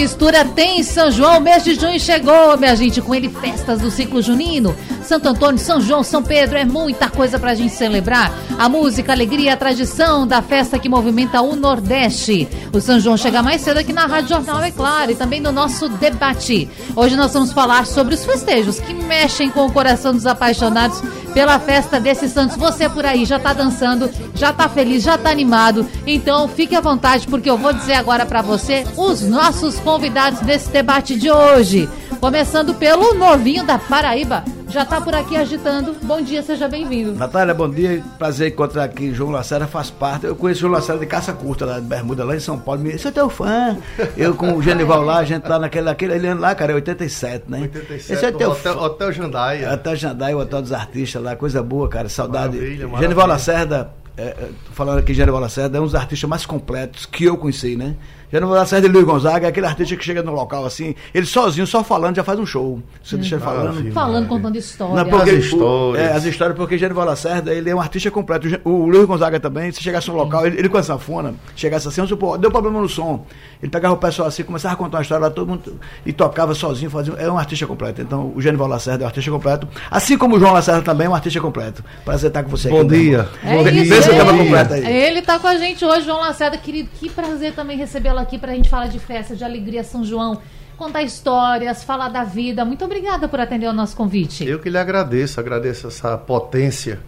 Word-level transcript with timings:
mistura, 0.00 0.46
tem 0.46 0.82
São 0.82 1.10
João, 1.10 1.40
mês 1.40 1.62
de 1.62 1.74
junho 1.74 2.00
chegou, 2.00 2.56
minha 2.56 2.74
gente, 2.74 3.02
com 3.02 3.14
ele 3.14 3.28
festas 3.28 3.82
do 3.82 3.90
ciclo 3.90 4.22
junino. 4.22 4.74
Santo 5.02 5.28
Antônio, 5.28 5.58
São 5.58 5.78
João, 5.78 6.02
São 6.02 6.22
Pedro, 6.22 6.56
é 6.56 6.64
muita 6.64 7.10
coisa 7.10 7.38
pra 7.38 7.54
gente 7.54 7.74
celebrar. 7.74 8.32
A 8.58 8.66
música, 8.66 9.12
a 9.12 9.14
alegria, 9.14 9.52
a 9.52 9.56
tradição 9.58 10.26
da 10.26 10.40
festa 10.40 10.78
que 10.78 10.88
movimenta 10.88 11.42
o 11.42 11.54
Nordeste. 11.54 12.48
O 12.72 12.80
São 12.80 12.98
João 12.98 13.16
chega 13.16 13.42
mais 13.42 13.60
cedo 13.60 13.76
aqui 13.76 13.92
na 13.92 14.06
Rádio 14.06 14.30
Jornal, 14.30 14.62
é 14.62 14.70
claro, 14.70 15.10
e 15.10 15.14
também 15.14 15.38
no 15.38 15.52
nosso 15.52 15.86
debate. 15.86 16.70
Hoje 16.96 17.14
nós 17.14 17.34
vamos 17.34 17.52
falar 17.52 17.84
sobre 17.84 18.14
os 18.14 18.24
festejos 18.24 18.80
que 18.80 18.94
mexem 18.94 19.50
com 19.50 19.66
o 19.66 19.72
coração 19.72 20.12
dos 20.12 20.24
apaixonados 20.24 21.02
pela 21.30 21.58
festa 21.58 21.98
desses 21.98 22.32
santos. 22.32 22.56
Você 22.56 22.88
por 22.88 23.04
aí 23.04 23.24
já 23.24 23.38
tá 23.38 23.52
dançando, 23.52 24.10
já 24.34 24.52
tá 24.52 24.68
feliz, 24.68 25.02
já 25.02 25.16
tá 25.16 25.30
animado. 25.30 25.86
Então 26.06 26.48
fique 26.48 26.74
à 26.74 26.80
vontade, 26.80 27.26
porque 27.26 27.48
eu 27.48 27.58
vou 27.58 27.72
dizer 27.72 27.94
agora 27.94 28.26
pra 28.26 28.42
você 28.42 28.86
os 28.96 29.22
nossos 29.22 29.78
convidados 29.80 30.40
desse 30.40 30.68
debate 30.70 31.16
de 31.16 31.30
hoje. 31.30 31.88
Começando 32.20 32.74
pelo 32.74 33.14
novinho 33.14 33.64
da 33.64 33.78
Paraíba. 33.78 34.44
Já 34.70 34.84
tá 34.84 35.00
por 35.00 35.12
aqui 35.14 35.36
agitando. 35.36 35.96
Bom 36.02 36.22
dia, 36.22 36.42
seja 36.42 36.68
bem-vindo. 36.68 37.12
Natália, 37.16 37.52
bom 37.52 37.68
dia. 37.68 38.04
Prazer 38.18 38.52
encontrar 38.52 38.84
aqui. 38.84 39.12
João 39.12 39.30
Lacerda 39.32 39.66
faz 39.66 39.90
parte. 39.90 40.26
Eu 40.26 40.36
conheço 40.36 40.58
o 40.58 40.60
João 40.62 40.74
Lacerda 40.74 41.00
de 41.00 41.06
Caça 41.06 41.32
Curta, 41.32 41.66
lá 41.66 41.80
de 41.80 41.86
Bermuda, 41.86 42.24
lá 42.24 42.36
em 42.36 42.40
São 42.40 42.56
Paulo. 42.56 42.80
Me 42.80 42.92
disse, 42.92 43.08
eu 43.08 43.12
teu 43.12 43.28
fã. 43.28 43.76
Eu 44.16 44.34
com 44.34 44.54
o 44.54 44.62
Genival 44.62 45.02
lá, 45.02 45.18
a 45.18 45.24
gente 45.24 45.42
tá 45.42 45.58
naquele, 45.58 45.86
naquele 45.86 46.26
ano 46.26 46.40
lá, 46.40 46.54
cara, 46.54 46.70
é 46.70 46.74
87, 46.76 47.50
né? 47.50 47.62
87, 47.62 48.12
Esse 48.12 48.24
é 48.24 48.30
teu 48.30 48.50
hotel, 48.50 48.74
fã. 48.74 48.80
hotel 48.80 49.12
Jandaia. 49.12 49.70
Até 49.72 49.96
Jandai, 49.96 50.34
o 50.34 50.38
Hotel 50.38 50.62
dos 50.62 50.72
Artistas 50.72 51.20
lá, 51.20 51.34
coisa 51.34 51.62
boa, 51.62 51.88
cara. 51.88 52.08
Saudade. 52.08 52.56
Maravilha, 52.56 52.86
maravilha. 52.86 53.00
Genival 53.02 53.26
Lacerda, 53.26 53.90
é, 54.16 54.22
é, 54.22 54.48
tô 54.66 54.72
falando 54.72 54.98
aqui, 54.98 55.12
Genival 55.12 55.40
Lacerda 55.40 55.78
é 55.78 55.80
um 55.80 55.84
dos 55.84 55.94
artistas 55.96 56.28
mais 56.28 56.46
completos 56.46 57.06
que 57.06 57.24
eu 57.24 57.36
conheci, 57.36 57.74
né? 57.74 57.96
Genival 58.32 58.54
Lacerda 58.54 58.86
e 58.86 58.90
Luiz 58.90 59.04
Gonzaga 59.04 59.46
é 59.46 59.50
aquele 59.50 59.66
artista 59.66 59.96
que 59.96 60.04
chega 60.04 60.22
no 60.22 60.32
local 60.32 60.64
assim, 60.64 60.94
ele 61.12 61.26
sozinho, 61.26 61.66
só 61.66 61.82
falando, 61.82 62.16
já 62.16 62.24
faz 62.24 62.38
um 62.38 62.46
show. 62.46 62.80
Você 63.02 63.16
deixa 63.16 63.34
ele 63.36 63.42
falando. 63.44 63.64
Maravilha. 63.68 63.92
Falando, 63.92 64.28
contando 64.28 64.56
história. 64.56 64.94
Não, 64.94 65.04
porque, 65.04 65.30
As 65.30 65.36
o- 65.36 65.38
histórias. 65.40 66.04
é, 66.06 66.12
as 66.12 66.24
histórias, 66.24 66.56
porque 66.56 66.78
Genival 66.78 67.04
Lacerda, 67.06 67.52
ele 67.52 67.68
é 67.70 67.74
um 67.74 67.80
artista 67.80 68.10
completo. 68.10 68.46
O 68.64 68.86
Luiz 68.86 69.04
Gonzaga 69.06 69.40
também, 69.40 69.72
se 69.72 69.82
chegasse 69.82 70.08
no 70.08 70.14
local, 70.16 70.46
ele, 70.46 70.58
ele 70.58 70.68
com 70.68 70.78
a 70.78 70.82
sanfona, 70.82 71.34
chegasse 71.56 71.88
assim, 71.88 71.96
vamos 71.96 72.10
supor, 72.10 72.38
deu 72.38 72.50
problema 72.50 72.80
no 72.80 72.88
som. 72.88 73.24
Ele 73.62 73.70
pegava 73.70 73.94
o 73.94 73.98
pessoal 73.98 74.28
assim, 74.28 74.42
começava 74.42 74.74
a 74.74 74.76
contar 74.76 74.98
uma 74.98 75.02
história 75.02 75.24
lá, 75.26 75.30
todo 75.30 75.48
mundo, 75.48 75.78
e 76.06 76.12
tocava 76.12 76.54
sozinho, 76.54 76.90
fazia. 76.90 77.12
É 77.14 77.30
um 77.30 77.36
artista 77.38 77.66
completo. 77.66 78.00
Então, 78.00 78.32
o 78.34 78.40
Genival 78.40 78.68
Lacerda 78.68 79.02
é 79.02 79.04
um 79.04 79.08
artista 79.08 79.30
completo. 79.30 79.68
Assim 79.90 80.16
como 80.16 80.36
o 80.36 80.40
João 80.40 80.52
Lacerda 80.52 80.82
também 80.82 81.06
é 81.06 81.10
um 81.10 81.14
artista 81.14 81.40
completo. 81.40 81.84
Prazer 82.04 82.28
estar 82.28 82.42
com 82.42 82.48
você 82.50 82.68
Bom 82.68 82.80
aqui. 82.80 82.88
dia. 82.88 83.28
É 83.44 83.54
Bom 83.56 83.62
isso, 83.62 83.72
dia. 83.72 83.94
Pensa 83.96 84.10
que 84.10 84.16
tava 84.16 84.30
ele, 84.32 84.38
completo 84.44 84.74
aí. 84.74 84.86
ele 84.86 85.22
tá 85.22 85.38
com 85.38 85.46
a 85.48 85.56
gente 85.56 85.84
hoje, 85.84 86.06
João 86.06 86.20
Lacerda, 86.20 86.56
querido. 86.56 86.88
Que 86.98 87.08
prazer 87.10 87.52
também 87.54 87.76
aqui 88.20 88.38
pra 88.38 88.54
gente 88.54 88.68
falar 88.68 88.88
de 88.88 88.98
festa, 88.98 89.34
de 89.34 89.44
alegria 89.44 89.82
São 89.82 90.04
João, 90.04 90.40
contar 90.76 91.02
histórias, 91.02 91.82
falar 91.82 92.08
da 92.08 92.24
vida. 92.24 92.64
Muito 92.64 92.84
obrigada 92.84 93.28
por 93.28 93.40
atender 93.40 93.66
o 93.66 93.72
nosso 93.72 93.96
convite. 93.96 94.46
Eu 94.46 94.58
que 94.58 94.70
lhe 94.70 94.78
agradeço, 94.78 95.40
agradeço 95.40 95.88
essa 95.88 96.16
potência, 96.16 97.00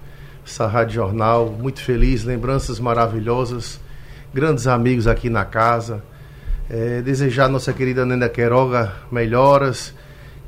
essa 0.47 0.67
rádio 0.67 0.95
jornal, 0.97 1.49
muito 1.49 1.81
feliz, 1.81 2.25
lembranças 2.25 2.81
maravilhosas, 2.81 3.81
grandes 4.33 4.67
amigos 4.67 5.07
aqui 5.07 5.31
na 5.31 5.45
casa. 5.45 6.03
É, 6.71 7.03
desejar 7.03 7.47
à 7.47 7.49
nossa 7.49 7.73
querida 7.73 8.07
Nena 8.07 8.29
Queiroga 8.29 8.93
melhoras, 9.11 9.95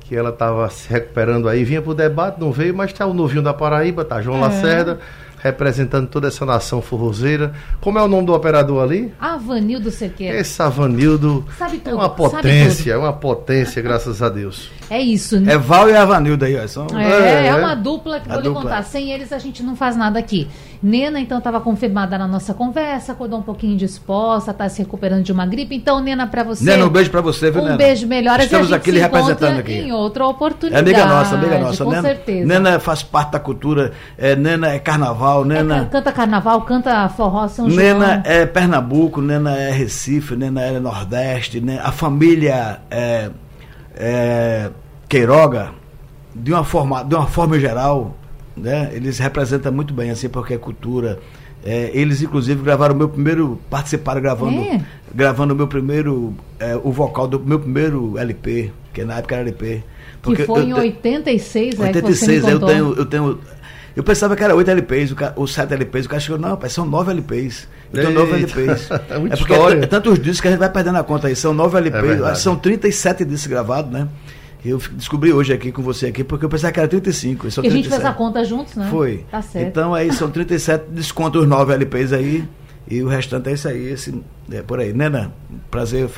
que 0.01 0.15
ela 0.15 0.31
estava 0.31 0.69
se 0.69 0.89
recuperando 0.89 1.49
aí, 1.49 1.65
vinha 1.65 1.81
para 1.81 1.91
o 1.91 1.95
debate, 1.95 2.41
não 2.41 2.53
veio, 2.53 2.75
mas 2.75 2.91
está 2.91 3.07
o 3.07 3.15
novinho 3.15 3.43
da 3.43 3.55
Paraíba, 3.55 4.05
tá 4.05 4.21
João 4.21 4.41
Lacerda, 4.41 5.01
representando 5.45 6.09
toda 6.09 6.27
essa 6.29 6.47
nação 6.47 6.81
forrozeira. 6.81 7.53
Como 7.79 7.99
é 7.99 8.03
o 8.03 8.09
nome 8.09 8.25
do 8.27 8.33
operador 8.33 8.83
ali? 8.83 9.13
Avanildo 9.21 9.91
Sequeira. 9.91 10.39
Esse 10.41 10.61
Avanildo 10.63 11.45
Sabe 11.59 11.77
é 11.77 11.81
tudo, 11.81 11.97
uma 11.97 12.05
sabe 12.05 12.17
potência, 12.17 12.93
é 12.93 12.97
uma 12.97 13.13
potência, 13.13 13.83
graças 13.83 14.23
a 14.23 14.31
Deus. 14.31 14.71
É 14.89 14.99
isso, 15.01 15.39
né? 15.39 15.53
É 15.53 15.59
Val 15.59 15.89
e 15.91 15.95
Avanildo 15.97 16.47
aí, 16.47 16.57
ó. 16.59 16.67
São, 16.67 16.87
É, 16.99 17.45
é, 17.45 17.47
É, 17.49 17.55
uma 17.55 17.73
é. 17.73 17.77
dupla 17.77 18.21
que 18.21 18.31
A 18.31 18.35
vou 18.35 18.43
lhe 18.43 18.49
contar. 18.51 18.83
Sem 18.85 19.13
eles 19.13 19.33
a 19.33 19.39
gente 19.39 19.63
não 19.63 19.77
faz 19.77 19.97
nada 19.97 20.19
aqui. 20.19 20.49
Nena, 20.83 21.19
então, 21.19 21.39
estava 21.39 21.61
confirmada 21.63 22.19
na 22.19 22.29
nossa 22.29 22.53
conversa, 22.53 23.13
acordou 23.13 23.39
um 23.39 23.43
pouquinho 23.43 23.75
disposta, 23.77 24.51
está 24.51 24.69
se 24.69 24.83
recuperando 24.83 25.23
de 25.23 25.33
uma 25.33 25.47
gripe. 25.47 25.75
Então, 25.75 25.99
Nena, 26.01 26.27
para 26.27 26.43
você. 26.43 26.63
Nena, 26.65 26.85
um 26.85 26.91
beijo 26.91 27.11
pra 27.11 27.23
você, 27.23 27.51
viu, 27.51 27.63
Um 27.63 27.65
Nena? 27.65 27.77
beijo 27.79 28.07
melhoras 28.07 28.45
Estamos 28.45 28.67
a 28.67 28.77
gente 28.77 28.79
aqui 28.81 28.91
lhe 28.91 28.99
representando 29.01 29.59
aqui. 29.61 29.73
em 29.73 29.93
outra 29.93 30.25
É 30.25 30.27
oportunidade. 30.27 30.83
amiga 30.91 31.07
nossa, 31.07 31.35
amiga 31.37 31.59
nossa. 31.59 31.85
Com 31.85 31.91
Nena, 31.91 32.03
certeza. 32.03 32.47
Nena 32.47 32.79
faz 32.81 33.03
parte 33.03 33.33
da 33.33 33.41
cultura. 33.41 33.93
É, 34.19 34.37
Nena 34.37 34.69
é 34.73 34.79
carnaval, 34.79 35.34
É, 35.43 35.47
Nena. 35.47 35.81
ca- 35.81 35.87
canta 35.87 36.13
carnaval, 36.13 36.61
canta 36.63 37.09
forró 37.09 37.49
São 37.49 37.67
Nena 37.69 38.07
João. 38.07 38.23
é 38.25 38.47
Pernambuco, 38.47 39.21
Nena 39.21 39.57
é 39.57 39.71
Recife, 39.71 40.37
Nena 40.37 40.63
é 40.63 40.79
Nordeste, 40.79 41.61
né? 41.61 41.81
a 41.83 41.91
família 41.93 42.81
é, 42.91 43.31
é 43.97 44.71
Queiroga, 45.09 45.71
de 46.35 46.53
uma 46.53 46.65
forma, 46.65 47.05
de 47.05 47.15
uma 47.15 47.27
forma 47.27 47.59
geral, 47.59 48.17
né? 48.57 48.91
eles 48.93 49.19
representam 49.19 49.73
muito 49.73 49.93
bem, 49.95 50.11
assim, 50.11 50.29
porque 50.29 50.55
é 50.55 50.59
cultura. 50.59 51.19
É, 51.67 51.91
eles, 51.95 52.21
inclusive, 52.21 52.63
gravaram 52.63 52.95
o 52.95 52.99
meu 52.99 53.09
primeiro. 53.09 53.59
participaram 53.71 54.21
gravando 54.21 54.61
É? 54.61 54.83
gravando 55.15 55.55
o 55.55 55.57
meu 55.57 55.67
primeiro. 55.67 56.35
é, 56.61 56.77
o 56.77 56.93
vocal 56.93 57.27
do 57.27 57.41
meu 57.41 57.59
primeiro 57.59 58.19
LP, 58.19 58.71
que 58.93 59.03
na 59.03 59.17
época 59.17 59.35
era 59.37 59.43
LP. 59.45 59.83
Que 60.23 60.37
foi 60.45 60.61
eu 60.63 60.67
em 60.69 60.75
te- 60.75 60.81
86, 60.81 61.81
é 61.81 61.93
que 61.93 62.01
você 62.01 62.03
me 62.03 62.35
86, 62.35 62.45
eu 62.49 62.61
tenho, 62.61 62.95
eu 62.95 63.07
tenho. 63.07 63.39
Eu 63.97 64.03
pensava 64.03 64.35
que 64.35 64.43
era 64.43 64.55
8 64.55 64.71
LPs, 64.71 65.13
o 65.13 65.15
ca- 65.15 65.33
ou 65.37 65.47
7 65.47 65.73
LPs, 65.73 66.07
o 66.07 66.09
cara 66.09 66.21
chegou, 66.21 66.39
não, 66.39 66.51
rapaz, 66.51 66.73
são 66.73 66.85
9 66.85 67.11
LPs. 67.13 67.69
Eu 67.93 68.01
tenho 68.03 68.13
9 68.15 68.37
Eita, 68.37 68.61
LPs. 68.61 68.91
é 68.91 69.19
porque 69.21 69.35
história. 69.53 69.85
é, 69.85 69.87
tantos 69.87 70.19
discos 70.19 70.41
que 70.41 70.49
a 70.49 70.51
gente 70.51 70.61
vai 70.61 70.69
perdendo 70.71 70.99
a 70.99 71.05
conta 71.05 71.29
aí, 71.29 71.37
são 71.37 71.55
9 71.55 71.77
LPs, 71.79 72.31
que 72.33 72.39
são 72.39 72.57
37 72.57 73.25
discos 73.25 73.47
gravados, 73.47 73.93
né? 73.93 74.09
Eu 74.65 74.79
descobri 74.93 75.31
hoje 75.33 75.53
aqui 75.53 75.71
com 75.71 75.83
você 75.83 76.07
aqui, 76.07 76.25
porque 76.25 76.45
eu 76.45 76.49
pensava 76.49 76.73
que 76.73 76.81
era 76.81 76.89
35. 76.89 77.47
e 77.47 77.51
são 77.51 77.61
Que 77.63 77.69
a 77.69 77.71
gente 77.71 77.89
fez 77.89 78.01
37. 78.01 78.11
a 78.11 78.17
conta 78.17 78.45
juntos, 78.45 78.75
né? 78.77 78.89
Foi. 78.91 79.25
Tá 79.31 79.43
certo. 79.43 79.67
Então 79.69 79.95
aí 79.95 80.11
são 80.13 80.31
37, 80.31 80.87
desconta 80.91 81.39
os 81.39 81.47
9 81.47 81.73
LPs 81.75 82.13
aí. 82.15 82.49
E 82.87 83.03
o 83.03 83.09
restante 83.09 83.49
é 83.49 83.53
isso 83.53 83.67
aí, 83.67 83.93
esse, 83.93 84.15
é 84.53 84.61
por 84.61 84.79
aí. 84.79 84.93
Nena, 84.93 85.33
prazer, 85.71 86.09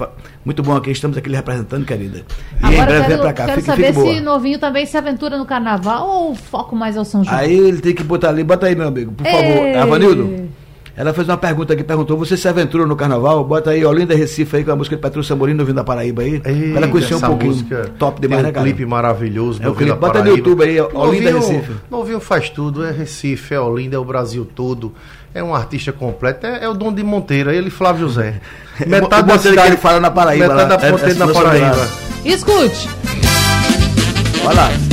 muito 0.45 0.63
bom 0.63 0.75
aqui, 0.75 0.91
estamos 0.91 1.17
aqui 1.17 1.29
lhe 1.29 1.37
representando, 1.37 1.87
querida. 1.87 2.25
E 2.61 2.65
em 2.65 2.81
Agora 2.81 2.87
breve 2.87 3.09
vem 3.09 3.19
pra 3.19 3.33
cá, 3.33 3.47
quero 3.47 3.61
fique, 3.61 3.67
saber 3.67 3.95
fique 3.95 4.15
se 4.15 4.21
novinho 4.21 4.59
também 4.59 4.85
se 4.85 4.97
aventura 4.97 5.39
no 5.39 5.47
carnaval 5.47 6.09
ou 6.09 6.35
foco 6.35 6.75
mais 6.75 6.97
ao 6.97 7.05
São 7.05 7.23
João. 7.23 7.37
Aí 7.37 7.57
ele 7.57 7.81
tem 7.81 7.95
que 7.95 8.03
botar 8.03 8.31
ali, 8.31 8.43
bota 8.43 8.67
aí, 8.67 8.75
meu 8.75 8.89
amigo, 8.89 9.13
por 9.13 9.25
favor. 9.25 9.39
Ei. 9.39 9.77
Avanildo, 9.77 10.49
ela 10.97 11.13
fez 11.13 11.29
uma 11.29 11.37
pergunta 11.37 11.75
aqui, 11.75 11.85
perguntou: 11.85 12.17
você 12.17 12.37
se 12.37 12.49
aventura 12.49 12.87
no 12.87 12.97
carnaval? 12.97 13.45
Bota 13.45 13.71
aí 13.71 13.85
Olinda 13.85 14.15
Recife 14.15 14.57
aí 14.57 14.65
com 14.65 14.71
a 14.73 14.77
música 14.77 14.97
de 14.97 15.03
Petrúcia 15.03 15.37
Morim, 15.37 15.55
vindo 15.57 15.75
da 15.75 15.85
Paraíba 15.85 16.23
aí. 16.23 16.35
Eita, 16.45 16.49
ela 16.51 16.89
conheceu 16.89 17.19
um 17.19 17.21
pouquinho. 17.21 17.51
música 17.53 17.91
top 17.99 18.21
demais, 18.21 18.39
tem 18.39 18.45
né, 18.45 18.51
um 18.51 18.53
cara? 18.55 18.67
clipe 18.67 18.87
maravilhoso. 18.87 19.63
É 19.63 19.69
o 19.69 19.75
clipe. 19.75 19.91
da 19.91 19.97
Bota 19.97 20.23
no. 20.23 20.29
YouTube 20.37 20.65
aí, 20.65 20.81
Olinda 20.81 21.31
Novinho- 21.33 21.39
Recife. 21.39 21.73
Novinho 21.91 22.21
faz 22.21 22.49
tudo, 22.51 22.85
é 22.85 22.91
Recife, 22.91 23.55
é 23.55 23.61
Olinda, 23.61 23.97
é 23.97 23.99
o 23.99 24.05
Brasil 24.05 24.45
todo. 24.45 24.93
É 25.35 25.43
um 25.45 25.55
artista 25.55 25.93
completo, 25.93 26.47
é, 26.47 26.65
é 26.65 26.69
o 26.69 26.73
Dom 26.73 26.91
de 26.93 27.03
Monteiro, 27.03 27.51
é 27.51 27.57
ele 27.57 27.69
e 27.69 27.71
Flávio 27.71 28.09
José. 28.09 28.41
O 28.81 28.89
Monteiro 29.27 29.61
que 29.61 29.67
ele 29.67 29.77
fala 29.77 30.01
na 30.01 30.11
Paraíba, 30.11 30.49
Metade 30.49 30.71
lá, 30.71 30.77
da 30.77 30.87
é- 30.87 30.91
Monteiro 30.93 31.15
é 31.15 31.27
na 31.27 31.29
Paraíba. 31.29 31.89
Escute. 32.25 32.89
Olha 34.47 34.55
lá. 34.57 34.86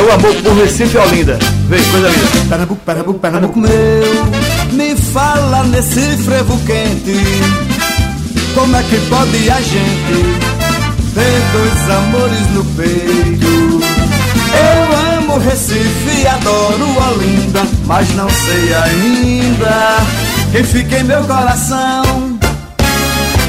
É 0.00 0.02
o 0.02 0.12
amor 0.12 0.34
por 0.36 0.54
Recife 0.54 0.96
e 0.96 0.98
Olinda. 0.98 1.38
Vem, 1.68 1.84
coisa 1.90 2.08
linda. 2.08 2.48
Pernambuco, 2.48 2.80
Pernambuco, 2.86 3.18
Pernambuco 3.18 3.60
meu, 3.60 3.70
me 4.72 4.96
fala 4.96 5.62
nesse 5.64 6.00
frevo 6.24 6.58
quente. 6.60 7.20
Como 8.54 8.74
é 8.74 8.82
que 8.82 8.96
pode 9.10 9.50
a 9.50 9.60
gente 9.60 10.24
ter 11.12 11.42
dois 11.52 11.90
amores 11.90 12.50
no 12.54 12.64
peito? 12.64 13.80
Eu 14.56 15.18
amo 15.18 15.38
Recife, 15.38 16.26
adoro 16.26 16.86
Olinda, 17.12 17.66
mas 17.84 18.08
não 18.14 18.30
sei 18.30 18.72
ainda 18.72 19.98
quem 20.50 20.64
fica 20.64 21.00
em 21.00 21.04
meu 21.04 21.22
coração. 21.24 22.29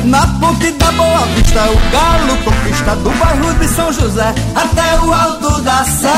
Na 0.06 0.26
ponte 0.40 0.72
da 0.72 0.92
Boa 0.92 1.20
Vista, 1.36 1.62
o 1.70 1.92
galo 1.92 2.38
conquista 2.44 2.96
do 2.96 3.10
bairro 3.12 3.54
de 3.54 3.68
São 3.68 3.94
José 3.94 4.34
até 4.56 5.00
o 5.06 5.14
alto 5.14 5.62
da 5.62 5.84
Sé. 5.84 6.10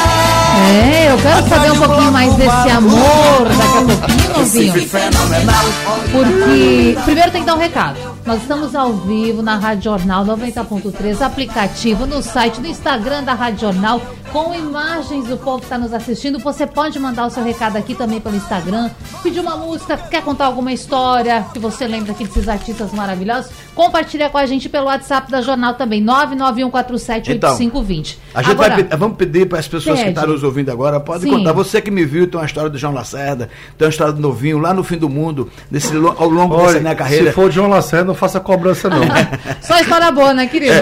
É, 0.71 1.11
eu 1.11 1.17
quero 1.17 1.49
saber 1.49 1.71
um 1.71 1.77
pouquinho 1.77 2.11
mais 2.11 2.33
desse 2.35 2.69
amor 2.69 3.47
daqui 3.57 3.77
a 3.77 3.81
pouquinho, 3.81 4.37
novinho. 4.37 4.87
Fenomenal. 4.87 5.65
Porque 6.11 6.97
primeiro 7.03 7.31
tem 7.31 7.41
que 7.41 7.47
dar 7.47 7.55
um 7.55 7.59
recado. 7.59 7.97
Nós 8.25 8.41
estamos 8.41 8.73
ao 8.73 8.93
vivo 8.93 9.41
na 9.41 9.57
Rádio 9.57 9.83
Jornal 9.83 10.25
90.3, 10.25 11.21
aplicativo, 11.21 12.05
no 12.05 12.21
site, 12.21 12.61
no 12.61 12.67
Instagram 12.67 13.23
da 13.23 13.33
Rádio 13.33 13.59
Jornal, 13.59 14.01
com 14.33 14.53
imagens 14.55 15.27
do 15.27 15.37
povo 15.37 15.59
que 15.59 15.65
está 15.65 15.77
nos 15.77 15.93
assistindo. 15.93 16.39
Você 16.39 16.65
pode 16.65 16.99
mandar 16.99 17.27
o 17.27 17.29
seu 17.29 17.43
recado 17.43 17.77
aqui 17.77 17.93
também 17.93 18.19
pelo 18.19 18.35
Instagram, 18.35 18.89
pedir 19.21 19.39
uma 19.39 19.55
música, 19.55 19.95
quer 19.95 20.23
contar 20.23 20.45
alguma 20.45 20.73
história 20.73 21.45
que 21.53 21.59
você 21.59 21.85
lembra 21.85 22.13
aqui 22.13 22.25
desses 22.25 22.49
artistas 22.49 22.91
maravilhosos. 22.91 23.51
Compartilha 23.75 24.31
com 24.31 24.39
a 24.39 24.45
gente 24.47 24.67
pelo 24.67 24.87
WhatsApp 24.87 25.31
da 25.31 25.39
Jornal 25.39 25.75
também, 25.75 26.03
991478520. 26.03 28.17
A 28.33 28.41
gente 28.41 28.51
Agora, 28.53 28.73
vai, 28.73 28.83
vamos 28.97 29.17
pedir 29.17 29.47
para 29.47 29.59
as 29.59 29.67
pessoas 29.67 29.99
que 29.99 30.05
Pede. 30.05 30.17
estão 30.17 30.33
nos 30.33 30.43
ouvindo 30.43 30.71
agora, 30.71 30.99
pode 30.99 31.25
Sim. 31.25 31.29
contar. 31.29 31.53
Você 31.53 31.79
que 31.79 31.91
me 31.91 32.03
viu, 32.03 32.25
tem 32.27 32.39
uma 32.39 32.45
história 32.47 32.71
do 32.71 32.77
João 32.77 32.93
Lacerda, 32.93 33.49
tem 33.77 33.85
uma 33.85 33.91
história 33.91 34.13
do 34.13 34.19
Novinho, 34.19 34.57
lá 34.57 34.73
no 34.73 34.83
fim 34.83 34.97
do 34.97 35.07
mundo, 35.07 35.47
nesse, 35.69 35.95
ao 35.95 36.27
longo 36.27 36.57
dessa 36.57 36.79
minha 36.79 36.95
carreira. 36.95 37.27
se 37.27 37.33
for 37.33 37.51
João 37.51 37.69
Lacerda, 37.69 38.05
não 38.05 38.15
faça 38.15 38.39
cobrança 38.39 38.89
não. 38.89 39.03
Só 39.61 39.79
história 39.79 40.11
boa, 40.11 40.33
né, 40.33 40.47
querido? 40.47 40.73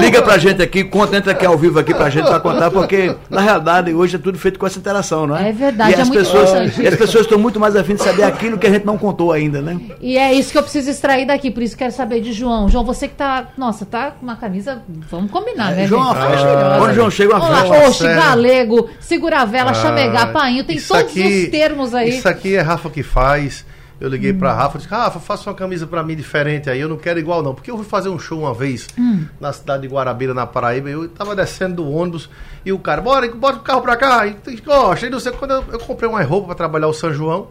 Liga 0.00 0.22
pra 0.22 0.38
gente 0.38 0.62
aqui, 0.62 0.84
conta, 0.84 1.18
entra 1.18 1.32
aqui 1.32 1.44
ao 1.44 1.58
vivo 1.58 1.78
aqui 1.78 1.92
pra 1.92 2.08
gente 2.08 2.26
pra 2.26 2.40
contar, 2.40 2.70
porque 2.70 2.93
na 3.30 3.40
realidade 3.40 3.92
hoje 3.94 4.16
é 4.16 4.18
tudo 4.18 4.38
feito 4.38 4.58
com 4.58 4.66
essa 4.66 4.78
interação, 4.78 5.26
não 5.26 5.36
é? 5.36 5.48
É 5.50 5.52
verdade, 5.52 5.90
e 5.90 5.94
é 5.94 6.00
as 6.00 6.08
muito 6.08 6.20
pessoas, 6.20 6.48
importante 6.50 6.82
E 6.82 6.86
as 6.86 6.94
pessoas 6.96 7.24
estão 7.24 7.38
muito 7.38 7.58
mais 7.60 7.76
afim 7.76 7.94
de 7.94 8.02
saber 8.02 8.22
aquilo 8.24 8.58
que 8.58 8.66
a 8.66 8.70
gente 8.70 8.84
não 8.84 8.96
contou 8.98 9.32
ainda, 9.32 9.60
né? 9.62 9.78
E 10.00 10.16
é 10.18 10.32
isso 10.32 10.50
que 10.52 10.58
eu 10.58 10.62
preciso 10.62 10.90
extrair 10.90 11.26
daqui, 11.26 11.50
por 11.50 11.62
isso 11.62 11.76
quero 11.76 11.92
saber 11.92 12.20
de 12.20 12.32
João. 12.32 12.68
João, 12.68 12.84
você 12.84 13.08
que 13.08 13.14
tá, 13.14 13.48
nossa, 13.56 13.84
tá 13.86 14.10
com 14.12 14.24
uma 14.24 14.36
camisa, 14.36 14.82
vamos 15.10 15.30
combinar, 15.30 15.72
né? 15.72 15.84
É, 15.84 15.86
João, 15.86 16.04
gente? 16.08 16.18
Maravilhosa. 16.18 16.78
Quando 16.78 16.94
João 16.94 17.10
chega, 17.10 17.36
uma 17.36 17.46
festa. 17.68 17.88
Oxe, 17.88 18.04
galego, 18.04 18.88
segura 19.00 19.40
a 19.40 19.44
vela, 19.44 19.74
chamegar, 19.74 20.28
Ah, 20.28 20.32
painho, 20.32 20.64
tem 20.64 20.80
todos 20.80 21.02
aqui- 21.10 21.44
os 21.44 21.50
termos 21.50 21.94
aí. 21.94 22.10
Isso 22.10 22.28
aqui 22.28 22.54
é 22.56 22.60
Rafa 22.60 22.90
que 22.90 23.02
faz. 23.02 23.64
Eu 24.00 24.08
liguei 24.08 24.32
Hum. 24.32 24.38
pra 24.38 24.52
Rafa 24.52 24.76
e 24.76 24.80
disse: 24.80 24.90
Rafa, 24.90 25.20
faça 25.20 25.48
uma 25.48 25.54
camisa 25.54 25.86
pra 25.86 26.02
mim 26.02 26.16
diferente 26.16 26.68
aí. 26.68 26.80
Eu 26.80 26.88
não 26.88 26.96
quero 26.96 27.18
igual, 27.18 27.42
não. 27.42 27.54
Porque 27.54 27.70
eu 27.70 27.76
fui 27.76 27.86
fazer 27.86 28.08
um 28.08 28.18
show 28.18 28.40
uma 28.40 28.52
vez 28.52 28.88
Hum. 28.98 29.24
na 29.40 29.52
cidade 29.52 29.82
de 29.82 29.88
Guarabira, 29.88 30.34
na 30.34 30.46
Paraíba. 30.46 30.90
Eu 30.90 31.08
tava 31.08 31.34
descendo 31.36 31.76
do 31.76 31.88
ônibus 31.90 32.28
e 32.64 32.72
o 32.72 32.78
cara, 32.78 33.02
bora, 33.02 33.30
bota 33.30 33.58
o 33.58 33.62
carro 33.62 33.82
pra 33.82 33.96
cá. 33.96 34.26
E 34.26 34.36
gosta. 34.64 35.06
E 35.06 35.10
não 35.10 35.20
sei 35.20 35.32
quando 35.32 35.52
eu, 35.52 35.64
eu 35.72 35.78
comprei 35.78 36.08
uma 36.08 36.22
roupa 36.22 36.46
pra 36.46 36.54
trabalhar 36.54 36.88
o 36.88 36.94
São 36.94 37.12
João. 37.12 37.48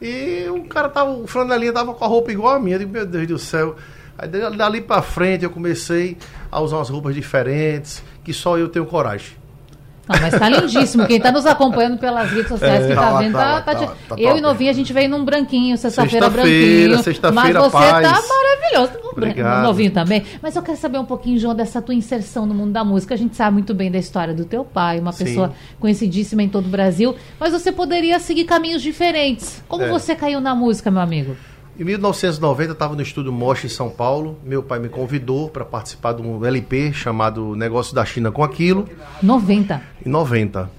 E 0.00 0.46
o 0.50 0.64
cara 0.64 0.88
tava, 0.88 1.10
o 1.10 1.26
flanelinha 1.26 1.72
tava 1.72 1.94
com 1.94 2.04
a 2.04 2.08
roupa 2.08 2.30
igual 2.30 2.54
a 2.54 2.58
minha. 2.58 2.76
Eu 2.76 2.80
digo, 2.80 2.92
meu 2.92 3.06
Deus 3.06 3.26
do 3.26 3.38
céu. 3.38 3.76
Aí 4.18 4.28
dali 4.28 4.80
pra 4.80 5.02
frente 5.02 5.44
eu 5.44 5.50
comecei 5.50 6.16
a 6.50 6.60
usar 6.60 6.76
umas 6.76 6.88
roupas 6.88 7.14
diferentes, 7.14 8.02
que 8.24 8.32
só 8.32 8.58
eu 8.58 8.68
tenho 8.68 8.86
coragem. 8.86 9.36
Não, 10.08 10.20
mas 10.20 10.38
tá 10.38 10.48
lindíssimo. 10.48 11.06
Quem 11.06 11.20
tá 11.20 11.32
nos 11.32 11.44
acompanhando 11.46 11.98
pelas 11.98 12.30
redes 12.30 12.48
sociais 12.48 12.86
que 12.86 12.94
tá 12.94 13.00
Tá, 13.12 13.18
vendo, 13.18 13.32
tá, 13.32 13.60
tá, 13.60 13.74
tá 13.74 13.86
tá, 13.86 13.94
tá 14.10 14.14
Eu 14.16 14.36
e 14.36 14.40
novinha, 14.40 14.70
a 14.70 14.74
gente 14.74 14.92
veio 14.92 15.08
num 15.08 15.24
branquinho, 15.24 15.76
sexta-feira 15.76 16.26
Sexta-feira, 16.26 16.88
branquinho. 16.88 17.02
sexta-feira, 17.02 17.60
Mas 17.60 17.72
você 17.72 17.76
paz. 17.76 18.08
tá 18.12 18.22
maravilhoso. 18.28 19.06
Obrigado. 19.12 19.62
Novinho 19.64 19.90
também. 19.90 20.22
Mas 20.42 20.54
eu 20.54 20.62
quero 20.62 20.76
saber 20.78 20.98
um 20.98 21.04
pouquinho, 21.04 21.38
João, 21.38 21.54
dessa 21.54 21.80
tua 21.82 21.94
inserção 21.94 22.46
no 22.46 22.54
mundo 22.54 22.72
da 22.72 22.84
música. 22.84 23.14
A 23.14 23.16
gente 23.18 23.34
sabe 23.34 23.54
muito 23.54 23.74
bem 23.74 23.90
da 23.90 23.98
história 23.98 24.32
do 24.34 24.44
teu 24.44 24.64
pai, 24.64 25.00
uma 25.00 25.10
Sim. 25.12 25.24
pessoa 25.24 25.52
conhecidíssima 25.80 26.42
em 26.42 26.48
todo 26.48 26.66
o 26.66 26.68
Brasil. 26.68 27.16
Mas 27.40 27.52
você 27.52 27.72
poderia 27.72 28.18
seguir 28.20 28.44
caminhos 28.44 28.82
diferentes. 28.82 29.62
Como 29.66 29.84
É. 29.84 29.88
você 29.88 30.14
caiu 30.14 30.40
na 30.40 30.54
música, 30.54 30.90
meu 30.90 31.00
amigo? 31.00 31.36
Em 31.78 31.84
1990, 31.84 32.70
eu 32.70 32.72
estava 32.72 32.94
no 32.94 33.02
estúdio 33.02 33.30
Mosh 33.30 33.66
em 33.66 33.68
São 33.68 33.90
Paulo. 33.90 34.38
Meu 34.42 34.62
pai 34.62 34.78
me 34.78 34.88
convidou 34.88 35.50
para 35.50 35.62
participar 35.62 36.14
de 36.14 36.22
um 36.22 36.42
LP 36.42 36.90
chamado 36.94 37.54
Negócio 37.54 37.94
da 37.94 38.02
China 38.02 38.32
com 38.32 38.42
Aquilo, 38.42 38.88
90. 39.22 39.82
em 40.04 40.08
90. 40.08 40.70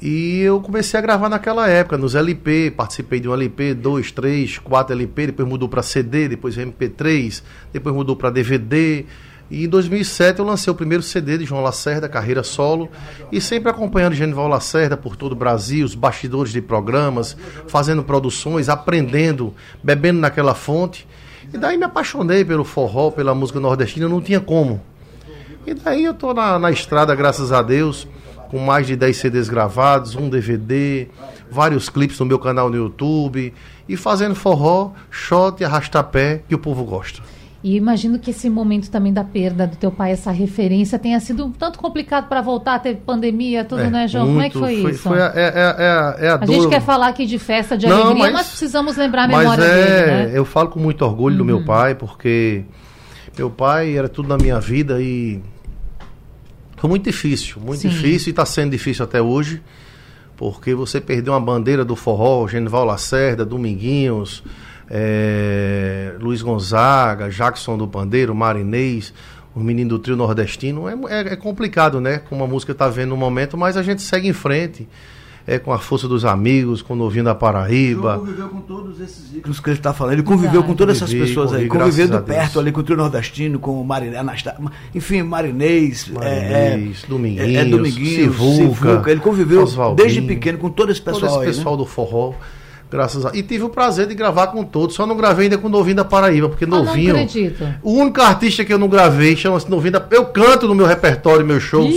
E 0.00 0.40
eu 0.40 0.58
comecei 0.62 0.98
a 0.98 1.02
gravar 1.02 1.28
naquela 1.28 1.68
época, 1.68 1.98
nos 1.98 2.14
LP. 2.14 2.72
Participei 2.74 3.20
de 3.20 3.28
um 3.28 3.34
LP, 3.34 3.74
2, 3.74 4.12
3, 4.12 4.58
4 4.58 4.94
LP. 4.94 5.26
Depois 5.26 5.46
mudou 5.46 5.68
para 5.68 5.82
CD, 5.82 6.26
depois 6.26 6.56
MP3, 6.56 7.42
depois 7.70 7.94
mudou 7.94 8.16
para 8.16 8.30
DVD. 8.30 9.04
E 9.50 9.64
em 9.64 9.68
2007 9.68 10.38
eu 10.38 10.44
lancei 10.44 10.70
o 10.70 10.76
primeiro 10.76 11.02
CD 11.02 11.36
de 11.36 11.44
João 11.44 11.60
Lacerda, 11.60 12.08
carreira 12.08 12.44
solo, 12.44 12.88
e 13.32 13.40
sempre 13.40 13.68
acompanhando 13.68 14.14
Genival 14.14 14.46
Lacerda 14.46 14.96
por 14.96 15.16
todo 15.16 15.32
o 15.32 15.36
Brasil, 15.36 15.84
os 15.84 15.96
bastidores 15.96 16.52
de 16.52 16.62
programas, 16.62 17.36
fazendo 17.66 18.04
produções, 18.04 18.68
aprendendo, 18.68 19.52
bebendo 19.82 20.20
naquela 20.20 20.54
fonte. 20.54 21.06
E 21.52 21.58
daí 21.58 21.76
me 21.76 21.84
apaixonei 21.84 22.44
pelo 22.44 22.62
forró, 22.62 23.10
pela 23.10 23.34
música 23.34 23.58
nordestina, 23.58 24.08
não 24.08 24.20
tinha 24.20 24.38
como. 24.38 24.80
E 25.66 25.74
daí 25.74 26.04
eu 26.04 26.14
tô 26.14 26.32
na, 26.32 26.56
na 26.56 26.70
estrada, 26.70 27.12
graças 27.14 27.50
a 27.50 27.60
Deus, 27.60 28.06
com 28.50 28.58
mais 28.58 28.86
de 28.86 28.94
10 28.94 29.16
CDs 29.16 29.48
gravados, 29.48 30.14
um 30.14 30.28
DVD, 30.28 31.08
vários 31.50 31.88
clipes 31.88 32.18
no 32.20 32.26
meu 32.26 32.38
canal 32.38 32.70
no 32.70 32.76
YouTube, 32.76 33.52
e 33.88 33.96
fazendo 33.96 34.36
forró, 34.36 34.92
shot 35.10 35.60
e 35.60 35.64
arrastapé 35.64 36.42
que 36.48 36.54
o 36.54 36.58
povo 36.58 36.84
gosta. 36.84 37.20
E 37.62 37.76
imagino 37.76 38.18
que 38.18 38.30
esse 38.30 38.48
momento 38.48 38.90
também 38.90 39.12
da 39.12 39.22
perda 39.22 39.66
do 39.66 39.76
teu 39.76 39.90
pai, 39.92 40.12
essa 40.12 40.30
referência, 40.30 40.98
tenha 40.98 41.20
sido 41.20 41.44
um 41.44 41.50
tanto 41.52 41.78
complicado 41.78 42.26
para 42.26 42.40
voltar, 42.40 42.78
teve 42.78 43.00
pandemia, 43.04 43.64
tudo, 43.66 43.82
É, 43.82 43.90
né, 43.90 44.08
João? 44.08 44.28
Como 44.28 44.40
é 44.40 44.48
que 44.48 44.56
muito, 44.56 44.80
foi, 44.82 44.90
isso? 44.92 45.02
Foi 45.02 45.20
a, 45.20 45.26
é, 45.34 45.40
é- 45.40 45.52
é 45.84 45.90
a- 45.90 46.16
é 46.18 46.28
a 46.30 46.34
A 46.34 46.36
dor. 46.38 46.54
gente 46.54 46.68
quer 46.70 46.80
falar 46.80 47.08
aqui 47.08 47.26
de 47.26 47.38
festa, 47.38 47.76
de 47.76 47.86
Não, 47.86 47.96
alegria, 47.96 48.18
mas, 48.24 48.32
mas- 48.32 48.46
precisamos 48.48 48.96
lembrar 48.96 49.24
a 49.24 49.28
memória 49.28 49.62
é, 49.62 49.66
dele, 49.74 50.06
né? 50.10 50.26
Uhum. 50.28 50.32
eu 50.36 50.44
falo 50.46 50.70
com 50.70 50.80
muito 50.80 51.04
orgulho 51.04 51.36
do 51.36 51.44
meu 51.44 51.62
pai, 51.62 51.94
porque 51.94 52.64
meu 53.36 53.50
pai 53.50 53.94
era 53.94 54.08
tudo 54.08 54.26
na 54.28 54.38
minha 54.38 54.58
vida 54.58 54.98
e 55.02 55.42
foi 56.78 56.88
muito 56.88 57.04
difícil, 57.04 57.60
muito 57.60 57.80
Sim. 57.80 57.90
difícil 57.90 58.28
e 58.28 58.30
está 58.30 58.46
sendo 58.46 58.70
difícil 58.70 59.04
até 59.04 59.20
hoje, 59.20 59.60
porque 60.34 60.74
você 60.74 60.98
perdeu 60.98 61.34
uma 61.34 61.40
bandeira 61.40 61.84
do 61.84 61.94
forró, 61.94 62.48
Genival 62.48 62.86
Lacerda, 62.86 63.44
Dominguinhos, 63.44 64.42
é, 64.90 66.14
Luiz 66.20 66.42
Gonzaga, 66.42 67.28
Jackson 67.30 67.78
do 67.78 67.86
Pandeiro, 67.86 68.34
Marinês, 68.34 69.14
o 69.54 69.60
menino 69.60 69.90
do 69.90 69.98
trio 69.98 70.16
nordestino. 70.16 70.88
É, 70.88 70.94
é- 71.20 71.32
é 71.32 71.36
complicado, 71.36 72.00
né? 72.00 72.18
Como 72.18 72.42
a 72.42 72.46
música 72.46 72.72
está 72.72 72.88
vendo 72.88 73.10
no 73.10 73.16
momento, 73.16 73.56
mas 73.56 73.76
a 73.76 73.82
gente 73.82 74.02
segue 74.02 74.28
em 74.28 74.32
frente. 74.32 74.88
É 75.46 75.58
com 75.58 75.72
a 75.72 75.78
força 75.78 76.06
dos 76.06 76.24
amigos, 76.24 76.82
com 76.82 76.92
o 76.92 76.96
Novinho 76.96 77.24
da 77.24 77.34
Paraíba. 77.34 78.18
conviveu 78.18 78.48
com 78.50 78.60
todos 78.60 79.00
esses 79.00 79.34
ícones 79.34 79.58
que 79.58 79.70
ele 79.70 79.78
está 79.78 79.92
falando. 79.92 80.12
Ele 80.12 80.22
conviveu 80.22 80.50
Verdade. 80.50 80.66
com 80.68 80.74
todas 80.76 80.96
essas 80.98 81.08
Convivi, 81.08 81.26
pessoas 81.28 81.46
aí. 81.54 81.66
convivi, 81.66 81.68
Conviveu 81.70 82.06
graças 82.08 82.10
de 82.10 82.16
a 82.16 82.20
Deus. 82.20 82.38
perto 82.46 82.60
ali 82.60 82.72
com 82.72 82.80
o 82.80 82.82
trio 82.84 82.96
nordestino, 82.98 83.58
com 83.58 83.80
o 83.80 83.84
Marinês, 83.84 84.44
enfim, 84.94 85.22
Marinês, 85.22 86.08
Marinês, 86.08 87.02
é, 87.04 87.08
Dominguinhos, 87.08 87.56
é, 87.56 87.64
Dominguinhos, 87.64 88.36
Sivuca, 88.36 89.10
Ele 89.10 89.20
conviveu 89.20 89.66
desde 89.96 90.20
pequeno 90.22 90.58
com 90.58 90.68
todo 90.70 90.92
esse 90.92 91.00
todo 91.00 91.14
pessoal 91.14 91.42
esse 91.42 91.50
aí, 91.50 91.56
pessoal 91.56 91.74
né? 91.76 91.82
do 91.82 91.86
forró. 91.88 92.34
Graças 92.90 93.24
a... 93.24 93.30
E 93.34 93.42
tive 93.42 93.64
o 93.64 93.68
prazer 93.68 94.06
de 94.06 94.14
gravar 94.14 94.48
com 94.48 94.64
todos. 94.64 94.96
Só 94.96 95.06
não 95.06 95.16
gravei 95.16 95.44
ainda 95.44 95.56
com 95.58 95.68
o 95.68 95.70
Novinho 95.70 95.96
da 95.96 96.04
Paraíba, 96.04 96.48
porque 96.48 96.64
Ah, 96.64 96.68
não 96.68 96.84
Novinho. 96.84 97.12
acredito. 97.14 97.64
o 97.82 97.92
único 97.92 98.20
artista 98.20 98.64
que 98.64 98.72
eu 98.72 98.78
não 98.78 98.88
gravei 98.88 99.36
chama-se 99.36 99.70
Novinho 99.70 99.92
da 99.92 100.06
Eu 100.10 100.24
canto 100.26 100.66
no 100.66 100.74
meu 100.74 100.86
repertório, 100.86 101.46
meus 101.46 101.62
shows. 101.62 101.94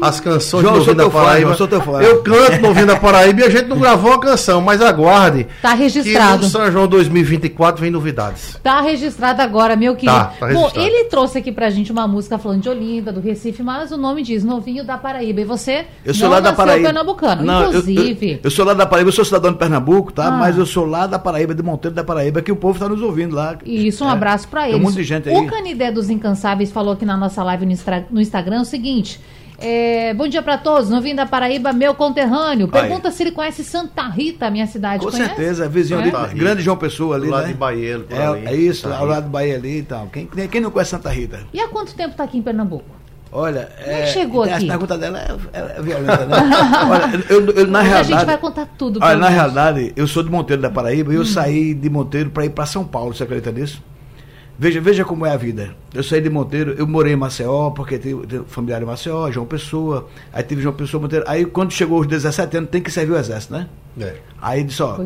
As 0.00 0.20
canções 0.20 0.62
João, 0.62 0.74
do 0.74 0.78
eu 0.80 0.86
Novinho 0.86 0.96
da 0.96 1.04
fã, 1.10 1.10
Paraíba. 1.24 1.54
João, 1.54 1.68
eu 1.70 1.80
fã. 1.80 2.02
Eu 2.02 2.22
canto 2.22 2.62
Novinho 2.62 2.86
da 2.86 2.96
Paraíba 2.96 3.40
e 3.40 3.44
a 3.44 3.50
gente 3.50 3.66
não 3.66 3.78
gravou 3.78 4.10
uma 4.12 4.20
canção, 4.20 4.60
mas 4.60 4.80
aguarde. 4.82 5.46
Tá 5.62 5.72
Que 5.76 5.82
registrado. 5.84 6.42
no 6.44 6.48
São 6.48 6.70
João 6.70 6.86
2024 6.86 7.80
vem 7.80 7.90
novidades. 7.90 8.58
Tá 8.62 8.80
registrado 8.80 9.40
agora, 9.42 9.76
meu 9.76 9.94
querido. 9.94 10.16
Tá, 10.18 10.32
tá 10.38 10.46
Bom, 10.48 10.70
ele 10.74 11.04
trouxe 11.04 11.38
aqui 11.38 11.50
pra 11.52 11.70
gente 11.70 11.90
uma 11.92 12.06
música 12.06 12.38
falando 12.38 12.62
de 12.62 12.68
Olinda, 12.68 13.12
do 13.12 13.20
Recife, 13.20 13.62
mas 13.62 13.90
o 13.92 13.96
nome 13.96 14.22
diz 14.22 14.44
Novinho 14.44 14.84
da 14.84 14.98
Paraíba. 14.98 15.40
E 15.40 15.44
você 15.44 15.86
Eu 16.04 16.14
sou 16.14 16.24
não 16.28 16.34
lá 16.34 16.40
da 16.40 16.52
Paraíba. 16.52 16.84
pernambucano. 16.86 17.42
Não, 17.42 17.62
eu- 17.62 17.68
Inclusive, 17.68 18.32
Eu, 18.32 18.38
eu 18.44 18.50
sou 18.50 18.64
lá 18.64 18.74
da 18.74 18.86
Paraíba, 18.86 19.08
eu 19.08 19.12
sou 19.12 19.24
cidadão 19.24 19.52
de 19.52 19.58
Pernambuco, 19.58 20.12
tá? 20.12 20.28
Ah. 20.28 20.30
Mas 20.32 20.56
eu 20.58 20.66
sou 20.66 20.84
lá 20.86 21.06
da 21.06 21.18
Paraíba, 21.18 21.54
de 21.54 21.62
Monteiro 21.62 21.94
da 21.94 22.04
Paraíba, 22.04 22.42
que 22.42 22.52
o 22.52 22.56
povo 22.56 22.74
está 22.74 22.88
nos 22.88 23.00
ouvindo 23.02 23.34
lá. 23.34 23.56
E 23.64 23.86
isso, 23.88 24.04
um 24.04 24.08
É. 24.08 24.12
abraço 24.12 24.48
pra 24.48 24.62
Tem 24.62 24.70
eles. 24.72 24.80
um 24.80 24.84
monte 24.84 24.96
de 24.96 25.04
gente 25.04 25.28
aí. 25.28 25.34
O 25.36 25.46
Canidé 25.46 25.90
dos 25.90 26.10
Incansáveis 26.10 26.70
falou 26.70 26.92
aqui 26.94 27.04
na 27.04 27.16
nossa 27.16 27.42
live 27.42 27.66
no 28.10 28.20
Instagram 28.20 28.60
o 28.60 28.64
seguinte. 28.64 29.20
É, 29.58 30.12
bom 30.14 30.28
dia 30.28 30.42
pra 30.42 30.58
todos, 30.58 30.90
novinho 30.90 31.16
da 31.16 31.24
Paraíba, 31.26 31.72
meu 31.72 31.94
conterrâneo. 31.94 32.66
Aí. 32.72 32.80
Pergunta 32.82 33.10
se 33.10 33.22
ele 33.22 33.32
conhece 33.32 33.64
Santa 33.64 34.02
Rita, 34.08 34.50
minha 34.50 34.66
cidade. 34.66 35.02
Com 35.04 35.10
Conhece? 35.10 35.28
certeza, 35.28 35.64
é 35.64 35.68
vizinho 35.68 35.98
É? 35.98 36.02
ali, 36.02 36.10
Rita. 36.10 36.34
grande 36.34 36.62
João 36.62 36.76
Pessoa 36.76 37.16
ali, 37.16 37.26
Do 37.26 37.30
lado 37.32 37.46
né? 37.46 37.52
de 37.52 37.58
por 37.58 37.72
é, 37.72 38.26
ali. 38.26 38.46
é 38.46 38.54
isso, 38.54 38.82
Santa 38.82 38.94
ao 38.96 39.00
Rita. 39.02 39.14
lado 39.14 39.24
do 39.24 39.30
Bahia 39.30 39.54
ali 39.56 39.78
e 39.78 39.82
tal. 39.82 40.06
Quem, 40.08 40.26
quem 40.26 40.60
não 40.60 40.70
conhece 40.70 40.90
Santa 40.90 41.08
Rita? 41.10 41.40
E 41.52 41.60
há 41.60 41.68
quanto 41.68 41.94
tempo 41.94 42.14
tá 42.14 42.24
aqui 42.24 42.38
em 42.38 42.42
Pernambuco? 42.42 42.84
Olha, 43.32 43.68
Como 43.82 43.90
é 43.96 44.02
que 44.02 44.06
chegou 44.08 44.42
a 44.44 44.46
aqui? 44.54 44.66
pergunta 44.66 44.96
dela 44.96 45.18
é, 45.18 45.58
é- 45.58 45.74
é 45.78 45.82
violenta, 45.82 46.24
né? 46.26 46.36
Olha, 46.90 47.24
eu, 47.28 47.46
eu- 47.50 47.66
na 47.66 47.80
Hoje 47.80 47.88
a 47.88 47.92
realidade. 47.92 48.08
gente 48.08 48.24
vai 48.24 48.38
contar 48.38 48.66
tudo 48.78 49.00
Olha, 49.02 49.16
na 49.16 49.28
realidade, 49.28 49.92
eu 49.96 50.06
sou 50.06 50.22
de 50.22 50.30
Monteiro 50.30 50.62
da 50.62 50.70
Paraíba 50.70 51.10
Hum. 51.10 51.14
e 51.14 51.16
eu 51.16 51.24
saí 51.24 51.74
de 51.74 51.90
Monteiro 51.90 52.30
para 52.30 52.44
ir 52.46 52.50
para 52.50 52.64
São 52.66 52.84
Paulo, 52.84 53.14
você 53.14 53.24
acredita 53.24 53.50
nisso? 53.50 53.82
Veja, 54.58 54.80
veja 54.80 55.04
como 55.04 55.26
é 55.26 55.30
a 55.30 55.36
vida. 55.36 55.74
Eu 55.92 56.02
saí 56.02 56.20
de 56.20 56.30
Monteiro, 56.30 56.74
eu 56.78 56.86
morei 56.86 57.12
em 57.12 57.16
Maceió, 57.16 57.70
porque 57.70 57.98
tenho, 57.98 58.26
tenho 58.26 58.44
familiar 58.44 58.80
em 58.82 58.86
Maceió, 58.86 59.30
João 59.30 59.44
Pessoa, 59.46 60.08
aí 60.32 60.42
tive 60.42 60.62
João 60.62 60.74
Pessoa 60.74 61.00
Monteiro. 61.00 61.24
Aí 61.28 61.44
quando 61.44 61.70
chegou 61.72 62.00
os 62.00 62.06
17 62.06 62.56
anos, 62.56 62.70
tem 62.70 62.80
que 62.80 62.90
servir 62.90 63.12
o 63.12 63.18
exército, 63.18 63.52
né? 63.52 63.68
É. 64.00 64.14
Aí 64.40 64.62
disse, 64.62 64.82
ó, 64.82 64.98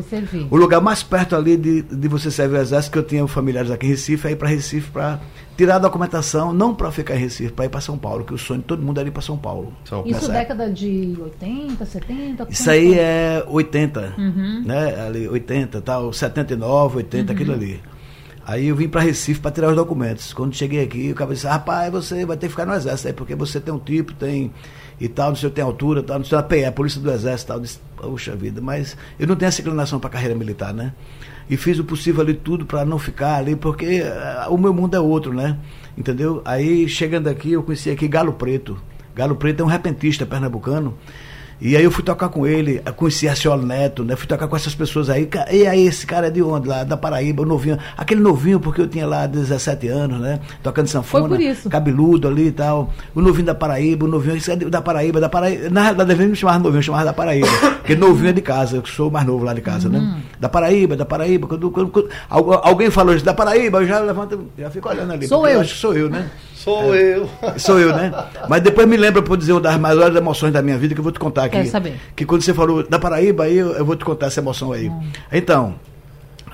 o 0.49 0.55
lugar 0.57 0.81
mais 0.81 1.01
perto 1.03 1.35
ali 1.35 1.55
de, 1.57 1.81
de 1.81 2.07
você 2.07 2.29
servir 2.31 2.57
o 2.57 2.61
exército, 2.61 2.91
que 2.93 2.99
eu 2.99 3.03
tinha 3.03 3.25
familiares 3.27 3.71
aqui 3.71 3.85
em 3.85 3.89
Recife, 3.89 4.27
é 4.27 4.31
ir 4.31 4.35
para 4.35 4.49
Recife 4.49 4.89
para 4.91 5.19
tirar 5.57 5.75
a 5.75 5.79
documentação, 5.79 6.51
não 6.51 6.73
para 6.75 6.91
ficar 6.91 7.15
em 7.15 7.19
Recife, 7.19 7.51
para 7.53 7.65
ir 7.65 7.69
para 7.69 7.79
São 7.81 7.97
Paulo, 7.97 8.23
que 8.25 8.33
o 8.33 8.37
sonho 8.37 8.59
de 8.59 8.65
todo 8.65 8.81
mundo 8.83 8.99
era 8.99 9.07
ir 9.07 9.11
para 9.11 9.21
São 9.21 9.37
Paulo. 9.37 9.71
São 9.85 10.01
Isso 10.05 10.13
Nessa 10.13 10.31
década 10.33 10.69
de 10.69 11.15
80, 11.21 11.85
70? 11.85 12.47
Isso 12.49 12.69
aí 12.69 12.87
foi? 12.89 12.97
é 12.99 13.43
80, 13.47 14.13
Uhum. 14.17 14.63
né? 14.65 15.05
Ali, 15.07 15.27
80, 15.27 15.81
tal, 15.81 16.11
79, 16.11 16.97
80, 16.97 17.31
aquilo 17.31 17.53
ali. 17.53 17.79
Aí 18.45 18.67
eu 18.67 18.75
vim 18.75 18.87
para 18.87 19.01
Recife 19.01 19.39
para 19.39 19.51
tirar 19.51 19.69
os 19.69 19.75
documentos. 19.75 20.33
Quando 20.33 20.55
cheguei 20.55 20.83
aqui, 20.83 21.11
o 21.11 21.15
cara 21.15 21.33
disse, 21.33 21.47
rapaz, 21.47 21.91
você 21.91 22.25
vai 22.25 22.37
ter 22.37 22.47
que 22.47 22.51
ficar 22.51 22.65
no 22.65 22.73
exército 22.73 23.07
aí, 23.07 23.13
porque 23.13 23.35
você 23.35 23.59
tem 23.59 23.73
um 23.73 23.79
tipo, 23.79 24.13
tem 24.13 24.51
e 24.99 25.07
tal, 25.07 25.29
não 25.29 25.35
sei, 25.35 25.49
tem 25.49 25.63
altura, 25.63 26.03
tal, 26.03 26.19
não 26.19 26.25
sei, 26.25 26.37
a 26.37 26.43
PE, 26.43 26.65
a 26.65 26.71
Polícia 26.71 27.01
do 27.01 27.11
Exército, 27.11 27.47
tal. 27.47 27.57
Eu 27.57 27.63
disse, 27.63 27.79
Poxa 28.01 28.35
vida, 28.35 28.59
mas 28.61 28.97
eu 29.19 29.27
não 29.27 29.35
tenho 29.35 29.47
essa 29.47 29.61
inclinação 29.61 29.99
para 29.99 30.09
carreira 30.09 30.33
militar, 30.33 30.73
né? 30.73 30.93
E 31.47 31.55
fiz 31.55 31.77
o 31.77 31.83
possível 31.83 32.21
ali 32.21 32.33
tudo 32.33 32.65
para 32.65 32.83
não 32.83 32.97
ficar 32.97 33.35
ali, 33.35 33.55
porque 33.55 34.03
ah, 34.03 34.47
o 34.49 34.57
meu 34.57 34.73
mundo 34.73 34.95
é 34.95 34.99
outro, 34.99 35.33
né? 35.33 35.57
Entendeu? 35.95 36.41
Aí 36.43 36.87
chegando 36.89 37.27
aqui, 37.27 37.51
eu 37.51 37.61
conheci 37.61 37.91
aqui 37.91 38.07
Galo 38.07 38.33
Preto. 38.33 38.81
Galo 39.13 39.35
Preto 39.35 39.61
é 39.61 39.63
um 39.63 39.67
repentista 39.67 40.25
pernambucano. 40.25 40.97
E 41.63 41.77
aí 41.77 41.83
eu 41.83 41.91
fui 41.91 42.03
tocar 42.03 42.27
com 42.29 42.47
ele, 42.47 42.81
eu 42.83 42.91
conheci 42.93 43.29
a 43.29 43.35
Ciolo 43.35 43.63
Neto, 43.63 44.03
né? 44.03 44.15
Fui 44.15 44.25
tocar 44.25 44.47
com 44.47 44.55
essas 44.55 44.73
pessoas 44.73 45.11
aí. 45.11 45.29
E 45.51 45.67
aí, 45.67 45.85
esse 45.85 46.07
cara 46.07 46.25
é 46.25 46.29
de 46.31 46.41
onde? 46.41 46.67
Lá 46.67 46.83
da 46.83 46.97
Paraíba, 46.97 47.43
o 47.43 47.45
novinho. 47.45 47.77
Aquele 47.95 48.19
novinho, 48.19 48.59
porque 48.59 48.81
eu 48.81 48.87
tinha 48.87 49.05
lá 49.05 49.27
17 49.27 49.87
anos, 49.87 50.19
né? 50.19 50.39
Tocando 50.63 50.87
sanfona. 50.87 51.27
Foi 51.27 51.37
por 51.37 51.43
isso. 51.43 51.69
Cabeludo 51.69 52.27
ali 52.27 52.47
e 52.47 52.51
tal. 52.51 52.91
O 53.13 53.21
novinho 53.21 53.45
da 53.45 53.53
Paraíba, 53.53 54.05
o 54.05 54.07
novinho 54.07 54.41
é 54.47 54.55
da 54.69 54.81
Paraíba, 54.81 55.19
da 55.19 55.29
Paraíba. 55.29 55.69
Na 55.69 55.83
realidade, 55.83 56.11
ele 56.13 56.25
me 56.31 56.35
chamava 56.35 56.57
novinho, 56.57 56.79
eu 56.79 56.83
chamava 56.83 57.05
da 57.05 57.13
Paraíba. 57.13 57.47
Porque 57.77 57.95
novinho 57.95 58.29
é 58.29 58.33
de 58.33 58.41
casa, 58.41 58.77
eu 58.77 58.85
sou 58.87 59.09
o 59.09 59.11
mais 59.11 59.27
novo 59.27 59.43
lá 59.45 59.53
de 59.53 59.61
casa, 59.61 59.87
Uhum. 59.87 59.93
né? 59.93 60.21
Da 60.39 60.49
Paraíba, 60.49 60.95
da 60.95 61.05
Paraíba. 61.05 61.47
Quando, 61.47 61.69
quando- 61.69 61.89
quando 61.91 62.09
algu- 62.27 62.59
alguém 62.63 62.89
falou 62.89 63.13
isso, 63.15 63.23
da 63.23 63.35
Paraíba, 63.35 63.81
eu 63.83 63.85
já 63.87 63.99
levanto, 63.99 64.47
já 64.57 64.71
fico 64.71 64.89
olhando 64.89 65.13
ali. 65.13 65.27
Sou 65.27 65.41
porque 65.41 65.55
eu. 65.55 65.61
acho 65.61 65.73
que 65.75 65.79
sou 65.79 65.93
eu, 65.93 66.09
né? 66.09 66.27
Sou 66.63 66.95
eu. 66.95 67.27
Sou 67.57 67.79
eu, 67.79 67.95
né? 67.95 68.11
Mas 68.47 68.61
depois 68.61 68.87
me 68.87 68.95
lembra 68.95 69.21
para 69.21 69.35
dizer 69.35 69.51
uma 69.53 69.61
das 69.61 69.77
maiores 69.77 70.15
emoções 70.15 70.53
da 70.53 70.61
minha 70.61 70.77
vida 70.77 70.93
que 70.93 70.99
eu 70.99 71.03
vou 71.03 71.11
te 71.11 71.19
contar 71.19 71.45
aqui. 71.45 71.57
Quero 71.57 71.69
saber. 71.69 71.95
Que 72.15 72.23
quando 72.23 72.43
você 72.43 72.53
falou 72.53 72.87
da 72.87 72.99
Paraíba, 72.99 73.45
aí 73.45 73.57
eu, 73.57 73.71
eu 73.71 73.83
vou 73.83 73.95
te 73.95 74.05
contar 74.05 74.27
essa 74.27 74.39
emoção 74.39 74.71
aí. 74.71 74.91
Então, 75.31 75.73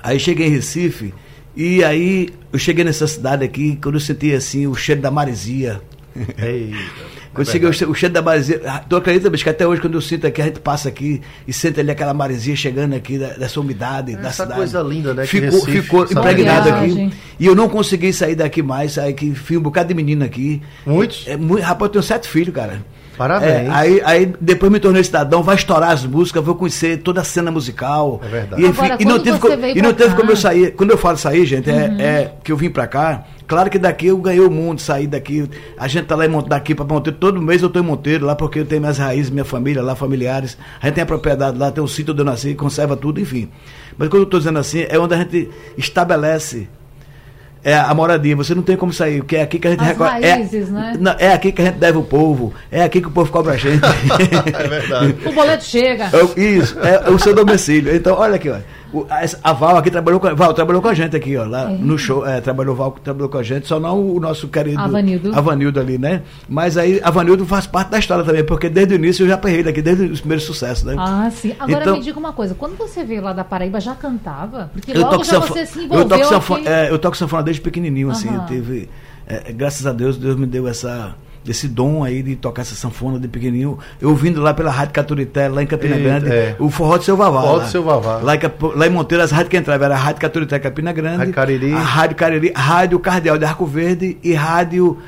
aí 0.02 0.18
cheguei 0.18 0.46
em 0.46 0.50
Recife 0.50 1.12
e 1.54 1.84
aí 1.84 2.30
eu 2.50 2.58
cheguei 2.58 2.84
nessa 2.84 3.06
cidade 3.06 3.44
aqui, 3.44 3.78
quando 3.82 3.96
eu 3.96 4.00
senti 4.00 4.32
assim 4.32 4.66
o 4.66 4.74
cheiro 4.74 5.02
da 5.02 5.10
maresia. 5.10 5.82
Eita, 6.16 6.76
Quando 7.38 7.48
é 7.48 7.52
cheguei 7.52 7.68
o 7.68 7.90
o 7.90 7.94
cheiro 7.94 8.12
da 8.14 8.22
maresia, 8.22 8.60
ah, 8.66 8.82
tu 8.88 8.96
acredita, 8.96 9.30
bicho, 9.30 9.44
que 9.44 9.50
até 9.50 9.66
hoje 9.66 9.80
quando 9.80 9.94
eu 9.94 10.00
sinto 10.00 10.26
aqui, 10.26 10.40
a 10.42 10.44
gente 10.44 10.60
passa 10.60 10.88
aqui 10.88 11.20
e 11.46 11.52
sente 11.52 11.80
ali 11.80 11.90
aquela 11.90 12.12
maresia 12.14 12.54
chegando 12.56 12.94
aqui, 12.94 13.18
da- 13.18 13.28
dessa 13.34 13.60
umidade 13.60 14.14
da 14.16 14.28
Essa 14.28 14.42
cidade. 14.44 14.54
coisa 14.54 14.80
linda, 14.82 15.14
né, 15.14 15.22
que 15.22 15.28
Ficou, 15.28 15.60
Recife, 15.60 15.82
ficou 15.82 16.04
impregnado 16.04 16.64
viagem. 16.64 17.06
aqui. 17.08 17.16
E 17.40 17.46
eu 17.46 17.54
não 17.54 17.68
consegui 17.68 18.12
sair 18.12 18.34
daqui 18.34 18.62
mais, 18.62 18.92
saí 18.92 19.10
aqui, 19.10 19.34
fui 19.34 19.56
um 19.56 19.60
bocado 19.62 19.88
de 19.88 19.94
menino 19.94 20.24
aqui. 20.24 20.62
Muitos? 20.86 21.24
É, 21.26 21.36
muito, 21.36 21.62
rapaz, 21.62 21.88
eu 21.88 21.92
tenho 21.92 22.02
sete 22.02 22.28
filhos, 22.28 22.54
cara. 22.54 22.82
Parabéns. 23.16 23.50
É, 23.50 23.70
aí, 23.70 24.00
aí 24.04 24.32
depois 24.40 24.70
me 24.70 24.78
tornei 24.78 25.02
cidadão, 25.02 25.42
vai 25.42 25.56
estourar 25.56 25.90
as 25.90 26.04
músicas, 26.04 26.44
vou 26.44 26.54
conhecer 26.54 26.98
toda 26.98 27.20
a 27.20 27.24
cena 27.24 27.50
musical. 27.50 28.20
É 28.24 28.28
verdade. 28.28 28.62
E, 28.62 28.66
enfim, 28.66 28.84
Agora, 28.84 29.02
e 29.02 29.04
não 29.04 29.18
teve, 29.18 29.38
e 29.78 29.82
não 29.82 29.92
teve 29.92 30.14
como 30.14 30.30
eu 30.30 30.36
sair. 30.36 30.70
Quando 30.72 30.92
eu 30.92 30.98
falo 30.98 31.16
sair, 31.18 31.44
gente, 31.44 31.68
é, 31.68 31.74
é 31.98 32.32
que 32.44 32.52
eu 32.52 32.56
vim 32.56 32.70
pra 32.70 32.86
cá. 32.86 33.24
Claro 33.48 33.70
que 33.70 33.78
daqui 33.78 34.06
eu 34.08 34.18
ganhei 34.18 34.40
o 34.40 34.50
mundo, 34.50 34.78
saí 34.80 35.06
daqui. 35.06 35.48
A 35.78 35.88
gente 35.88 36.04
tá 36.04 36.14
lá 36.14 36.26
em 36.26 36.28
Monte, 36.28 36.48
daqui 36.50 36.74
pra 36.74 36.84
Monteiro. 36.84 37.18
Todo 37.18 37.40
mês 37.40 37.62
eu 37.62 37.70
tô 37.70 37.80
em 37.80 37.82
Monteiro 37.82 38.26
lá 38.26 38.36
porque 38.36 38.58
eu 38.60 38.66
tenho 38.66 38.82
minhas 38.82 38.98
raízes, 38.98 39.30
minha 39.30 39.44
família 39.44 39.82
lá, 39.82 39.96
familiares. 39.96 40.58
A 40.82 40.86
gente 40.86 40.96
tem 40.96 41.02
a 41.02 41.06
propriedade 41.06 41.56
lá, 41.58 41.72
tem 41.72 41.82
um 41.82 41.86
sítio 41.88 42.12
onde 42.12 42.20
eu 42.20 42.26
nasci, 42.26 42.54
conserva 42.54 42.94
tudo, 42.94 43.18
enfim. 43.20 43.48
Mas 43.96 44.08
quando 44.10 44.24
eu 44.24 44.26
tô 44.26 44.38
dizendo 44.38 44.58
assim, 44.58 44.84
é 44.88 44.98
onde 44.98 45.14
a 45.14 45.16
gente 45.18 45.48
estabelece 45.78 46.68
é 47.64 47.74
a 47.74 47.92
moradia, 47.92 48.36
você 48.36 48.54
não 48.54 48.62
tem 48.62 48.76
como 48.76 48.92
sair, 48.92 49.18
porque 49.18 49.34
é 49.36 49.42
aqui 49.42 49.58
que 49.58 49.66
a 49.66 49.70
gente 49.72 49.80
As 49.80 49.88
recolhe- 49.88 50.24
raízes, 50.24 50.68
é, 50.68 50.70
né? 50.72 50.96
não, 51.00 51.12
é 51.18 51.32
aqui 51.32 51.50
que 51.50 51.60
a 51.60 51.64
gente 51.64 51.74
deve 51.74 51.98
o 51.98 52.04
povo, 52.04 52.54
é 52.70 52.84
aqui 52.84 53.00
que 53.00 53.08
o 53.08 53.10
povo 53.10 53.32
cobra 53.32 53.54
a 53.54 53.56
gente. 53.56 53.80
É 54.54 54.68
verdade. 54.68 55.16
O 55.26 55.32
boleto 55.32 55.64
chega. 55.64 56.04
É, 56.04 56.40
Isso, 56.40 56.78
é, 56.78 57.10
o 57.10 57.18
seu 57.18 57.34
domicílio. 57.34 57.94
Então, 57.94 58.14
olha 58.16 58.36
aqui, 58.36 58.48
ó. 58.48 58.58
O- 58.92 59.06
a, 59.10 59.50
a 59.50 59.52
Val 59.52 59.76
aqui 59.76 59.90
trabalhou 59.90 60.18
com, 60.18 60.34
Val 60.34 60.54
trabalhou 60.54 60.80
com 60.80 60.88
a 60.88 60.94
gente 60.94 61.14
aqui, 61.14 61.36
ó, 61.36 61.44
lá 61.44 61.70
É. 61.70 61.76
no 61.76 61.98
show. 61.98 62.26
É, 62.26 62.40
trabalhou, 62.40 62.74
Val 62.74 62.90
trabalhou 62.92 63.28
com 63.28 63.36
a 63.38 63.42
gente, 63.42 63.66
só 63.66 63.78
não 63.78 64.00
o 64.14 64.18
nosso 64.18 64.48
querido 64.48 64.80
Avanildo. 64.80 65.36
Avanildo 65.38 65.78
ali, 65.78 65.98
né? 65.98 66.22
Mas 66.48 66.76
aí, 66.78 66.98
Avanildo 67.04 67.44
faz 67.44 67.66
parte 67.66 67.90
da 67.90 67.98
história 67.98 68.24
também, 68.24 68.42
porque 68.44 68.68
desde 68.70 68.94
o 68.94 68.96
início 68.96 69.24
eu 69.24 69.28
já 69.28 69.34
aperrei 69.34 69.62
daqui, 69.62 69.82
desde 69.82 70.04
os 70.06 70.20
primeiros 70.20 70.44
sucessos, 70.44 70.84
né? 70.84 70.94
Ah, 70.98 71.30
sim. 71.30 71.54
Agora 71.60 71.82
Então- 71.82 71.96
me 71.96 72.02
diga 72.02 72.18
uma 72.18 72.32
coisa, 72.32 72.54
quando 72.54 72.76
você 72.78 73.04
veio 73.04 73.22
lá 73.22 73.32
da 73.34 73.44
Paraíba, 73.44 73.78
já 73.80 73.94
cantava? 73.94 74.70
Porque 74.72 74.92
eu 74.92 75.00
logo 75.00 75.10
toco, 75.12 75.24
já 75.24 75.32
sanfo- 75.32 75.52
você 75.54 75.66
se 75.66 75.78
eu 75.80 75.84
envolveu 75.84 76.08
toco 76.08 76.24
sanfona, 76.24 76.60
aqui. 76.60 76.68
é, 76.70 76.90
eu 76.90 76.98
toco 76.98 77.16
sanfona 77.16 77.42
desde 77.42 77.60
pequenininho, 77.60 78.10
assim. 78.10 78.32
Eu 78.34 78.46
tive, 78.46 78.88
é, 79.26 79.52
graças 79.52 79.86
a 79.86 79.92
Deus, 79.92 80.16
Deus 80.16 80.34
me 80.36 80.46
deu 80.46 80.66
essa, 80.66 81.14
esse 81.46 81.68
dom 81.68 82.04
aí 82.04 82.22
de 82.22 82.36
tocar 82.36 82.62
essa 82.62 82.74
sanfona 82.74 83.18
de 83.18 83.28
pequenininho. 83.28 83.78
Eu 84.00 84.14
vindo 84.14 84.40
lá 84.40 84.54
pela 84.54 84.70
Rádio 84.70 84.94
Caturité, 84.94 85.48
lá 85.48 85.62
em 85.62 85.66
Campina 85.66 85.96
Eita, 85.96 86.08
Grande, 86.08 86.30
é. 86.30 86.56
o 86.58 86.70
Forró 86.70 86.98
do 86.98 87.04
Seu 87.04 87.16
Vavá. 87.16 87.40
Forró 87.40 87.54
do 87.54 87.60
lá. 87.60 87.66
Seu 87.66 87.82
Vavá. 87.82 88.20
Lá 88.22 88.34
lá 88.74 88.86
em 88.86 88.90
Monteiro, 88.90 89.22
as 89.22 89.30
rádios 89.30 89.50
que 89.50 89.56
entravam 89.56 89.86
era 89.86 89.94
a 89.94 89.98
Rádio 89.98 90.20
Caturité 90.20 90.58
Campina 90.58 90.92
Grande, 90.92 91.18
Rádio 91.18 91.34
Cariri. 91.34 91.72
a 91.72 91.78
Rádio 91.78 92.16
Cariri, 92.16 92.52
Rádio 92.54 92.98
Cardeal 92.98 93.38
de 93.38 93.44
Arco 93.44 93.66
Verde 93.66 94.16
e 94.22 94.34
Rádio 94.34 94.98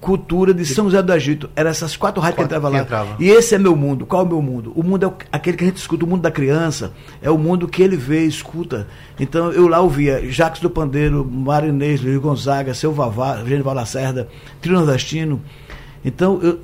Cultura 0.00 0.54
de 0.54 0.64
São 0.64 0.86
José 0.86 1.02
do 1.02 1.12
Egito. 1.12 1.50
Eram 1.54 1.70
essas 1.70 1.96
quatro 1.96 2.20
rádios 2.20 2.38
que 2.38 2.44
entravam 2.44 2.70
lá. 2.70 2.78
entrava. 2.80 3.16
E 3.18 3.28
esse 3.28 3.54
é 3.54 3.58
meu 3.58 3.76
mundo. 3.76 4.06
Qual 4.06 4.22
é 4.22 4.24
o 4.24 4.28
meu 4.28 4.42
mundo? 4.42 4.72
O 4.74 4.82
mundo 4.82 5.06
é 5.06 5.26
aquele 5.30 5.56
que 5.56 5.64
a 5.64 5.66
gente 5.66 5.76
escuta, 5.76 6.04
o 6.04 6.08
mundo 6.08 6.22
da 6.22 6.30
criança. 6.30 6.92
É 7.20 7.30
o 7.30 7.38
mundo 7.38 7.68
que 7.68 7.82
ele 7.82 7.96
vê, 7.96 8.24
escuta. 8.24 8.86
Então 9.18 9.52
eu 9.52 9.68
lá 9.68 9.80
ouvia 9.80 10.30
Jacques 10.30 10.60
do 10.60 10.70
Pandeiro, 10.70 11.24
Marinês, 11.24 12.00
Luiz 12.00 12.18
Gonzaga, 12.18 12.74
Seu 12.74 12.92
Vavá, 12.92 13.44
Genival 13.44 13.74
Lacerda, 13.74 14.28
Trio 14.60 14.76
Nordestino. 14.76 15.40
Então 16.04 16.40
eu, 16.42 16.60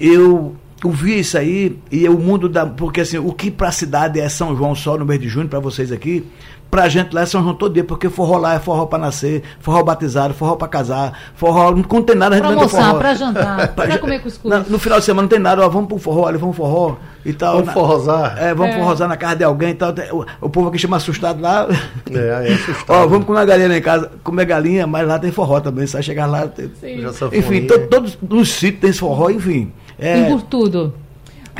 eu 0.00 0.56
ouvia 0.84 1.16
isso 1.16 1.38
aí 1.38 1.78
e 1.90 2.04
é 2.04 2.10
o 2.10 2.18
mundo 2.18 2.48
da. 2.48 2.66
Porque 2.66 3.00
assim, 3.00 3.18
o 3.18 3.32
que 3.32 3.50
pra 3.50 3.70
cidade 3.70 4.20
é 4.20 4.28
São 4.28 4.56
João 4.56 4.74
só 4.74 4.96
no 4.96 5.04
mês 5.04 5.20
de 5.20 5.28
junho, 5.28 5.48
pra 5.48 5.60
vocês 5.60 5.92
aqui, 5.92 6.24
pra 6.72 6.88
gente 6.88 7.12
lá 7.14 7.20
é 7.20 7.26
São 7.26 7.42
João 7.42 7.54
todo 7.54 7.74
dia, 7.74 7.84
porque 7.84 8.08
forró 8.08 8.38
lá 8.38 8.54
é 8.54 8.58
forró 8.58 8.86
pra 8.86 8.98
nascer, 8.98 9.42
forró 9.60 9.82
batizado, 9.84 10.32
forró 10.32 10.56
pra 10.56 10.66
casar, 10.66 11.12
forró. 11.34 11.70
Não 11.70 12.02
tem 12.02 12.16
nada, 12.16 12.34
a 12.34 12.38
gente 12.38 12.46
Pra 12.46 12.56
almoçar, 12.56 12.86
forró. 12.86 12.98
pra 12.98 13.14
jantar, 13.14 13.68
pra 13.76 13.86
ja- 13.90 13.98
comer 13.98 14.22
cuscuz. 14.22 14.50
Na- 14.50 14.60
no 14.66 14.78
final 14.78 14.98
de 14.98 15.04
semana 15.04 15.22
não 15.22 15.28
tem 15.28 15.38
nada, 15.38 15.62
ó, 15.64 15.68
vamos 15.68 15.86
pro 15.88 15.98
forró, 15.98 16.22
olha, 16.22 16.38
vamos 16.38 16.56
pro 16.56 16.64
forró 16.64 16.96
e 17.26 17.32
tal. 17.34 17.52
Vamos 17.52 17.66
Na- 17.66 17.72
forrosar? 17.74 18.38
É, 18.42 18.54
vamos 18.54 18.74
É. 18.74 18.78
forrosar 18.78 19.06
na 19.06 19.18
casa 19.18 19.36
de 19.36 19.44
alguém 19.44 19.68
e 19.70 19.74
tal. 19.74 19.92
Tem- 19.92 20.10
O, 20.10 20.24
o 20.40 20.48
povo 20.48 20.68
aqui 20.70 20.78
chama 20.78 20.96
assustado 20.96 21.42
lá. 21.42 21.68
É, 22.10 22.34
aí 22.36 22.48
é 22.48 22.54
assustado. 22.56 22.96
Ó, 22.96 23.06
vamos 23.06 23.26
comer 23.26 23.38
uma 23.40 23.44
galinha 23.44 23.68
lá 23.68 23.76
em 23.76 23.82
casa, 23.82 24.10
comer 24.24 24.46
galinha, 24.46 24.86
mas 24.86 25.06
lá 25.06 25.18
tem 25.18 25.30
forró 25.30 25.60
também, 25.60 25.86
você 25.86 25.92
vai 25.92 26.02
chegar 26.02 26.24
lá. 26.24 26.48
Tem... 26.48 26.70
Enfim, 27.34 27.66
to- 27.66 27.86
todos 27.88 28.16
os 28.30 28.48
sítios 28.50 28.80
tem 28.80 28.88
esse 28.90 28.98
forró, 28.98 29.28
enfim. 29.28 29.70
É, 29.98 30.20
E 30.22 30.30
por 30.32 30.40
tudo. 30.40 30.94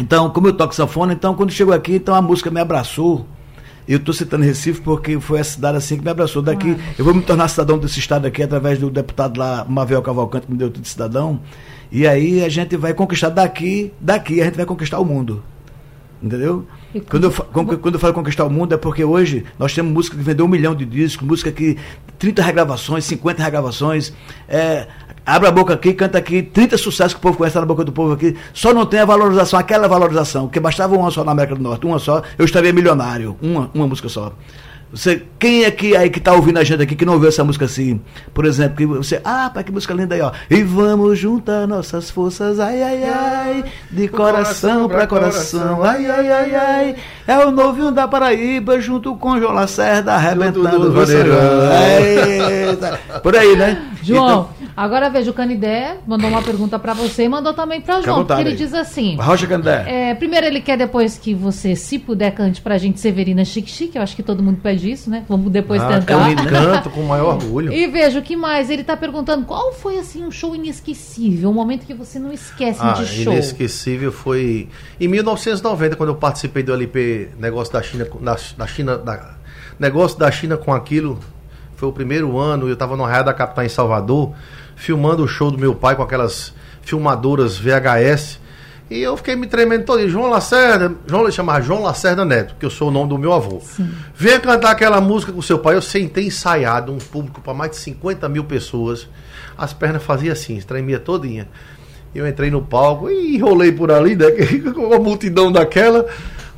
então, 0.01 0.31
como 0.31 0.47
eu 0.49 0.53
toco 0.55 0.75
sanfona, 0.75 1.13
então 1.13 1.35
quando 1.35 1.53
chegou 1.53 1.75
aqui, 1.75 1.97
então 1.97 2.15
a 2.15 2.23
música 2.23 2.51
me 2.51 2.61
abraçou. 2.61 3.27
Eu 3.93 3.99
estou 3.99 4.15
citando 4.15 4.43
Recife 4.43 4.81
porque 4.81 5.21
foi 5.21 5.39
a 5.39 5.45
cidade 5.45 5.77
assim 5.77 5.99
que 5.99 6.03
me 6.03 6.11
abraçou. 6.11 6.41
Daqui, 6.41 6.79
eu 6.99 7.05
vou 7.05 7.13
me 7.13 7.21
tornar 7.21 7.47
cidadão 7.49 7.79
desse 7.79 7.99
estado 7.99 8.27
aqui 8.27 8.43
através 8.43 8.79
do 8.79 8.89
deputado 8.89 9.39
lá, 9.39 9.67
Mavel 9.69 10.01
Cavalcante, 10.01 10.47
que 10.47 10.53
me 10.53 10.57
deu 10.57 10.71
tudo 10.71 10.83
de 10.83 10.89
cidadão. 10.89 11.39
E 11.91 12.07
aí 12.07 12.43
a 12.43 12.49
gente 12.49 12.75
vai 12.75 12.95
conquistar 12.95 13.29
daqui, 13.29 13.93
daqui 14.01 14.41
a 14.41 14.47
gente 14.47 14.57
vai 14.57 14.65
conquistar 14.65 14.99
o 14.99 15.05
mundo. 15.05 15.45
Entendeu? 16.23 16.67
Quando 17.11 17.25
eu, 17.25 17.33
quando 17.79 17.95
eu 17.97 17.99
falo 17.99 18.15
conquistar 18.15 18.47
o 18.47 18.51
mundo 18.51 18.73
é 18.73 18.79
porque 18.79 19.05
hoje 19.05 19.45
nós 19.59 19.75
temos 19.75 19.93
música 19.93 20.17
que 20.17 20.23
vendeu 20.23 20.47
um 20.47 20.49
milhão 20.49 20.75
de 20.75 20.87
discos, 20.87 21.29
música 21.29 21.53
que 21.53 21.77
30 22.19 22.43
regravações, 22.43 23.05
50 23.05 23.43
regravações. 23.43 24.15
É, 24.49 24.89
abre 25.25 25.49
a 25.49 25.53
boca 25.53 25.75
aqui, 25.75 25.93
canta 25.93 26.19
aqui, 26.19 26.43
30 26.43 26.77
sucessos 26.79 27.15
que 27.15 27.19
o 27.19 27.23
povo 27.23 27.39
conhece 27.39 27.59
na 27.59 27.67
boca 27.67 27.85
do 27.85 27.93
povo 27.93 28.13
aqui. 28.13 28.37
Só 28.53 28.73
não 28.73 28.87
tem 28.87 29.01
a 29.01 29.05
valorização, 29.05 29.59
aquela 29.59 29.89
valorização, 29.89 30.47
porque 30.47 30.61
bastava 30.61 30.97
uma 30.97 31.11
só 31.11 31.25
na 31.25 31.33
América 31.33 31.55
do 31.55 31.63
Norte, 31.63 31.87
uma 31.87 31.99
só, 31.99 32.23
eu 32.39 32.45
estaria 32.45 32.73
milionário. 32.73 33.37
Uma, 33.41 33.71
uma 33.75 33.87
música 33.87 34.09
só. 34.09 34.33
Você, 34.93 35.23
quem 35.39 35.65
é 35.65 35.71
que 35.71 35.97
aí 35.97 36.11
que 36.11 36.21
tá 36.21 36.35
ouvindo 36.35 36.59
a 36.59 36.65
gente 36.65 36.83
aqui 36.83 36.95
que 36.95 37.07
não 37.07 37.15
ouviu 37.15 37.31
essa 37.31 37.43
música 37.43 37.65
assim? 37.65 37.99
Por 38.35 38.45
exemplo, 38.45 38.77
que 38.77 38.85
você, 38.85 39.23
ah, 39.25 39.51
pai, 39.53 39.65
que 39.65 39.73
música 39.73 39.95
linda 39.95 40.15
aí, 40.15 40.21
ó. 40.21 40.33
E 40.51 40.63
vamos 40.63 41.19
juntar 41.19 41.67
nossas 41.67 42.11
forças, 42.11 42.61
ai, 42.61 42.83
ai, 42.83 43.05
ai, 43.05 43.65
de 43.91 44.07
coração 44.07 44.91
pra 44.91 45.07
coração, 45.07 45.83
ai, 45.83 46.05
ai, 46.05 46.31
ai, 46.31 46.55
ai. 46.55 46.97
É 47.27 47.39
o 47.39 47.51
novinho 47.51 47.91
da 47.91 48.07
Paraíba 48.07 48.79
junto 48.83 49.17
com 49.17 49.41
João 49.41 49.55
Lacerda 49.55 50.13
arrebentando 50.13 50.91
do 50.91 51.01
o. 51.01 52.69
Eita. 52.69 53.01
Por 53.23 53.35
aí, 53.35 53.57
né? 53.57 53.83
João, 54.03 54.27
Então, 54.27 54.49
Agora 54.77 55.11
veja, 55.11 55.31
o 55.31 55.35
Canidé 55.35 55.99
mandou 56.07 56.29
uma 56.31 56.41
pergunta 56.43 56.79
pra 56.79 56.95
você 56.95 57.25
e 57.25 57.29
mandou 57.29 57.53
também 57.53 57.83
à 57.87 57.93
João, 57.93 58.03
porque 58.03 58.11
vontade 58.11 58.41
ele 58.41 58.51
aí. 58.51 58.57
diz 58.57 58.73
assim. 58.73 59.17
Rocha 59.17 59.47
Candé. 59.47 59.85
É, 59.87 60.15
primeiro 60.15 60.47
ele 60.47 60.61
quer 60.61 60.79
depois 60.79 61.19
que 61.19 61.35
você, 61.35 61.77
se 61.77 61.99
puder, 61.99 62.31
cante 62.33 62.61
pra 62.61 62.79
gente 62.79 62.99
Severina 62.99 63.45
Chique 63.45 63.71
Chique. 63.71 63.97
Eu 63.97 64.03
acho 64.03 64.17
que 64.17 64.23
todo 64.23 64.43
mundo 64.43 64.61
pede 64.63 64.91
isso, 64.91 65.11
né? 65.11 65.25
Vamos 65.29 65.51
depois 65.53 65.83
Ah, 65.83 66.01
tentar. 66.01 66.31
eu 66.31 66.47
canto 66.49 66.91
com 66.91 67.01
o 67.01 67.09
maior 67.09 67.35
orgulho. 67.37 67.73
E 67.73 67.87
veja, 67.87 68.19
o 68.19 68.23
que 68.23 68.35
mais? 68.35 68.71
Ele 68.71 68.83
tá 68.83 68.97
perguntando 68.97 69.45
qual 69.45 69.73
foi, 69.75 69.99
assim, 69.99 70.25
um 70.25 70.31
show 70.31 70.55
inesquecível, 70.55 71.51
um 71.51 71.55
momento 71.55 71.85
que 71.87 71.93
você 71.95 72.19
não 72.19 72.33
esquece 72.33 72.81
Ah, 72.83 72.93
de 72.93 73.07
show. 73.07 73.33
inesquecível 73.33 74.11
foi 74.11 74.69
em 74.99 75.07
1990, 75.09 75.97
quando 75.97 76.09
eu 76.11 76.17
participei 76.17 76.63
do 76.63 76.73
LP 76.73 77.29
Negócio 77.39 77.73
da 77.73 77.83
China, 77.83 78.05
com- 78.05 78.23
da, 78.23 78.37
da 78.57 78.67
China, 78.67 78.97
da, 78.97 79.35
Negócio 79.79 80.19
da 80.19 80.31
China 80.31 80.57
com 80.57 80.73
aquilo. 80.73 81.19
Foi 81.77 81.89
o 81.89 81.93
primeiro 81.93 82.39
ano, 82.39 82.69
eu 82.69 82.75
estava 82.75 82.97
no 82.97 83.05
Arraial 83.05 83.25
da 83.25 83.35
Capital 83.35 83.65
em 83.65 83.69
Salvador, 83.69 84.33
filmando 84.77 85.23
o 85.25 85.29
show 85.29 85.51
do 85.51 85.59
meu 85.59 85.75
pai 85.75 85.95
com 85.97 86.03
aquelas 86.03 86.53
filmadoras 86.83 87.57
VHS. 87.59 88.41
E 88.91 89.01
eu 89.01 89.17
fiquei 89.17 89.35
me 89.35 89.47
tremendo 89.47 89.85
todo. 89.85 90.07
João 90.09 90.29
Lacerda, 90.29 90.95
João 91.07 91.23
ele 91.23 91.33
chamava 91.33 91.63
João 91.63 91.83
Lacerda 91.83 92.25
Neto, 92.27 92.55
que 92.59 92.67
eu 92.67 92.71
sou 92.71 92.89
o 92.89 92.91
nome 92.91 93.09
do 93.09 93.17
meu 93.19 93.33
avô. 93.33 93.61
Venha 94.15 94.39
cantar 94.39 94.71
aquela 94.73 95.01
música 95.01 95.33
com 95.33 95.41
seu 95.41 95.59
pai. 95.59 95.75
Eu 95.75 95.81
sentei 95.83 96.27
ensaiado, 96.27 96.93
um 96.93 96.99
público 96.99 97.41
para 97.41 97.55
mais 97.55 97.71
de 97.71 97.79
50 97.79 98.29
mil 98.29 98.45
pessoas. 98.45 99.09
As 99.57 99.73
pernas 99.73 100.03
faziam 100.03 100.33
assim, 100.33 100.61
tremia 100.61 100.99
todinha. 100.99 101.49
Eu 102.15 102.29
entrei 102.29 102.51
no 102.51 102.61
palco 102.61 103.09
e 103.09 103.37
enrolei 103.37 103.73
por 103.73 103.91
ali, 103.91 104.15
né? 104.15 104.27
Com 104.75 104.87
uma 104.89 104.99
multidão 104.99 105.51
daquela. 105.51 106.05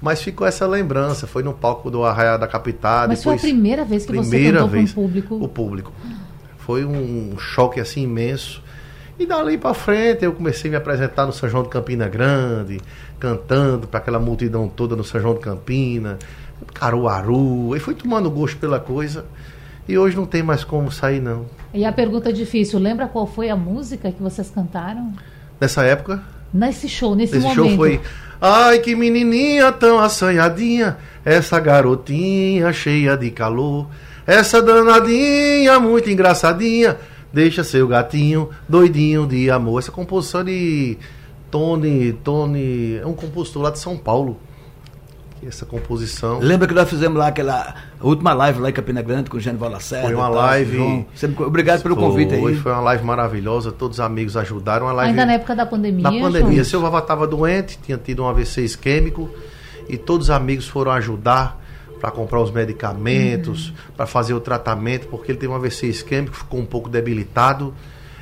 Mas 0.03 0.21
ficou 0.21 0.45
essa 0.45 0.67
lembrança. 0.67 1.29
Foi 1.29 1.45
no 1.45 1.53
palco 1.53 1.89
do 1.89 2.05
Arraial 2.05 2.37
da 2.37 2.49
Capital. 2.49 3.07
Mas 3.07 3.23
foi 3.23 3.35
a 3.35 3.37
depois- 3.37 3.53
primeira 3.53 3.85
vez 3.85 4.05
que 4.05 4.13
você 4.13 4.29
primeira 4.29 4.59
cantou 4.59 4.69
para 4.69 4.77
um 4.77 4.81
vez, 4.81 4.93
público. 4.93 5.35
O 5.37 5.49
público. 5.49 5.93
Foi 6.65 6.85
um 6.85 7.37
choque 7.39 7.81
assim 7.81 8.03
imenso. 8.03 8.63
E 9.19 9.27
dali 9.27 9.59
pra 9.59 9.75
frente 9.75 10.25
eu 10.25 10.33
comecei 10.33 10.69
a 10.69 10.73
me 10.73 10.77
apresentar 10.77 11.27
no 11.27 11.33
São 11.33 11.49
João 11.49 11.63
de 11.63 11.69
Campina 11.69 12.09
Grande, 12.09 12.81
cantando 13.21 13.87
para 13.87 14.01
aquela 14.01 14.19
multidão 14.19 14.69
toda 14.69 14.97
no 14.97 15.05
São 15.05 15.21
João 15.21 15.35
de 15.35 15.41
Campina, 15.41 16.19
Caruaru, 16.73 17.77
e 17.77 17.81
fui 17.81 17.95
tomando 17.95 18.31
gosto 18.31 18.57
pela 18.59 18.81
coisa. 18.81 19.25
E 19.87 19.99
hoje 19.99 20.17
não 20.17 20.25
tem 20.27 20.43
mais 20.43 20.65
como 20.65 20.91
sair 20.91 21.21
não. 21.21 21.47
E 21.73 21.85
a 21.85 21.93
pergunta 21.93 22.33
difícil, 22.33 22.79
lembra 22.79 23.07
qual 23.07 23.27
foi 23.27 23.51
a 23.51 23.57
música 23.57 24.11
que 24.11 24.23
vocês 24.23 24.51
cantaram? 24.51 25.13
Nessa 25.61 25.85
época, 25.85 26.23
Nesse 26.55 26.89
show, 26.89 27.17
nesse 27.17 27.37
Esse 27.37 27.43
momento. 27.47 27.69
show 27.69 27.77
foi. 27.77 28.01
Ai, 28.41 28.79
que 28.79 28.95
menininha 28.95 29.73
tão 29.73 29.99
assanhadinha, 29.99 30.97
essa 31.25 31.59
garotinha 31.59 32.73
cheia 32.73 33.17
de 33.17 33.29
calor, 33.33 33.89
essa 34.27 34.63
danadinha 34.63 35.79
muito 35.81 36.09
engraçadinha, 36.11 36.97
deixa 37.33 37.63
seu 37.65 37.87
gatinho 37.89 38.51
doidinho 38.69 39.27
de 39.27 39.51
amor. 39.51 39.79
Essa 39.81 39.93
composição 39.93 40.45
de 40.45 40.97
Tony, 41.51 42.13
Tony, 42.25 42.99
é 43.03 43.07
um 43.07 43.13
compositor 43.15 43.63
lá 43.63 43.71
de 43.71 43.79
São 43.79 43.97
Paulo. 43.97 44.39
Essa 45.47 45.67
composição. 45.67 46.39
Lembra 46.39 46.67
que 46.67 46.73
nós 46.73 46.89
fizemos 46.89 47.19
lá 47.19 47.27
aquela 47.27 47.75
última 48.01 48.33
live 48.33 48.61
lá 48.61 48.71
em 48.71 48.73
Campina 48.73 49.03
Grande 49.03 49.29
com 49.29 49.37
o 49.37 49.41
Gênio 49.41 49.61
Lacerda? 49.69 50.07
Foi 50.07 50.15
uma 50.15 50.25
tal, 50.25 50.35
live- 50.37 50.77
João. 50.79 51.07
Sempre- 51.15 51.45
Obrigado 51.45 51.83
pelo 51.83 51.95
convite 51.97 52.35
Foi, 52.41 52.53
aí. 52.53 52.59
Foi 52.59 52.73
uma 52.73 52.81
live 52.81 53.05
maravilhosa, 53.05 53.71
todos 53.71 53.99
os 53.99 54.01
amigos 54.01 54.39
ajudaram. 54.39 54.87
Uma 54.87 54.93
live 54.95 55.11
Ainda 55.11 55.27
na 55.27 55.35
época 55.35 55.55
da 55.55 55.67
pandemia. 55.67 56.03
Na 56.03 56.11
pandemia, 56.13 56.55
João? 56.55 56.65
seu 56.65 56.81
Vavá 56.81 57.01
estava 57.01 57.27
doente, 57.27 57.79
tinha 57.85 57.99
tido 57.99 58.23
um 58.23 58.29
AVC 58.29 58.63
isquêmico 58.65 59.29
e 59.87 59.99
todos 59.99 60.29
os 60.29 60.31
amigos 60.31 60.67
foram 60.67 60.93
ajudar 60.93 61.63
para 62.05 62.11
comprar 62.11 62.43
os 62.43 62.51
medicamentos, 62.51 63.69
Uhum. 63.71 63.75
para 63.97 64.05
fazer 64.05 64.35
o 64.35 64.41
tratamento, 64.41 65.07
porque 65.07 65.33
ele 65.33 65.39
teve 65.39 65.51
um 65.51 65.57
AVC 65.57 65.87
isquêmico, 65.87 66.37
ficou 66.37 66.61
um 66.61 66.67
pouco 66.67 66.87
debilitado 66.87 67.73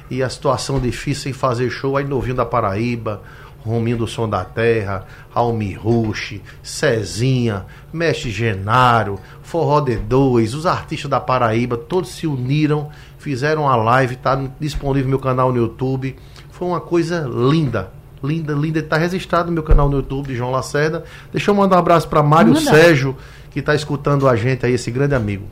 e 0.09 0.23
a 0.23 0.29
situação 0.29 0.79
difícil 0.79 1.33
em 1.33 1.35
fazer 1.35 1.69
show 1.69 1.97
aí 1.97 2.05
novinho 2.05 2.37
da 2.37 2.45
Paraíba, 2.47 3.23
Rominho 3.67 3.97
do 3.97 4.07
Som 4.07 4.29
da 4.29 4.45
Terra, 4.45 5.05
Almi 5.35 5.73
Rush, 5.73 6.41
Cezinha, 6.63 7.67
Mestre 7.93 8.31
Genaro, 8.31 9.19
Forró 9.43 9.81
D2, 9.81 10.55
os 10.55 10.65
artistas 10.65 11.11
da 11.11 11.19
Paraíba, 11.19 11.77
todos 11.77 12.11
se 12.11 12.25
uniram, 12.25 12.89
fizeram 13.19 13.69
a 13.69 13.75
live, 13.75 14.15
tá 14.15 14.41
disponível 14.61 15.07
no 15.07 15.11
meu 15.11 15.19
canal 15.19 15.51
no 15.53 15.59
YouTube. 15.59 16.15
Foi 16.53 16.69
uma 16.69 16.81
coisa 16.81 17.29
linda, 17.29 17.91
linda, 18.23 18.53
linda. 18.53 18.79
Está 18.79 18.97
registrado 18.97 19.49
no 19.49 19.53
meu 19.53 19.63
canal 19.65 19.89
no 19.89 19.97
YouTube, 19.97 20.37
João 20.37 20.53
Lacerda. 20.53 21.03
Deixa 21.33 21.51
eu 21.51 21.55
mandar 21.57 21.77
um 21.77 21.81
abraço 21.81 22.09
para 22.09 22.23
Mário. 22.23 22.55
Sérgio, 22.57 23.17
que 23.53 23.61
está 23.61 23.75
escutando 23.75 24.29
a 24.29 24.35
gente 24.37 24.65
aí, 24.67 24.75
esse 24.75 24.91
grande 24.91 25.15
amigo. 25.15 25.45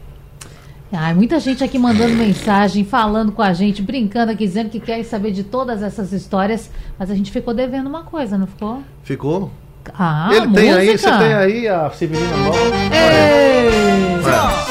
Ai, 0.93 1.15
muita 1.15 1.39
gente 1.39 1.63
aqui 1.63 1.79
mandando 1.79 2.15
mensagem, 2.15 2.85
falando 2.85 3.31
com 3.31 3.43
a 3.43 3.53
gente, 3.53 3.81
brincando 3.81 4.33
aqui, 4.33 4.45
dizendo 4.47 4.71
que 4.71 4.81
quer 4.81 5.03
saber 5.05 5.31
de 5.31 5.45
todas 5.45 5.83
essas 5.83 6.13
histórias. 6.13 6.69
Mas 6.99 7.11
a 7.11 7.15
gente 7.15 7.31
ficou 7.31 7.55
devendo 7.55 7.87
uma 7.87 8.03
coisa, 8.03 8.37
não 8.37 8.47
ficou? 8.47 8.83
Ficou? 9.05 9.51
Ah, 9.97 10.29
Ele 10.33 10.49
tem 10.49 10.73
aí, 10.73 10.91
música? 10.91 11.13
você 11.13 11.19
tem 11.25 11.35
aí 11.35 11.69
a 11.69 11.91
Severina 11.91 12.37
nova? 12.39 12.59
Ei! 12.93 13.71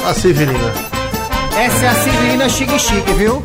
É, 0.06 0.10
a 0.10 0.14
Severina. 0.14 0.60
Essa 1.58 1.86
é 1.86 1.88
a 1.88 1.94
Severina 1.94 2.50
Chique 2.50 2.80
Chique, 2.80 3.14
viu? 3.14 3.42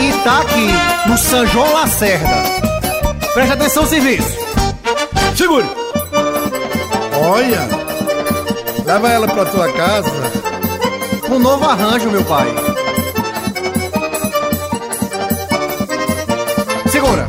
E 0.00 0.22
tá 0.24 0.40
aqui 0.42 1.08
no 1.10 1.18
São 1.18 1.46
João 1.46 1.72
Lacerda. 1.72 2.26
Preste 3.34 3.52
atenção 3.52 3.86
serviço. 3.86 4.36
Segure! 5.34 5.66
Olha! 7.22 7.85
Leva 8.86 9.08
ela 9.08 9.26
pra 9.26 9.44
tua 9.46 9.72
casa. 9.72 10.10
Um 11.28 11.38
novo 11.40 11.64
arranjo, 11.64 12.08
meu 12.08 12.24
pai. 12.24 12.46
Segura. 16.90 17.28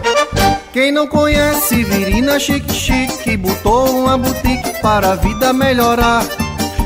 Quem 0.72 0.92
não 0.92 1.08
conhece 1.08 1.84
Virina 1.84 2.40
Chique 2.40 2.72
Chique 2.72 3.36
botou 3.38 3.90
uma 3.90 4.18
boutique 4.18 4.82
para 4.82 5.14
a 5.14 5.16
vida 5.16 5.52
melhorar. 5.52 6.24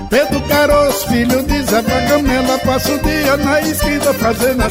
Pedro 0.10 0.41
Caroço, 0.41 1.07
filho 1.07 1.43
de 1.43 1.63
Zé 1.63 1.81
Pagamela, 1.81 2.57
passa 2.60 2.91
o 2.93 2.99
dia 2.99 3.38
na 3.38 3.62
esquina 3.62 4.13
fazendo 4.13 4.63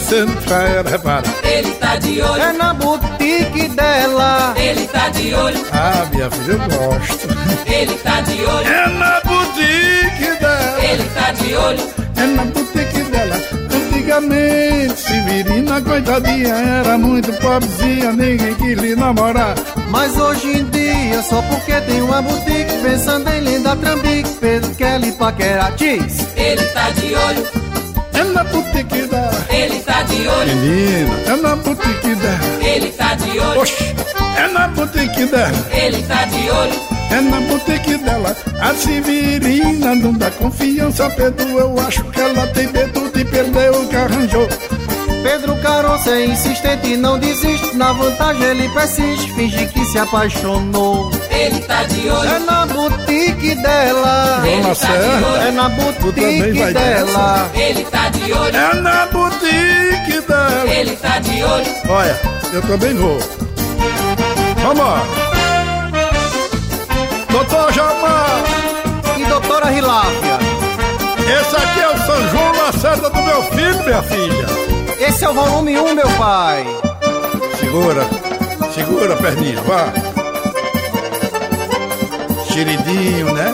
ela 0.64 0.90
reparar. 0.90 1.22
Ele 1.42 1.70
tá 1.72 1.96
de 1.96 2.20
olho, 2.20 2.42
É 2.42 2.52
na 2.52 2.74
boutique 2.74 3.09
dela. 3.24 4.54
ele 4.56 4.86
tá 4.86 5.08
de 5.10 5.34
olho, 5.34 5.66
Ah, 5.72 6.06
minha 6.12 6.30
filha, 6.30 6.52
eu 6.52 6.58
gosto. 6.58 7.28
ele 7.66 7.94
tá 7.96 8.20
de 8.22 8.44
olho, 8.44 8.66
É 8.66 8.86
na 8.88 9.20
boutique 9.20 10.40
dela, 10.40 10.84
ele 10.84 11.04
tá 11.14 11.32
de 11.32 11.54
olho, 11.54 11.90
é 12.16 12.26
na 12.26 12.44
boutique 12.44 13.02
dela. 13.10 13.36
Antigamente, 13.74 15.00
Severina, 15.00 15.80
coitadinha, 15.82 16.54
era 16.54 16.98
muito 16.98 17.32
pobrezinha, 17.34 18.12
ninguém 18.12 18.54
quis 18.54 18.78
lhe 18.78 18.96
namorar. 18.96 19.54
Mas 19.88 20.16
hoje 20.16 20.58
em 20.58 20.64
dia, 20.70 21.22
só 21.22 21.42
porque 21.42 21.72
tem 21.82 22.00
uma 22.02 22.22
boutique, 22.22 22.72
pensando 22.82 23.28
em 23.30 23.40
linda 23.40 23.76
trambique, 23.76 24.30
Pedro 24.40 24.74
quer 24.74 24.98
lhe 25.00 25.12
paquerar. 25.12 25.72
Diz. 25.76 26.26
ele 26.36 26.64
tá 26.66 26.90
de 26.90 27.14
olho, 27.14 27.46
É 28.14 28.24
na 28.24 28.44
boutique 28.44 29.02
dela, 29.06 29.19
ele 29.80 29.84
tá 29.84 30.02
de 30.02 30.28
olho, 30.28 30.56
menina, 30.56 31.14
é 31.26 31.36
na 31.36 31.56
boutique 31.56 32.14
dela. 32.14 32.64
ele 32.64 32.90
tá 32.92 33.14
de 33.14 33.38
olho, 33.38 33.60
Oxi, 33.60 33.94
é 34.36 34.48
na 34.48 34.68
boutique 34.68 35.24
dela. 35.26 35.66
ele 35.72 36.02
tá 36.02 36.24
de 36.26 36.50
olho, 36.50 36.72
É 37.10 37.20
na 37.20 37.40
boutique 37.40 37.96
dela, 37.98 38.36
a 38.60 38.74
Severina 38.74 39.94
não 39.94 40.12
dá 40.12 40.30
confiança, 40.30 41.10
Pedro. 41.10 41.58
Eu 41.58 41.74
acho 41.80 42.04
que 42.04 42.20
ela 42.20 42.46
tem 42.48 42.68
medo 42.68 43.10
de 43.12 43.24
perder 43.24 43.70
o 43.72 43.86
que 43.88 43.96
arranjou. 43.96 44.48
Pedro 45.22 45.56
Caroço 45.56 46.08
é 46.08 46.24
insistente 46.26 46.86
e 46.92 46.96
não 46.96 47.18
desiste. 47.18 47.76
Na 47.76 47.92
vantagem 47.92 48.42
ele 48.44 48.68
persiste, 48.68 49.32
finge 49.32 49.66
que 49.66 49.84
se 49.86 49.98
apaixonou. 49.98 51.10
Ele 51.40 51.60
tá 51.60 51.82
de 51.84 52.08
É 52.08 52.12
olho, 52.12 52.40
na 52.46 52.66
boutique 52.66 53.54
dela. 53.56 54.42
ele 54.46 54.62
tá 54.62 54.72
de 54.72 55.24
olho, 55.24 55.36
É 55.46 55.50
na 55.52 55.68
boutique 55.68 56.72
dela. 56.72 57.50
ele 57.54 57.84
tá 57.84 58.08
de 58.08 58.32
olho, 58.32 58.56
É 58.56 58.74
na 58.74 59.06
boutique 59.06 60.20
dela. 60.26 60.70
ele 60.74 60.96
tá 60.96 61.18
de 61.18 61.42
olho, 61.44 61.66
Olha, 61.88 62.20
eu 62.52 62.62
também 62.62 62.94
vou. 62.94 63.18
Vamos! 64.62 65.20
Doutor 67.30 67.72
Jamar, 67.72 68.42
E 69.16 69.24
doutora 69.24 69.66
Rilápia. 69.66 70.38
esse 71.40 71.56
aqui 71.56 71.80
é 71.80 71.88
o 71.88 71.98
São 72.06 72.28
João 72.28 72.52
Lacerda 72.64 73.10
do 73.10 73.22
meu 73.22 73.42
filho, 73.44 73.84
minha 73.84 74.02
filha. 74.02 74.46
Esse 75.08 75.24
é 75.24 75.28
o 75.30 75.32
volume 75.34 75.78
1, 75.78 75.94
meu 75.94 76.08
pai. 76.18 76.64
Segura, 77.58 78.04
segura 78.74 79.16
perninha, 79.16 79.60
vá. 79.62 79.92
Xeridinho, 82.64 83.32
né? 83.32 83.52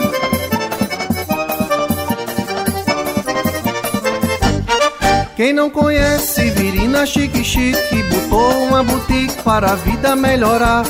Quem 5.37 5.53
não 5.53 5.69
conhece 5.69 6.49
Virina 6.49 7.05
Chique 7.05 7.41
Chique 7.41 8.03
botou 8.03 8.63
uma 8.65 8.83
boutique 8.83 9.41
para 9.43 9.71
a 9.71 9.75
vida 9.75 10.13
melhorar. 10.15 10.83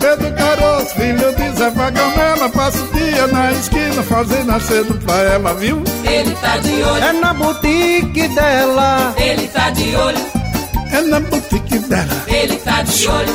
Pedro 0.00 0.32
Caroço, 0.34 0.94
filho 0.94 1.34
de 1.36 1.56
Zé 1.56 1.70
Vagamela, 1.70 2.48
passa 2.48 2.82
o 2.82 2.86
dia 2.92 3.26
na 3.28 3.52
esquina 3.52 4.02
fazendo 4.02 4.50
aceno 4.52 4.94
pra 4.98 5.14
ela, 5.22 5.54
viu? 5.54 5.82
ele 6.04 6.34
tá 6.40 6.56
de 6.58 6.82
olho, 6.82 7.04
É 7.04 7.12
na 7.12 7.34
boutique 7.34 8.28
dela. 8.28 9.14
ele 9.18 9.46
tá 9.48 9.70
de 9.70 9.94
olho, 9.96 10.18
é 10.92 11.00
na 11.02 11.20
boutique 11.20 11.78
dela. 11.78 12.24
Ele 12.26 12.56
tá 12.56 12.82
de 12.82 13.08
olho, 13.08 13.34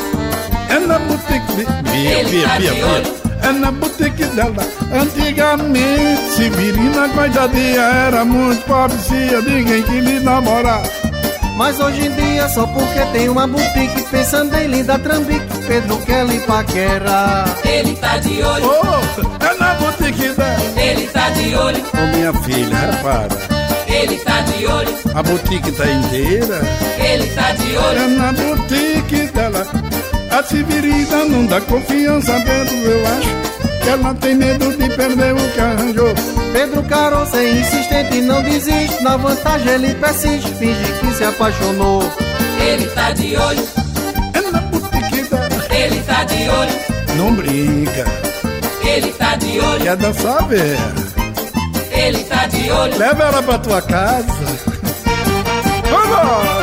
É 0.68 0.78
na 0.80 0.98
boutique 0.98 1.52
de... 1.56 1.82
Bia, 1.90 2.18
Ele 2.20 2.30
Bia, 2.30 3.21
É 3.52 3.58
na 3.58 3.70
boutique 3.70 4.24
dela. 4.34 4.64
Antigamente, 4.92 6.32
Severina 6.36 7.08
coitadinha 7.10 7.80
era 7.82 8.24
muito 8.24 8.64
pobrecia, 8.64 9.40
ninguém 9.42 9.82
que 9.82 10.00
lhe 10.00 10.20
namorar. 10.20 10.82
Mas 11.56 11.78
hoje 11.78 12.06
em 12.06 12.10
dia, 12.14 12.48
só 12.48 12.66
porque 12.66 13.00
tem 13.12 13.28
uma 13.28 13.46
boutique, 13.46 14.02
pensando 14.10 14.54
em 14.56 14.68
linda 14.68 14.98
trambique, 14.98 15.46
Pedro 15.66 15.98
quer 15.98 16.24
lhe 16.26 16.38
paquera. 16.40 17.44
ele 17.64 17.94
tá 17.96 18.16
de 18.16 18.42
olho, 18.42 18.64
Oh, 18.64 19.44
é 19.44 19.54
na 19.58 19.74
boutique 19.74 20.28
dela. 20.30 20.56
ele 20.76 21.06
tá 21.08 21.28
de 21.30 21.54
olho, 21.54 21.84
Ô 21.92 22.16
minha 22.16 22.32
filha, 22.42 22.76
repara, 22.78 23.28
ele 23.86 24.16
tá 24.16 24.40
de 24.40 24.66
olho, 24.66 24.94
a 25.14 25.22
boutique 25.22 25.72
tá 25.72 25.86
inteira. 25.86 26.60
ele 26.98 27.26
tá 27.34 27.52
de 27.52 27.74
É 27.74 27.78
olho, 27.78 28.08
na 28.18 28.32
boutique. 28.32 28.91
A 30.32 30.42
Severina 30.42 31.24
não 31.26 31.46
dá 31.46 31.60
confiança 31.60 32.32
dentro, 32.40 32.74
eu 32.76 33.02
acho. 33.06 33.82
Que 33.82 33.88
ela 33.88 34.14
tem 34.14 34.34
medo 34.34 34.70
de 34.76 34.88
perder 34.96 35.34
o 35.34 35.48
que 35.52 35.60
arranjou. 35.60 36.14
Pedro 36.52 36.82
Caroço 36.84 37.36
é 37.36 37.50
insistente 37.50 38.16
e 38.18 38.22
não 38.22 38.42
desiste, 38.42 39.02
na 39.02 39.16
vantagem 39.16 39.68
ele 39.72 39.94
persiste, 39.94 40.50
finge 40.54 40.92
que 41.00 41.14
se 41.14 41.24
apaixonou. 41.24 42.02
ele 42.60 42.86
tá 42.86 43.10
de 43.12 43.36
olho, 43.36 43.68
É 44.34 44.50
na 44.50 44.60
boutique 44.60 45.22
dela. 45.22 45.66
ele 45.70 46.00
tá 46.02 46.24
de 46.24 46.48
olho, 46.48 46.72
Não 47.16 47.34
briga, 47.34 48.04
ele 48.84 49.12
tá 49.12 49.36
de 49.36 49.58
olho, 49.60 49.80
quer 49.82 49.96
dançar, 49.96 50.46
ver. 50.46 50.76
ele 51.90 52.18
tá 52.24 52.46
de 52.46 52.70
olho, 52.70 52.98
Leva 52.98 53.24
ela 53.24 53.42
pra 53.42 53.58
tua 53.58 53.82
casa. 53.82 54.26
Vamos! 55.90 56.61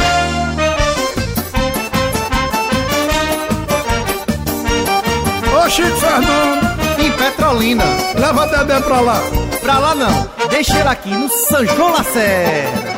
Chico 5.70 5.96
Fernando, 5.98 6.68
Em 7.00 7.12
Petrolina, 7.12 7.84
leva 8.16 8.44
a 8.44 8.46
Dedé 8.48 8.80
pra 8.82 9.00
lá. 9.00 9.22
pra 9.62 9.80
lá 9.80 9.96
não, 9.96 10.30
deixa 10.50 10.80
ele 10.80 10.90
aqui 10.90 11.10
no 11.10 11.30
São 11.30 11.66
João 11.66 11.94
Lacerda. 11.94 12.89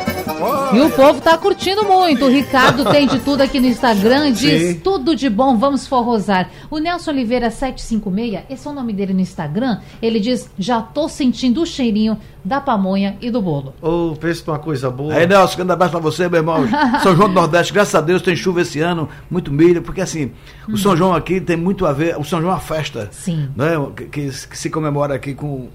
E 0.74 0.80
o 0.80 0.90
povo 0.90 1.20
tá 1.20 1.36
curtindo 1.38 1.84
muito. 1.84 2.24
O 2.24 2.28
Ricardo 2.28 2.84
tem 2.90 3.06
de 3.06 3.18
tudo 3.20 3.40
aqui 3.42 3.60
no 3.60 3.66
Instagram, 3.66 4.32
diz 4.32 4.62
Sim. 4.62 4.80
tudo 4.80 5.14
de 5.14 5.28
bom, 5.28 5.56
vamos 5.56 5.86
forrosar. 5.86 6.50
O 6.70 6.78
Nelson 6.78 7.10
Oliveira 7.10 7.50
756, 7.50 8.44
esse 8.50 8.66
é 8.66 8.70
o 8.70 8.74
nome 8.74 8.92
dele 8.92 9.12
no 9.14 9.20
Instagram, 9.20 9.78
ele 10.00 10.18
diz: 10.20 10.50
já 10.58 10.80
tô 10.80 11.08
sentindo 11.08 11.62
o 11.62 11.66
cheirinho 11.66 12.18
da 12.44 12.60
pamonha 12.60 13.16
e 13.20 13.30
do 13.30 13.40
bolo. 13.40 13.74
Ô, 13.80 14.16
pensa 14.16 14.42
numa 14.46 14.58
coisa 14.58 14.90
boa. 14.90 15.14
Aí, 15.14 15.26
Nelson, 15.26 15.56
grande 15.56 15.72
abraço 15.72 15.92
pra 15.92 16.00
você, 16.00 16.28
meu 16.28 16.38
irmão. 16.40 16.64
São 17.02 17.14
João 17.14 17.28
do 17.28 17.34
Nordeste, 17.34 17.72
graças 17.72 17.94
a 17.94 18.00
Deus, 18.00 18.20
tem 18.22 18.34
chuva 18.34 18.62
esse 18.62 18.80
ano, 18.80 19.08
muito 19.30 19.52
milho, 19.52 19.82
porque 19.82 20.00
assim, 20.00 20.32
o 20.68 20.76
São 20.76 20.96
João 20.96 21.14
aqui 21.14 21.40
tem 21.40 21.56
muito 21.56 21.86
a 21.86 21.92
ver. 21.92 22.18
O 22.18 22.24
São 22.24 22.40
João 22.40 22.52
é 22.52 22.54
uma 22.54 22.60
festa. 22.60 23.08
Sim. 23.12 23.48
Né, 23.56 23.70
que, 23.96 24.04
que- 24.06 24.48
que 24.48 24.58
se 24.58 24.70
comemora 24.70 25.14
aqui 25.14 25.34
com, 25.34 25.68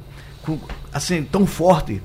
com, 0.43 0.57
assim, 0.93 1.23
tão 1.23 1.45
forte 1.45 2.01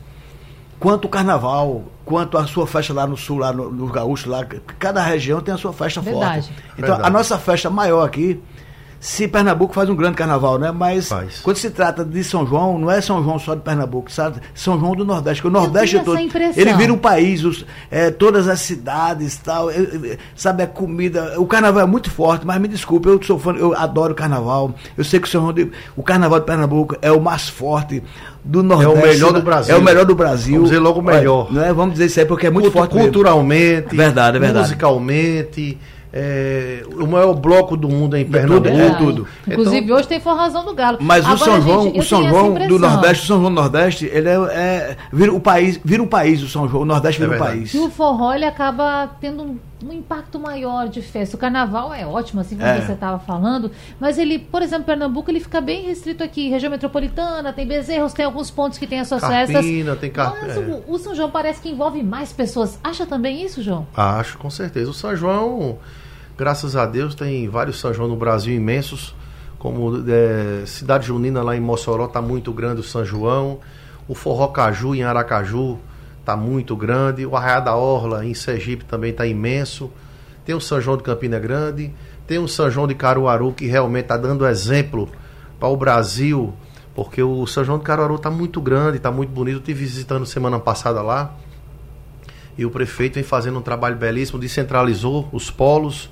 quanto 0.83 1.05
o 1.05 1.09
carnaval, 1.09 1.85
quanto 2.05 2.37
a 2.37 2.45
sua 2.45 2.67
festa 2.67 2.93
lá 2.93 3.07
no 3.07 3.17
sul, 3.17 3.39
lá 3.39 3.53
no, 3.53 3.71
no 3.71 3.87
Gaúcho, 3.87 4.29
lá. 4.29 4.45
Cada 4.81 5.01
região 5.01 5.41
tem 5.41 5.55
a 5.55 5.57
sua 5.57 5.73
festa 5.73 6.01
Verdade. 6.01 6.49
forte. 6.49 6.63
Então, 6.77 6.89
a 6.89 6.95
Verdade. 6.95 7.13
nossa 7.13 7.39
festa 7.39 7.71
maior 7.71 8.05
aqui. 8.05 8.43
Se 9.05 9.27
Pernambuco 9.27 9.75
faz 9.75 9.91
um 9.91 9.97
grande 9.97 10.15
carnaval, 10.15 10.61
né? 10.61 10.71
Mas 10.71 11.09
Faz. 11.09 11.41
quando 11.41 11.57
se 11.57 11.71
trata 11.71 12.05
de 12.05 12.23
São 12.23 12.47
João, 12.47 12.79
não 12.79 12.89
é 12.89 13.01
São 13.01 13.21
João 13.21 13.37
só 13.37 13.53
de 13.57 13.61
Pernambuco, 13.61 14.09
sabe? 14.13 14.37
São 14.55 14.79
João 14.79 14.95
do 14.95 15.05
Nordeste, 15.05 15.43
porque 15.43 15.57
o 15.57 15.61
Nordeste 15.61 15.99
todo, 16.05 16.17
ele 16.17 16.73
vira 16.75 16.93
um 16.93 16.97
país, 16.99 17.45
os- 17.45 17.67
é, 17.91 18.13
todas 18.13 18.47
as 18.47 18.61
cidades, 18.61 19.37
tal, 19.39 19.69
é, 19.73 19.75
é, 19.75 20.19
sabe 20.37 20.63
a 20.63 20.69
comida, 20.69 21.35
o 21.37 21.45
carnaval 21.47 21.83
é 21.83 21.87
muito 21.87 22.13
forte, 22.13 22.47
mas 22.47 22.61
me 22.61 22.69
desculpe, 22.69 23.09
eu 23.09 23.21
sou 23.25 23.41
fã, 23.41 23.53
eu 23.57 23.77
adoro 23.77 24.13
o 24.13 24.15
carnaval. 24.15 24.73
Eu 24.97 25.03
sei 25.03 25.19
que 25.19 25.27
o 25.27 25.31
São 25.33 25.41
João 25.41 25.53
de- 25.53 25.73
o 25.97 26.03
carnaval 26.05 26.39
de 26.39 26.47
Pernambuco 26.47 26.97
é 27.03 27.11
o 27.11 27.21
mais 27.21 27.49
forte 27.49 28.01
do 28.45 28.63
Nordeste. 28.63 29.05
melhor 29.19 29.33
do 29.33 29.43
Brasil. 29.43 29.75
É 29.75 29.79
o 29.79 29.83
melhor 29.83 30.05
do 30.05 30.15
Brasil. 30.15 30.55
Vamos 30.55 30.71
dizer 30.71 30.81
logo 30.81 31.01
o 31.01 31.03
melhor. 31.03 31.49
Olha, 31.51 31.61
né? 31.61 31.73
Vamos 31.73 31.95
dizer 31.95 32.07
isso 32.07 32.21
aí 32.21 32.27
porque 32.27 32.47
é 32.47 32.51
muito 32.51 32.67
Cultu- 32.67 32.79
forte 32.79 32.95
mesmo. 32.95 33.09
culturalmente, 33.09 33.97
Verdade, 33.97 34.37
é 34.37 34.41
verdade. 34.41 34.67
musicalmente, 34.69 35.77
é, 36.13 36.85
o 37.01 37.07
maior 37.07 37.33
bloco 37.35 37.77
do 37.77 37.89
mundo 37.89 38.17
é 38.17 38.21
em 38.21 38.25
tudo, 38.25 38.37
é 38.37 38.41
Pernambuco. 38.41 38.99
tudo. 39.05 39.29
Inclusive, 39.49 39.79
Então, 39.85 39.97
hoje 39.97 40.09
tem 40.09 40.21
forrazão 40.21 40.65
do 40.65 40.75
Galo. 40.75 40.99
Mas 41.01 41.25
o 41.25 41.31
Agora, 41.31 41.39
São 41.53 41.61
João, 41.63 41.83
gente, 41.85 41.99
o 41.99 42.03
São 42.03 42.29
João 42.29 42.55
do. 42.55 42.79
Nordeste, 42.79 43.25
o 43.25 43.27
São 43.27 43.39
João 43.41 43.51
do 43.55 43.61
Nordeste, 43.61 44.07
ele 44.13 44.29
é, 44.29 44.35
é- 44.35 44.97
vira 45.13 45.33
o 45.33 45.41
país, 45.41 45.81
vira 45.85 46.03
um 46.03 46.07
país 46.07 46.43
o 46.43 46.49
São 46.49 46.69
João, 46.69 46.83
o 46.83 46.87
Nordeste 46.87 47.19
vira 47.21 47.33
É 47.33 47.35
um 47.35 47.39
verdade. 47.39 47.59
país. 47.61 47.75
E 47.75 47.79
o 47.79 47.91
forró 47.91 48.35
ele 48.35 48.45
acaba 48.45 49.11
tendo 49.21 49.43
um, 49.43 49.59
um 49.89 49.93
impacto 49.93 50.39
maior 50.39 50.89
de 50.89 51.01
festa. 51.01 51.35
O 51.35 51.39
carnaval 51.39 51.93
é 51.95 52.07
ótimo, 52.07 52.41
assim 52.43 52.57
como 52.57 52.69
É. 52.69 52.81
você 52.81 52.93
estava 52.93 53.19
falando, 53.19 53.71
mas 53.99 54.19
ele, 54.19 54.39
por 54.39 54.61
exemplo, 54.61 54.85
Pernambuco, 54.85 55.31
ele 55.31 55.41
fica 55.41 55.61
bem 55.61 55.83
restrito 55.87 56.23
aqui. 56.23 56.49
Região 56.51 56.71
metropolitana, 56.71 57.53
tem 57.55 57.67
Bezerros, 57.67 58.13
tem 58.13 58.25
alguns 58.25 58.51
pontos 58.51 58.79
que 58.79 58.87
tem 58.87 59.01
as 59.01 59.09
suas 59.09 59.25
festas. 59.25 59.57
Carpina, 59.57 59.97
tem 59.97 60.11
car- 60.11 60.35
Mas 60.43 60.57
é. 60.57 60.61
o, 60.61 60.85
o 60.93 60.99
São 60.99 61.15
João 61.15 61.31
parece 61.31 61.61
que 61.63 61.71
envolve 61.71 62.03
mais 62.03 62.33
pessoas. 62.33 62.79
Acha 62.85 63.07
também 63.07 63.43
isso, 63.43 63.63
João? 63.63 63.87
Acho, 63.97 64.37
com 64.39 64.51
certeza. 64.51 64.91
O 64.91 64.95
São 64.95 65.17
João, 65.17 65.79
graças 66.37 66.77
a 66.77 66.87
Deus, 66.87 67.15
tem 67.15 67.49
vários 67.49 67.81
São 67.81 67.93
João 67.93 68.09
no 68.09 68.17
Brasil 68.17 68.55
imensos, 68.55 69.15
como 69.59 70.03
é, 70.09 70.65
Cidade 70.67 71.07
Junina 71.07 71.43
lá 71.43 71.57
em 71.57 71.61
Mossoró 71.61 72.07
está 72.07 72.21
muito 72.21 72.53
grande 72.53 72.81
o 72.81 72.85
São 72.85 73.05
João, 73.05 73.61
o 74.09 74.15
Forró 74.15 74.49
Caju 74.49 74.95
em 74.95 75.03
Aracaju 75.03 75.79
está 76.21 76.37
muito 76.37 76.77
grande, 76.77 77.25
o 77.25 77.37
Arraiá 77.37 77.61
da 77.61 77.77
Orla 77.77 78.25
em 78.25 78.35
Sergipe 78.35 78.85
também 78.85 79.11
está 79.11 79.27
imenso, 79.27 79.91
tem 80.45 80.55
o 80.55 80.61
São 80.61 80.81
João 80.81 80.97
de 80.97 81.03
Campina 81.03 81.39
Grande, 81.39 81.93
tem 82.27 82.39
o 82.39 82.49
São 82.49 82.71
João 82.71 82.87
de 82.87 82.95
Caruaru 82.95 83.53
que 83.53 83.67
realmente 83.67 84.05
está 84.05 84.17
dando 84.17 84.47
exemplo 84.47 85.09
para 85.59 85.69
o 85.69 85.77
Brasil, 85.77 86.53
porque 86.95 87.23
o 87.23 87.47
São 87.47 87.65
João 87.65 87.79
de 87.79 87.85
Caruaru 87.85 88.17
está 88.17 88.31
muito 88.31 88.61
grande, 88.61 88.97
está 88.97 89.11
muito 89.11 89.31
bonito. 89.31 89.57
Eu 89.57 89.61
estive 89.61 89.81
visitando 89.81 90.27
semana 90.27 90.59
passada 90.59 91.01
lá. 91.03 91.35
E 92.57 92.67
o 92.67 92.71
prefeito 92.71 93.15
vem 93.15 93.25
fazendo 93.25 93.59
um 93.59 93.63
trabalho 93.63 93.97
belíssimo, 93.97 94.39
descentralizou 94.39 95.29
os 95.33 95.51
polos, 95.51 96.11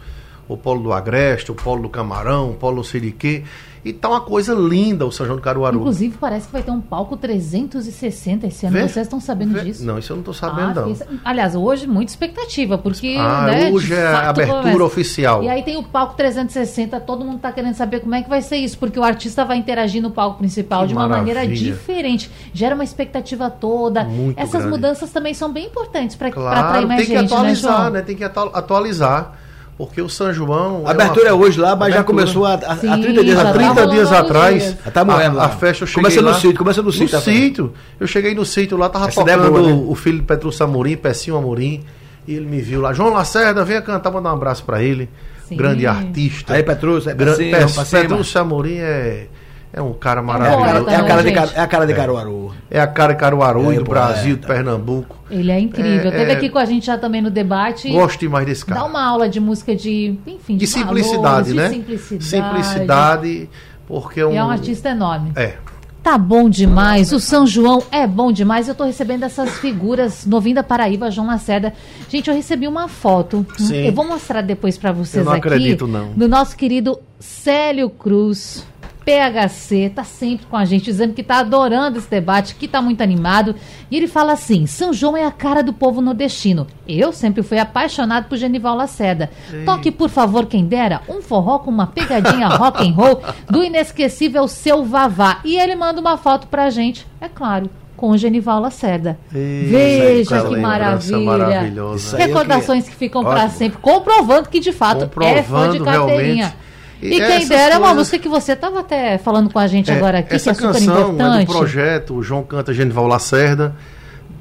o 0.48 0.57
polo 0.57 0.83
do 0.83 0.92
Agreste, 0.92 1.53
o 1.53 1.55
polo 1.55 1.83
do 1.83 1.88
Camarão, 1.88 2.50
o 2.50 2.55
polo 2.55 2.76
não 2.76 2.83
sei 2.83 3.00
de 3.00 3.12
quê. 3.12 3.44
E 3.84 3.92
tá 3.92 4.08
uma 4.10 4.20
coisa 4.20 4.52
linda 4.54 5.06
o 5.06 5.10
São 5.12 5.24
João 5.24 5.36
do 5.36 5.42
Caruaru. 5.42 5.78
Inclusive, 5.78 6.16
parece 6.20 6.46
que 6.46 6.52
vai 6.52 6.62
ter 6.62 6.70
um 6.70 6.80
palco 6.82 7.16
360 7.16 8.46
esse 8.46 8.66
ano. 8.66 8.74
Vê? 8.76 8.82
Vocês 8.88 9.06
estão 9.06 9.18
sabendo 9.20 9.54
Vê? 9.54 9.60
disso? 9.64 9.84
Não, 9.86 9.98
isso 9.98 10.12
eu 10.12 10.16
não 10.16 10.24
Ah, 10.30 10.34
sabendo, 10.34 10.80
não. 10.82 10.94
fiquei- 10.94 11.18
Aliás, 11.24 11.54
hoje 11.54 11.86
muita 11.86 12.12
expectativa, 12.12 12.76
porque. 12.76 13.16
Ah, 13.18 13.46
né, 13.46 13.70
hoje 13.70 13.94
é 13.94 14.06
a 14.06 14.28
abertura 14.30 14.84
oficial. 14.84 15.42
E 15.42 15.48
aí 15.48 15.62
tem 15.62 15.76
o 15.76 15.82
palco 15.82 16.14
360, 16.14 17.00
todo 17.00 17.24
mundo 17.24 17.38
tá 17.40 17.50
querendo 17.52 17.74
saber 17.74 18.00
como 18.00 18.14
é 18.14 18.22
que 18.22 18.28
vai 18.28 18.42
ser 18.42 18.56
isso, 18.56 18.76
porque 18.78 18.98
o 18.98 19.02
artista 19.02 19.44
vai 19.44 19.56
interagir 19.56 20.02
no 20.02 20.10
palco 20.10 20.38
principal 20.38 20.82
Que 20.82 20.88
de 20.88 20.94
uma 20.94 21.08
maneira 21.08 21.40
maravilha. 21.40 21.72
diferente. 21.72 22.30
Gera 22.52 22.74
uma 22.74 22.84
expectativa 22.84 23.48
toda. 23.50 24.04
Muito 24.04 24.38
Essas 24.38 24.60
grande. 24.62 24.68
mudanças 24.70 25.10
também 25.10 25.32
são 25.34 25.50
bem 25.52 25.66
importantes 25.66 26.16
para 26.16 26.28
atrair 26.28 26.44
Claro, 26.44 26.88
mais 26.88 27.00
tem 27.00 27.06
que 27.14 27.18
gente, 27.20 27.30
né, 27.30 27.36
atualizar, 27.36 27.76
João? 27.80 27.90
né? 27.90 28.02
Tem 28.02 28.16
que 28.16 28.24
atu- 28.24 28.50
atualizar. 28.52 29.38
Porque 29.86 30.02
o 30.02 30.08
São 30.08 30.32
João. 30.32 30.82
A 30.86 30.90
abertura 30.90 31.28
é 31.28 31.32
uma- 31.32 31.44
hoje 31.44 31.58
lá, 31.60 31.74
mas 31.76 31.92
já 31.94 32.00
Abertura. 32.00 32.04
começou 32.24 32.46
há, 32.46 32.54
há, 32.54 32.72
há 32.72 32.76
Sim, 32.76 33.00
30 33.02 33.24
dias 33.24 33.34
já 33.36 33.40
Há 33.40 33.44
tá 33.44 33.50
atrás. 33.50 33.66
30 33.66 33.80
rolando 33.80 33.92
dias 33.94 34.12
atrás. 34.12 34.76
Já 34.84 34.90
tá 34.90 35.04
moendo 35.04 35.38
a, 35.38 35.42
lá. 35.42 35.44
a 35.46 35.48
festa 35.48 35.82
eu 35.84 35.86
cheguei 35.88 36.02
Começa 36.04 36.22
no 36.22 36.28
lá, 36.28 36.34
sítio, 36.34 36.58
começa 36.58 36.82
no 36.82 36.92
sítio, 36.92 37.08
tá? 37.08 37.20
sítio. 37.20 37.72
Eu 37.98 38.06
cheguei 38.06 38.34
no 38.34 38.44
sítio 38.44 38.76
lá, 38.76 38.88
tava 38.88 39.08
Essa 39.08 39.20
é 39.20 39.24
tocando 39.24 39.50
boa, 39.50 39.68
né? 39.68 39.84
o 39.88 39.94
filho 39.94 40.18
de 40.18 40.24
Petrúcio 40.24 40.64
Amorim, 40.64 40.96
Pecinho 40.96 41.36
Amorim, 41.36 41.82
e 42.28 42.34
ele 42.34 42.46
me 42.46 42.60
viu 42.60 42.80
lá. 42.80 42.92
João 42.92 43.12
Lacerda, 43.12 43.64
venha 43.64 43.80
cantar, 43.82 44.10
mandar 44.10 44.30
um 44.30 44.36
abraço 44.36 44.64
pra 44.64 44.82
ele. 44.82 45.08
Sim. 45.48 45.56
Grande 45.56 45.86
artista. 45.86 46.54
Aí, 46.54 46.62
Petrúcio, 46.62 47.10
é 47.10 47.14
Gran- 47.14 47.34
pra 47.34 47.36
cima, 47.36 47.58
Pe- 47.58 47.72
pra 47.74 47.84
cima. 47.84 48.00
Petrúcio 48.02 48.40
Amorim 48.40 48.76
é, 48.76 49.26
é 49.72 49.80
um 49.80 49.92
cara 49.92 50.20
É 50.20 50.22
a 50.22 50.26
maravilhoso. 50.26 50.64
cara, 50.64 50.80
Poeta, 50.80 50.90
é 50.92 50.96
a 50.96 51.02
né, 51.02 51.09
cara 51.09 51.22
de? 51.22 51.33
Car- 51.33 51.52
é 51.54 51.61
a 51.61 51.66
cara 51.66 51.87
de 51.87 51.94
Caruaru. 51.94 52.54
É 52.70 52.80
a 52.80 52.87
cara 52.87 53.12
de 53.12 53.18
Caruaru, 53.20 53.72
É, 53.72 53.74
do. 53.76 53.85
Brasil, 53.85 54.37
de 54.37 54.46
Pernambuco. 54.46 55.16
Ele 55.30 55.50
é 55.50 55.61
incrível. 55.61 56.09
É, 56.09 56.11
Teve 56.11 56.33
é. 56.33 56.35
aqui 56.35 56.48
com 56.50 56.59
a 56.59 56.64
gente 56.64 56.87
já 56.87 56.98
também 56.98 57.22
no 57.22 57.30
debate. 57.30 57.90
Gosto 57.90 58.18
demais 58.20 58.46
desse 58.46 58.64
cara. 58.64 58.80
Dá 58.80 58.87
uma 58.87 59.02
aula 59.04 59.28
de 59.28 59.38
música 59.40 59.74
de, 59.76 60.18
enfim, 60.26 60.54
de, 60.54 60.61
de 60.61 60.66
simplicidade, 60.66 61.22
valores, 61.22 61.54
né? 61.54 61.68
De 61.68 61.74
simplicidade. 61.76 62.24
Simplicidade, 62.24 63.50
porque 63.87 64.20
é 64.20 64.26
um. 64.26 64.33
E 64.33 64.37
é 64.37 64.44
um 64.44 64.50
artista 64.50 64.88
enorme. 64.90 65.33
É. 65.37 65.54
Tá 66.02 66.16
bom 66.16 66.48
demais, 66.48 67.12
o 67.12 67.20
São 67.20 67.46
João 67.46 67.83
é 67.92 68.06
bom 68.06 68.33
demais. 68.33 68.66
Eu 68.68 68.74
tô 68.74 68.85
recebendo 68.85 69.22
essas 69.22 69.59
figuras 69.59 70.24
no 70.24 70.40
Vim 70.40 70.54
da 70.54 70.62
Paraíba, 70.62 71.11
João 71.11 71.26
Lacerda. 71.26 71.74
Gente, 72.09 72.30
eu 72.30 72.35
recebi 72.35 72.66
uma 72.66 72.88
foto. 72.88 73.44
Sim. 73.59 73.85
Eu 73.87 73.92
vou 73.92 74.06
mostrar 74.06 74.40
depois 74.40 74.78
pra 74.78 74.92
vocês 74.92 75.16
Eu 75.20 75.24
não 75.26 75.33
aqui. 75.38 75.46
acredito, 75.46 75.87
não. 75.87 76.12
Do 76.12 76.26
nosso 76.26 76.56
querido 76.56 76.98
Célio 77.18 77.90
Cruz. 77.90 78.64
PHC 79.04 79.90
tá 79.94 80.04
sempre 80.04 80.46
com 80.46 80.56
a 80.56 80.64
gente 80.64 80.84
dizendo 80.84 81.14
que 81.14 81.22
tá 81.22 81.38
adorando 81.38 81.98
esse 81.98 82.08
debate, 82.08 82.54
que 82.54 82.68
tá 82.68 82.80
muito 82.80 83.00
animado. 83.02 83.54
E 83.90 83.96
ele 83.96 84.06
fala 84.06 84.32
assim: 84.32 84.66
São 84.66 84.92
João 84.92 85.16
é 85.16 85.24
a 85.24 85.30
cara 85.30 85.62
do 85.62 85.72
povo 85.72 86.00
nordestino. 86.00 86.66
Eu 86.86 87.12
sempre 87.12 87.42
fui 87.42 87.58
apaixonado 87.58 88.28
por 88.28 88.36
Genival 88.36 88.76
Lacerda. 88.76 89.30
Toque, 89.64 89.90
por 89.90 90.08
favor, 90.08 90.46
quem 90.46 90.64
dera, 90.64 91.00
um 91.08 91.22
forró 91.22 91.58
com 91.58 91.70
uma 91.70 91.86
pegadinha 91.86 92.48
rock 92.56 92.86
and 92.86 92.92
roll 92.92 93.20
do 93.48 93.62
inesquecível 93.64 94.46
Seu 94.46 94.84
Vavá. 94.84 95.40
E 95.44 95.56
ele 95.58 95.74
manda 95.74 96.00
uma 96.00 96.16
foto 96.16 96.46
pra 96.46 96.70
gente, 96.70 97.06
é 97.20 97.28
claro, 97.28 97.68
com 97.96 98.10
o 98.10 98.16
Genival 98.16 98.60
Lacerda. 98.60 99.18
Eita, 99.34 99.68
Veja 99.70 100.42
que 100.42 100.54
lembrança 100.54 101.18
maravilha. 101.18 101.82
Isso 101.96 102.16
é 102.16 102.26
Recordações 102.26 102.88
que 102.88 102.94
ficam 102.94 103.22
para 103.22 103.48
sempre, 103.50 103.78
comprovando 103.78 104.48
que 104.48 104.58
de 104.58 104.72
fato 104.72 105.10
é 105.22 105.42
fã 105.42 105.70
de 105.70 105.80
carteirinha. 105.80 106.46
realmente. 106.46 106.69
E, 107.02 107.14
E 107.14 107.20
quem 107.26 107.48
dera 107.48 107.74
é 107.74 107.78
uma 107.78 107.88
coisas- 107.88 107.96
música 107.96 108.18
que 108.18 108.28
você 108.28 108.52
estava 108.52 108.80
até 108.80 109.16
falando 109.18 109.50
com 109.50 109.58
a 109.58 109.66
gente 109.66 109.90
É, 109.90 109.94
agora 109.96 110.18
aqui, 110.18 110.30
que 110.30 110.36
essa 110.36 110.50
é 110.50 110.54
super 110.54 110.72
canção 110.72 110.96
é 110.96 111.00
importante. 111.12 111.46
do 111.46 111.52
projeto 111.52 112.14
o 112.14 112.22
João 112.22 112.42
Canta 112.42 112.74
Genival 112.74 113.06
Lacerda. 113.06 113.74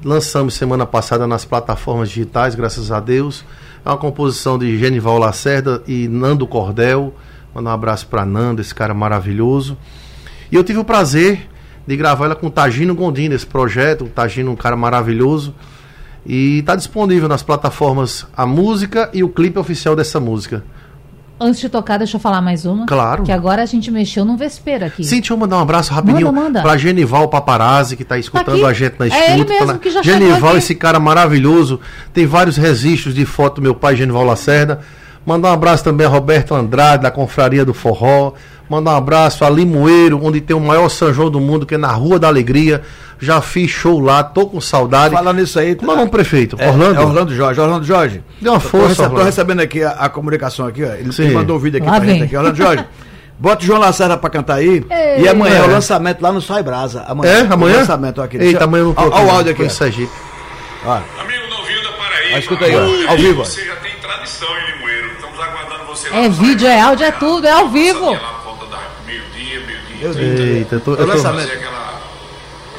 Lançamos 0.04 0.54
semana 0.54 0.86
passada 0.86 1.26
nas 1.26 1.44
plataformas 1.44 2.08
digitais, 2.08 2.54
graças 2.54 2.90
a 2.92 3.00
Deus. 3.00 3.44
É 3.84 3.88
uma 3.88 3.96
composição 3.98 4.58
de 4.58 4.78
Genival 4.78 5.18
Lacerda 5.18 5.82
e 5.86 6.08
Nando 6.08 6.46
Cordel. 6.46 7.14
Mandar 7.54 7.70
um 7.70 7.74
abraço 7.74 8.06
para 8.06 8.24
Nando, 8.24 8.60
esse 8.60 8.74
cara 8.74 8.94
maravilhoso. 8.94 9.76
E 10.52 10.56
eu 10.56 10.62
tive 10.64 10.78
o 10.78 10.84
prazer 10.84 11.48
de 11.86 11.96
gravar 11.96 12.26
ela 12.26 12.34
com 12.36 12.46
o 12.46 12.50
Tagino 12.50 12.94
Gondim 12.94 13.28
nesse 13.28 13.46
projeto. 13.46 14.04
O 14.04 14.08
Tagino, 14.08 14.50
um 14.52 14.56
cara 14.56 14.76
maravilhoso. 14.76 15.54
E 16.26 16.58
está 16.60 16.76
disponível 16.76 17.28
nas 17.28 17.42
plataformas 17.42 18.26
a 18.36 18.44
música 18.46 19.08
e 19.12 19.24
o 19.24 19.28
clipe 19.28 19.58
oficial 19.58 19.96
dessa 19.96 20.20
música. 20.20 20.62
Antes 21.40 21.58
de 21.60 21.68
tocar, 21.70 21.96
deixa 21.96 22.16
eu 22.16 22.20
falar 22.20 22.42
mais 22.42 22.66
uma. 22.66 22.84
Claro. 22.86 23.22
Que 23.22 23.32
agora 23.32 23.62
a 23.62 23.66
gente 23.66 23.90
mexeu 23.90 24.24
num 24.26 24.36
vespeiro 24.36 24.84
aqui. 24.84 25.02
Sim, 25.02 25.16
deixa 25.20 25.32
eu 25.32 25.36
mandar 25.38 25.56
um 25.56 25.60
abraço 25.62 25.90
rapidinho 25.92 26.26
Manda, 26.26 26.40
manda. 26.42 26.62
pra 26.62 26.76
Genival 26.76 27.28
Paparazzi, 27.28 27.96
que 27.96 28.04
tá 28.04 28.18
escutando 28.18 28.56
aqui. 28.56 28.64
a 28.66 28.72
gente 28.74 28.94
na 28.98 29.06
É 29.06 29.08
escuta. 29.08 29.30
ele 29.32 29.44
mesmo 29.44 29.58
tá 29.66 29.72
na- 29.72 29.78
que 29.78 29.90
já 29.90 30.02
Genival, 30.02 30.56
esse 30.58 30.74
cara 30.74 31.00
maravilhoso. 31.00 31.80
Tem 32.12 32.26
vários 32.26 32.56
registros 32.58 33.14
de 33.14 33.24
foto 33.24 33.56
do 33.56 33.62
meu 33.62 33.74
pai, 33.74 33.96
Genival 33.96 34.24
Lacerda. 34.24 34.80
Mandar 35.26 35.50
um 35.50 35.52
abraço 35.52 35.84
também 35.84 36.06
a 36.06 36.10
Roberto 36.10 36.54
Andrade, 36.54 37.02
da 37.02 37.10
Confraria 37.10 37.64
do 37.64 37.74
Forró. 37.74 38.32
Mandar 38.68 38.92
um 38.92 38.96
abraço 38.96 39.44
a 39.44 39.50
Limoeiro, 39.50 40.20
onde 40.24 40.40
tem 40.40 40.56
o 40.56 40.60
maior 40.60 40.88
São 40.88 41.12
João 41.12 41.28
do 41.30 41.40
mundo, 41.40 41.66
que 41.66 41.74
é 41.74 41.78
na 41.78 41.92
Rua 41.92 42.18
da 42.18 42.28
Alegria. 42.28 42.82
Já 43.18 43.40
fiz 43.40 43.70
show 43.70 44.00
lá, 44.00 44.22
tô 44.22 44.46
com 44.46 44.60
saudade. 44.60 45.14
Falando 45.14 45.36
nisso 45.38 45.58
aí. 45.58 45.74
Como 45.74 45.90
é 45.90 45.94
o 45.94 45.96
nome 45.98 46.08
do 46.08 46.12
prefeito? 46.12 46.56
É, 46.58 46.68
Orlando? 46.68 47.00
É 47.00 47.04
Orlando 47.04 47.34
Jorge. 47.34 47.60
Orlando 47.60 47.84
Jorge. 47.84 48.22
Dê 48.40 48.48
uma 48.48 48.58
Tô 48.60 48.68
força, 48.68 48.86
rece- 48.88 48.96
Tô, 49.02 49.08
Orlando. 49.08 49.24
recebendo 49.26 49.60
aqui 49.60 49.82
a, 49.82 49.90
a 49.90 50.08
comunicação 50.08 50.66
aqui, 50.66 50.82
ó. 50.84 50.92
Ele 50.94 51.12
Sim. 51.12 51.24
ele 51.24 51.34
mandou 51.34 51.56
um 51.56 51.58
vídeo 51.58 51.78
aqui 51.78 51.86
Lá 51.86 51.96
pra 51.96 52.04
vem. 52.06 52.14
gente 52.14 52.24
aqui. 52.24 52.36
Orlando 52.36 52.56
Jorge. 52.56 52.84
Bota 53.38 53.62
o 53.62 53.66
João 53.66 53.78
Lacerda 53.80 54.16
pra 54.16 54.30
cantar 54.30 54.54
aí. 54.54 54.84
Ei. 54.90 55.22
E 55.24 55.28
amanhã 55.28 55.56
é 55.56 55.62
o 55.62 55.64
É. 55.64 55.68
lançamento 55.68 56.22
lá 56.22 56.30
no 56.32 56.40
Sai 56.40 56.62
Brasa. 56.62 57.04
Amanhã. 57.06 57.32
É, 57.32 57.42
O 57.44 57.52
amanhã? 57.52 57.76
lançamento 57.78 58.22
aqui. 58.22 58.36
Eita, 58.38 58.64
amanhã 58.64 58.82
eu 58.84 58.94
Olha 58.96 59.08
aqui, 59.08 59.24
o 59.26 59.30
áudio 59.30 59.52
aqui. 59.52 59.62
Olha. 60.84 61.02
Amigo 61.20 61.46
novinho 61.50 61.82
da 61.82 61.92
Paraíba. 61.92 62.36
Ah, 62.36 62.38
escuta 62.38 62.64
aí, 62.64 62.76
ó, 62.76 62.80
Olha, 62.80 63.10
ao 63.10 63.16
vivo. 63.16 63.44
Você 63.44 63.64
já 63.66 63.76
tem 63.76 63.92
tradição 64.00 64.48
em 64.48 64.72
Limoeiro. 64.76 65.06
Estamos 65.14 65.40
aguardando 65.40 65.84
você 65.86 65.99
lá. 65.99 65.99
É 66.12 66.28
vídeo, 66.28 66.66
é 66.66 66.80
áudio, 66.80 67.06
é 67.06 67.12
tudo, 67.12 67.46
é 67.46 67.52
ao 67.52 67.68
vivo. 67.68 68.10
Meu. 68.10 69.30
Deus. 70.00 70.16
Eita, 70.16 70.76
eu 70.76 70.80
tô, 70.80 70.94
É 70.94 71.02
eu 71.02 71.06
tô-. 71.06 71.18
Fazer 71.18 71.52
aquela, 71.52 72.00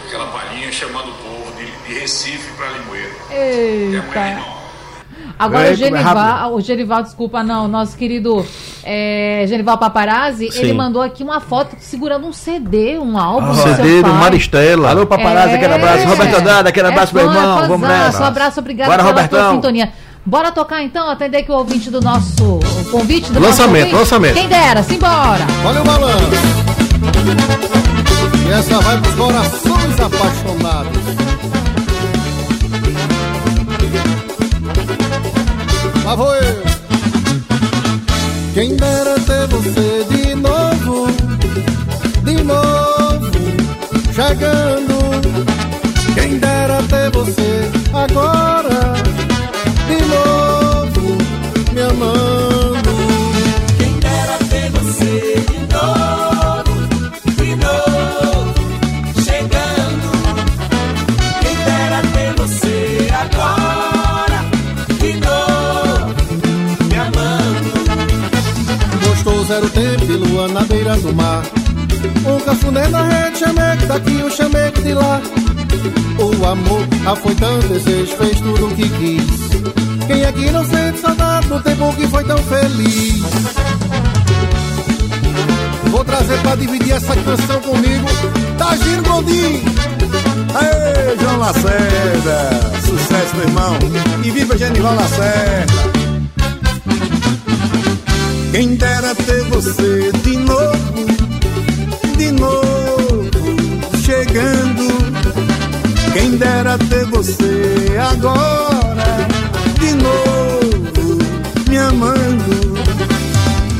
aquela 0.07 0.25
palhinha 0.27 0.71
chamando 0.71 1.09
o 1.09 1.13
povo 1.13 1.53
de, 1.55 1.93
de 1.93 1.99
Recife 1.99 2.51
para 2.57 2.67
Limoeiro. 2.69 3.11
Eita. 3.29 4.61
Agora 5.37 5.69
o 5.69 5.71
é 5.71 5.75
Genival, 5.75 6.53
o 6.53 6.61
Genival, 6.61 7.03
desculpa, 7.03 7.43
não, 7.43 7.67
nosso 7.67 7.97
querido 7.97 8.45
é, 8.83 9.43
Genival 9.47 9.77
Paparazzi, 9.77 10.51
Sim. 10.51 10.59
ele 10.59 10.73
mandou 10.73 11.01
aqui 11.01 11.23
uma 11.23 11.39
foto 11.39 11.75
segurando 11.79 12.27
um 12.27 12.33
CD, 12.33 12.99
um 12.99 13.17
álbum. 13.17 13.53
seu 13.55 13.75
CD 13.75 14.03
do 14.03 14.09
pai. 14.09 14.19
Maristela. 14.19 14.89
Alô, 14.89 15.07
paparazzi, 15.07 15.55
aquele 15.55 15.73
abraço. 15.73 16.07
Roberto 16.07 16.35
Andrade, 16.35 16.69
aquele 16.69 16.87
abraço, 16.87 17.17
é 17.17 17.23
meu 17.23 17.31
fã, 17.31 17.39
irmão. 17.39 17.63
é 17.63 17.67
Vamos 17.67 17.87
nessa. 17.87 18.21
Um 18.21 18.25
abraço, 18.25 18.59
obrigado 18.59 18.87
Bora, 18.87 19.03
pela 19.03 19.13
tua 19.13 19.23
Robertão. 19.23 19.55
sintonia. 19.55 19.91
Bora 20.23 20.51
tocar 20.51 20.83
então, 20.83 21.09
atender 21.09 21.39
aqui 21.39 21.51
o 21.51 21.55
ouvinte 21.55 21.89
do 21.89 21.99
nosso 21.99 22.59
convite 22.91 23.31
do 23.31 23.39
Lançamento, 23.39 23.95
lançamento. 23.95 24.33
Quem 24.33 24.47
dera, 24.47 24.83
simbora. 24.83 25.47
Olha 25.65 25.81
o 25.81 25.85
malandro. 25.87 26.37
E 28.47 28.51
essa 28.51 28.79
vai 28.81 28.97
pros 28.99 29.15
corações 29.15 29.99
apaixonados. 29.99 31.01
Lá 36.03 36.15
vou 36.15 36.35
eu. 36.35 36.61
Quem 38.53 38.75
dera 38.75 39.15
ter 39.21 39.47
você 39.47 40.05
de 40.09 40.35
novo, 40.35 41.07
de 42.25 42.43
novo, 42.43 43.31
chegando. 44.13 44.99
Quem 46.13 46.37
dera 46.37 46.83
ter 46.89 47.09
você 47.11 47.71
agora, 47.93 48.70
lua 70.95 70.97
na 70.97 70.97
beira 70.97 70.97
do 70.97 71.13
mar. 71.13 71.43
Um 72.25 72.39
cafuné 72.39 72.87
na 72.87 73.03
rede, 73.03 73.39
chameque 73.39 73.85
daqui, 73.85 74.23
o 74.23 74.31
chameque 74.31 74.81
de 74.81 74.93
lá. 74.93 75.21
O 76.19 76.45
amor 76.45 76.87
afoitando 77.05 77.67
desejo, 77.67 78.15
fez 78.17 78.39
tudo 78.39 78.67
o 78.67 78.75
que 78.75 78.89
quis. 78.89 80.07
Quem 80.07 80.25
aqui 80.25 80.51
não 80.51 80.65
sente 80.65 80.99
saudade 80.99 81.47
no 81.47 81.59
tempo 81.61 81.93
que 81.93 82.07
foi 82.07 82.23
tão 82.23 82.37
feliz? 82.37 83.21
Vou 85.89 86.03
trazer 86.03 86.37
pra 86.41 86.55
dividir 86.55 86.93
essa 86.93 87.15
canção 87.15 87.59
comigo. 87.61 88.07
Tá 88.57 88.75
giro 88.75 89.03
Gondim! 89.03 89.63
Aê, 90.53 91.17
João 91.19 91.37
Lacerda! 91.37 92.49
Sucesso, 92.85 93.35
meu 93.35 93.47
irmão! 93.47 93.77
E 94.23 94.31
viva 94.31 94.57
Genival 94.57 94.95
Lacerda! 94.95 95.91
Quem 98.51 98.75
dera 98.75 99.15
ter 99.15 99.43
você 99.45 100.11
de 100.23 100.37
novo, 100.37 100.70
novo, 102.41 103.29
chegando. 104.03 104.87
Quem 106.13 106.37
dera 106.37 106.77
ter 106.77 107.05
você 107.05 107.97
agora, 108.11 109.27
de 109.79 109.93
novo, 109.93 111.17
me 111.69 111.77
amando. 111.77 112.73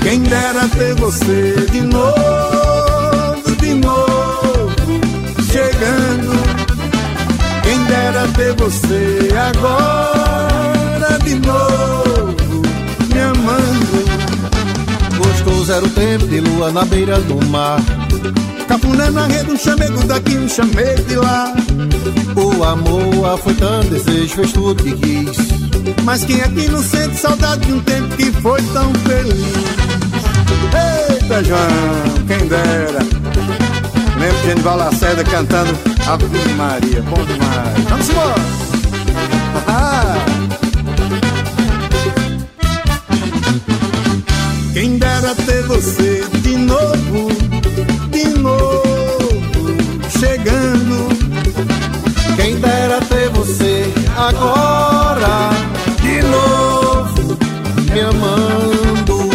Quem 0.01 0.21
dera 0.21 0.67
ter 0.69 0.95
você 0.95 1.55
de 1.71 1.81
novo, 1.81 3.55
de 3.59 3.73
novo, 3.73 4.71
chegando. 5.51 6.31
Quem 7.63 7.83
dera 7.85 8.27
ter 8.35 8.53
você 8.55 9.29
agora 9.49 11.19
de 11.23 11.35
novo, 11.35 12.61
me 13.13 13.21
amando. 13.21 13.91
Gostoso 15.17 15.71
era 15.71 15.85
o 15.85 15.89
tempo 15.89 16.27
de 16.27 16.39
lua 16.39 16.71
na 16.71 16.85
beira 16.85 17.19
do 17.19 17.35
mar. 17.47 17.79
Cafuné 18.71 19.09
na 19.09 19.27
rede, 19.27 19.51
um 19.51 19.57
chamego 19.57 20.01
daqui, 20.05 20.37
um 20.37 20.47
chamego 20.47 21.03
de 21.03 21.17
lá. 21.17 21.53
O 22.37 22.63
amor 22.63 23.33
afoitando 23.33 23.89
desejo, 23.89 24.35
fez 24.35 24.53
tudo 24.53 24.81
que 24.81 24.93
quis. 24.93 25.37
Mas 26.05 26.23
quem 26.23 26.39
aqui 26.41 26.69
não 26.69 26.81
sente 26.81 27.17
saudade 27.17 27.65
de 27.65 27.73
um 27.73 27.81
tempo 27.81 28.15
que 28.15 28.31
foi 28.31 28.61
tão 28.71 28.93
feliz? 28.93 29.43
Eita, 31.11 31.43
João, 31.43 32.25
quem 32.29 32.47
dera. 32.47 32.99
Lembro 34.17 34.37
de 34.37 34.47
Genival 34.47 34.77
Lacerda 34.77 35.23
cantando 35.25 35.77
Ave 36.07 36.53
Maria, 36.55 37.01
bom 37.01 37.25
demais. 37.25 37.89
Vamos 37.89 38.09
embora! 38.09 38.35
Ah. 39.67 40.15
Quem 44.71 44.97
dera 44.97 45.35
ter 45.35 45.63
você 45.63 46.23
de 46.41 46.55
novo, 46.55 47.30
novo, 48.41 49.31
chegando. 50.19 51.09
Quem 52.35 52.55
dera 52.59 52.99
ter 53.01 53.29
você 53.29 53.85
agora, 54.17 55.49
de 56.01 56.21
novo, 56.23 57.37
me 57.93 57.99
amando. 58.01 59.29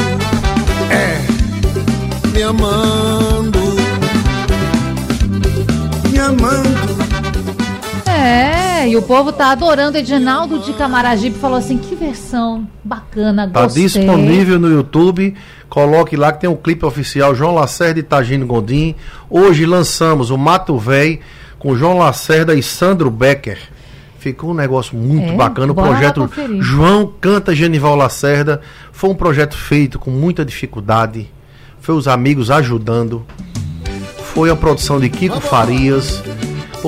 É, 0.91 2.29
me 2.33 2.43
amando. 2.43 2.86
E 8.97 8.99
o 8.99 9.03
povo 9.03 9.31
tá 9.33 9.51
adorando. 9.51 9.99
Edinaldo 9.99 10.59
de 10.59 10.73
Camaragibe 10.73 11.39
falou 11.39 11.59
assim: 11.59 11.77
que 11.79 11.95
versão 11.95 12.67
bacana, 12.83 13.49
Tá 13.49 13.63
gostei. 13.65 13.85
disponível 13.85 14.59
no 14.59 14.71
YouTube. 14.71 15.35
Coloque 15.69 16.17
lá 16.17 16.33
que 16.33 16.41
tem 16.41 16.51
um 16.51 16.57
clipe 16.57 16.85
oficial 16.87 17.35
João 17.35 17.55
Lacerda 17.55 18.01
e 18.01 18.03
Tagino 18.03 18.47
Gondim. 18.47 18.95
Hoje 19.29 19.67
lançamos 19.67 20.31
o 20.31 20.39
Mato 20.39 20.79
Véi 20.79 21.21
com 21.59 21.77
João 21.77 21.99
Lacerda 21.99 22.55
e 22.55 22.63
Sandro 22.63 23.11
Becker. 23.11 23.59
Ficou 24.19 24.51
um 24.51 24.55
negócio 24.55 24.97
muito 24.97 25.33
É, 25.33 25.37
bacana. 25.37 25.73
O 25.73 25.75
projeto. 25.75 26.29
João 26.61 27.13
Canta 27.21 27.55
Genival 27.55 27.95
Lacerda 27.97 28.61
foi 28.93 29.11
um 29.11 29.15
projeto 29.15 29.57
feito 29.57 29.99
com 29.99 30.11
muita 30.11 30.45
dificuldade. 30.45 31.29
Foi 31.81 31.95
os 31.95 32.09
amigos 32.09 32.51
ajudando. 32.51 33.25
Foi 34.35 34.51
a 34.51 34.57
produção 34.57 34.99
de 34.99 35.09
Kiko 35.09 35.41
Farias. 35.41 36.23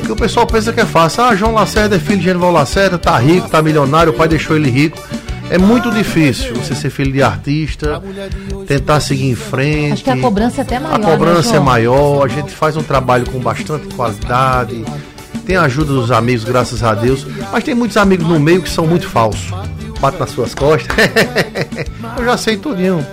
Porque 0.01 0.13
o 0.13 0.17
pessoal 0.17 0.47
pensa 0.47 0.73
que 0.73 0.81
é 0.81 0.87
fácil. 0.87 1.25
Ah, 1.25 1.35
João 1.35 1.53
Lacerda 1.53 1.97
é 1.97 1.99
filho 1.99 2.19
de 2.19 2.25
Genival 2.25 2.53
Lacerda, 2.53 2.99
tá 2.99 3.19
rico, 3.19 3.49
tá 3.49 3.61
milionário, 3.61 4.13
o 4.13 4.17
pai 4.17 4.29
deixou 4.29 4.57
ele 4.57 4.71
rico. 4.71 4.99
É 5.51 5.57
muito 5.57 5.91
difícil 5.91 6.55
você 6.55 6.75
ser 6.75 6.91
filho 6.91 7.11
de 7.11 7.23
artista, 7.23 8.03
tentar 8.67 9.01
seguir 9.01 9.31
em 9.31 9.35
frente. 9.35 9.95
Acho 9.95 10.05
que 10.05 10.11
a 10.11 10.21
cobrança 10.21 10.61
é 10.61 10.63
até 10.63 10.79
maior. 10.79 10.95
A 10.95 10.99
cobrança 10.99 11.53
né, 11.53 11.57
é 11.57 11.61
maior, 11.61 12.25
a 12.25 12.29
gente 12.29 12.53
faz 12.53 12.77
um 12.77 12.83
trabalho 12.83 13.29
com 13.31 13.39
bastante 13.39 13.93
qualidade, 13.95 14.85
tem 15.47 15.57
a 15.57 15.63
ajuda 15.63 15.95
dos 15.95 16.11
amigos, 16.11 16.45
graças 16.45 16.83
a 16.83 16.95
Deus, 16.95 17.27
mas 17.51 17.65
tem 17.65 17.75
muitos 17.75 17.97
amigos 17.97 18.27
no 18.27 18.39
meio 18.39 18.63
que 18.63 18.69
são 18.69 18.87
muito 18.87 19.09
falsos. 19.09 19.51
Bate 19.99 20.19
nas 20.19 20.31
suas 20.31 20.55
costas. 20.55 20.95
eu 22.19 22.25
já 22.25 22.37
sei 22.37 22.57
tudinho. 22.57 23.05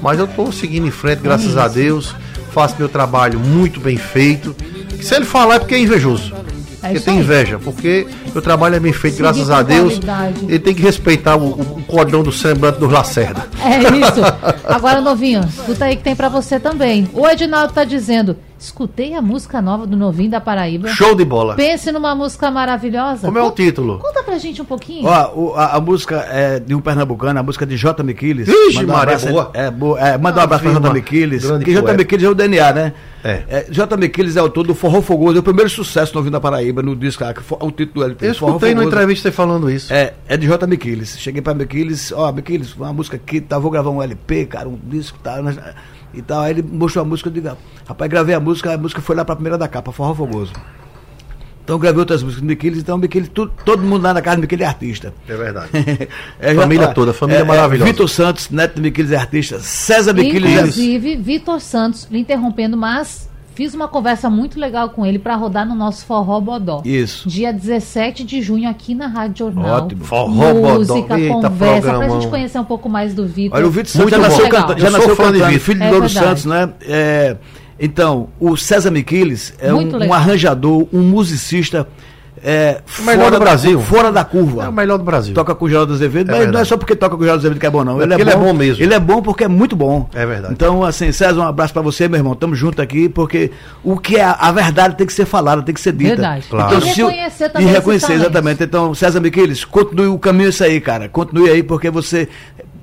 Mas 0.00 0.18
eu 0.18 0.26
tô 0.26 0.50
seguindo 0.52 0.86
em 0.86 0.90
frente, 0.90 1.20
graças 1.20 1.56
a 1.56 1.68
Deus. 1.68 2.14
Faço 2.52 2.76
meu 2.78 2.88
trabalho 2.88 3.40
muito 3.40 3.80
bem 3.80 3.96
feito. 3.96 4.54
Se 5.02 5.14
ele 5.14 5.24
falar 5.24 5.56
é 5.56 5.58
porque 5.58 5.74
é 5.74 5.80
invejoso. 5.80 6.32
É 6.82 6.88
Porque 6.88 7.00
tem 7.00 7.18
inveja, 7.20 7.60
porque 7.60 8.08
meu 8.32 8.42
trabalho 8.42 8.74
é 8.74 8.80
bem 8.80 8.92
feito, 8.92 9.14
Seguir 9.14 9.22
graças 9.22 9.50
a 9.50 9.62
Deus. 9.62 9.92
qualidade. 9.92 10.44
Ele 10.48 10.58
tem 10.58 10.74
que 10.74 10.82
respeitar 10.82 11.36
o, 11.36 11.50
o, 11.50 11.82
cordão 11.84 12.24
do 12.24 12.32
semblante 12.32 12.80
dos 12.80 12.90
Lacerda. 12.90 13.46
É 13.64 13.78
isso. 13.78 14.20
Agora, 14.66 15.00
novinho, 15.00 15.42
escuta 15.48 15.84
aí 15.84 15.94
que 15.94 16.02
tem 16.02 16.16
pra 16.16 16.28
você 16.28 16.58
também. 16.58 17.08
O 17.12 17.28
Edinaldo 17.28 17.72
tá 17.72 17.84
dizendo: 17.84 18.36
escutei 18.64 19.14
a 19.14 19.20
música 19.22 19.60
nova 19.60 19.86
do 19.86 19.96
novinho 19.96 20.30
da 20.30 20.40
Paraíba. 20.40 20.88
Show 20.88 21.14
de 21.14 21.24
bola. 21.24 21.54
Pense 21.54 21.90
numa 21.92 22.14
música 22.14 22.50
maravilhosa. 22.50 23.26
Como 23.26 23.38
é 23.38 23.40
o 23.42 23.44
Conta- 23.46 23.62
título? 23.62 23.98
Conta 23.98 24.22
pra 24.22 24.38
gente 24.38 24.60
um 24.62 24.64
pouquinho. 24.64 25.06
Ó, 25.06 25.32
o- 25.34 25.54
a, 25.54 25.76
a 25.76 25.80
música 25.80 26.16
é 26.30 26.58
de 26.60 26.74
um 26.74 26.80
pernambucano, 26.80 27.38
a 27.38 27.42
música 27.42 27.66
de 27.66 27.76
J. 27.76 28.02
Miquiles. 28.02 28.48
Ixi, 28.48 28.84
um 28.84 28.88
Maria, 28.88 29.02
abraço- 29.02 29.28
boa. 29.28 29.50
É, 29.54 29.70
boa. 29.70 30.00
É, 30.00 30.16
manda 30.18 30.40
um 30.40 30.44
abraço 30.44 30.62
pra. 30.64 30.72
J. 30.72 30.92
Miquiles. 30.92 31.44
Grande 31.44 31.64
Que 31.64 31.72
J. 31.72 31.92
Miquiles 31.96 32.24
é 32.24 32.28
o 32.28 32.34
DNA, 32.34 32.72
né? 32.72 32.92
É. 33.24 33.66
J. 33.70 33.96
Miquiles 33.96 34.36
é 34.36 34.40
autor 34.40 34.66
do 34.66 34.74
Forró 34.74 35.00
Fogoso, 35.00 35.36
é 35.36 35.40
o 35.40 35.42
primeiro 35.44 35.70
sucesso 35.70 36.12
no 36.12 36.18
Ouvindo 36.18 36.32
da 36.32 36.40
Paraíba, 36.40 36.82
no 36.82 36.96
disco, 36.96 37.24
foi 37.42 37.58
o 37.60 37.70
título 37.70 38.00
do 38.00 38.04
LP. 38.04 38.26
Eu 38.30 38.34
Forró 38.34 38.50
escutei 38.52 38.74
numa 38.74 38.82
Fogoso. 38.82 38.96
entrevista 38.96 39.30
falando 39.30 39.70
isso. 39.70 39.92
É, 39.92 40.14
é 40.28 40.36
de 40.36 40.46
J. 40.46 40.66
Miquiles. 40.66 41.16
Cheguei 41.18 41.40
pra 41.40 41.54
Miquiles, 41.54 42.10
ó, 42.10 42.32
Miquiles, 42.32 42.74
uma 42.74 42.92
música 42.92 43.16
aqui, 43.16 43.40
tá, 43.40 43.58
vou 43.60 43.70
gravar 43.70 43.90
um 43.90 44.02
LP, 44.02 44.46
cara, 44.46 44.68
um 44.68 44.76
disco 44.88 45.18
tá, 45.22 45.40
nós- 45.40 45.56
e 46.14 46.22
tal. 46.22 46.42
Aí 46.42 46.52
ele 46.52 46.62
mostrou 46.62 47.04
a 47.04 47.08
música, 47.08 47.28
eu 47.28 47.32
digo, 47.32 47.48
ah, 47.48 47.56
rapaz, 47.86 48.10
gravei 48.10 48.34
a 48.34 48.40
música, 48.40 48.72
a 48.74 48.78
música 48.78 49.00
foi 49.00 49.14
lá 49.16 49.24
pra 49.24 49.34
primeira 49.36 49.56
da 49.58 49.68
capa, 49.68 49.92
Forró 49.92 50.14
Fogoso. 50.14 50.52
Então 51.64 51.78
gravei 51.78 52.00
outras 52.00 52.22
músicas 52.24 52.42
do 52.42 52.46
Miquiles, 52.48 52.78
então 52.80 52.98
Miquiles, 52.98 53.28
tu- 53.32 53.46
todo 53.64 53.82
mundo 53.84 54.02
lá 54.02 54.12
na 54.12 54.20
casa 54.20 54.36
do 54.36 54.40
Miquiles 54.40 54.64
é 54.64 54.68
artista. 54.68 55.14
É 55.28 55.36
verdade. 55.36 55.68
É, 56.40 56.54
Família 56.54 56.86
já- 56.88 56.92
toda, 56.92 57.12
família 57.12 57.44
maravilhosa. 57.44 57.90
Vitor 57.92 58.08
Santos, 58.08 58.50
neto 58.50 58.74
do 58.76 58.80
Miquiles 58.82 59.12
é 59.12 59.16
artista. 59.16 59.60
César 59.60 60.12
Miquiles 60.12 60.50
é. 60.50 60.54
Inclusive, 60.58 61.16
Vitor 61.16 61.60
Santos, 61.60 62.08
lhe 62.10 62.18
interrompendo, 62.18 62.76
mas 62.76 63.30
fiz 63.54 63.74
uma 63.74 63.88
conversa 63.88 64.28
muito 64.30 64.58
legal 64.58 64.90
com 64.90 65.04
ele 65.04 65.18
pra 65.18 65.34
rodar 65.36 65.66
no 65.66 65.74
nosso 65.74 66.04
Forró 66.06 66.40
Bodó. 66.40 66.82
Isso. 66.84 67.28
Dia 67.28 67.52
17 67.52 68.24
de 68.24 68.40
junho 68.42 68.68
aqui 68.68 68.94
na 68.94 69.06
Rádio 69.06 69.38
Jornal. 69.46 69.84
Ótimo. 69.84 70.04
Forró 70.04 70.54
Bodó. 70.54 70.74
Música, 70.78 71.18
Eita, 71.18 71.34
conversa, 71.34 71.80
pra 71.82 71.90
programão. 71.92 72.20
gente 72.20 72.30
conhecer 72.30 72.58
um 72.58 72.64
pouco 72.64 72.88
mais 72.88 73.14
do 73.14 73.26
Vitor. 73.26 73.58
Olha, 73.58 73.66
o 73.66 73.70
Vitor 73.70 73.86
Santos 73.88 74.10
Muito 74.10 74.16
já 74.22 74.28
nasceu, 74.28 74.44
Legal. 74.44 74.66
canta, 74.66 74.80
já 74.80 74.90
nasceu 74.90 75.16
fã 75.16 75.32
de 75.32 75.38
Vitor. 75.38 75.58
filho 75.60 75.78
de 75.80 75.84
É 75.86 75.90
Louro 75.90 76.06
verdade. 76.06 76.26
Santos, 76.26 76.44
né? 76.46 76.72
É, 76.82 77.36
então, 77.78 78.28
o 78.38 78.56
César 78.56 78.90
Miquiles 78.90 79.54
é 79.58 79.72
um, 79.74 80.06
um 80.06 80.12
arranjador, 80.14 80.86
um 80.92 81.02
musicista 81.02 81.86
é, 82.44 82.80
O 82.98 83.02
melhor 83.02 83.26
do 83.30 83.38
da- 83.38 83.38
Brasil. 83.40 83.80
fora 83.80 84.10
da 84.10 84.24
curva. 84.24 84.64
É 84.64 84.68
o 84.68 84.72
melhor 84.72 84.98
do 84.98 85.04
Brasil. 85.04 85.32
Toca 85.34 85.54
com 85.54 85.64
o 85.64 85.68
Geraldo 85.68 85.92
Azevedo, 85.92 86.28
É 86.28 86.32
mas 86.32 86.38
não 86.38 86.42
é 86.42 86.46
verdade. 86.46 86.68
só 86.68 86.76
porque 86.76 86.96
toca 86.96 87.14
com 87.16 87.20
o 87.22 87.24
Geraldo 87.24 87.40
Azevedo 87.40 87.60
que 87.60 87.66
é 87.66 87.70
bom, 87.70 87.84
não. 87.84 88.00
É 88.02 88.06
porque 88.06 88.22
ele 88.22 88.30
é 88.30 88.36
bom 88.36 88.52
mesmo. 88.52 88.82
Ele 88.82 88.94
é 88.94 88.98
bom 88.98 89.22
porque 89.22 89.44
é 89.44 89.48
muito 89.48 89.76
bom. 89.76 90.08
É 90.14 90.26
verdade. 90.26 90.52
Então, 90.54 90.82
assim, 90.84 91.12
César, 91.12 91.40
um 91.40 91.46
abraço 91.46 91.72
pra 91.72 91.82
você, 91.82 92.08
meu 92.08 92.18
irmão. 92.18 92.34
Tamo 92.34 92.54
junto 92.54 92.82
aqui, 92.82 93.08
porque 93.08 93.50
o 93.84 93.96
que 93.98 94.16
é 94.16 94.24
a, 94.24 94.50
verdade 94.52 94.96
tem 94.96 95.06
que 95.06 95.12
ser 95.12 95.24
falada, 95.24 95.62
tem 95.62 95.74
que 95.74 95.80
ser 95.80 95.92
dita. 95.92 96.10
Verdade. 96.16 96.46
Claro. 96.50 96.78
E 96.78 96.80
se 96.92 97.02
o- 97.02 97.06
reconhecer 97.08 97.48
também 97.50 97.68
E 97.68 97.70
reconhecer, 97.70 98.12
exatamente. 98.14 98.62
Então, 98.64 98.94
César 98.94 99.20
Miquiles, 99.20 99.64
continue 99.64 100.08
o 100.08 100.18
caminho 100.18 100.46
é 100.46 100.50
isso 100.50 100.64
aí, 100.64 100.80
cara. 100.80 101.08
Continue 101.08 101.48
aí, 101.50 101.62
porque 101.62 101.90
você, 101.90 102.28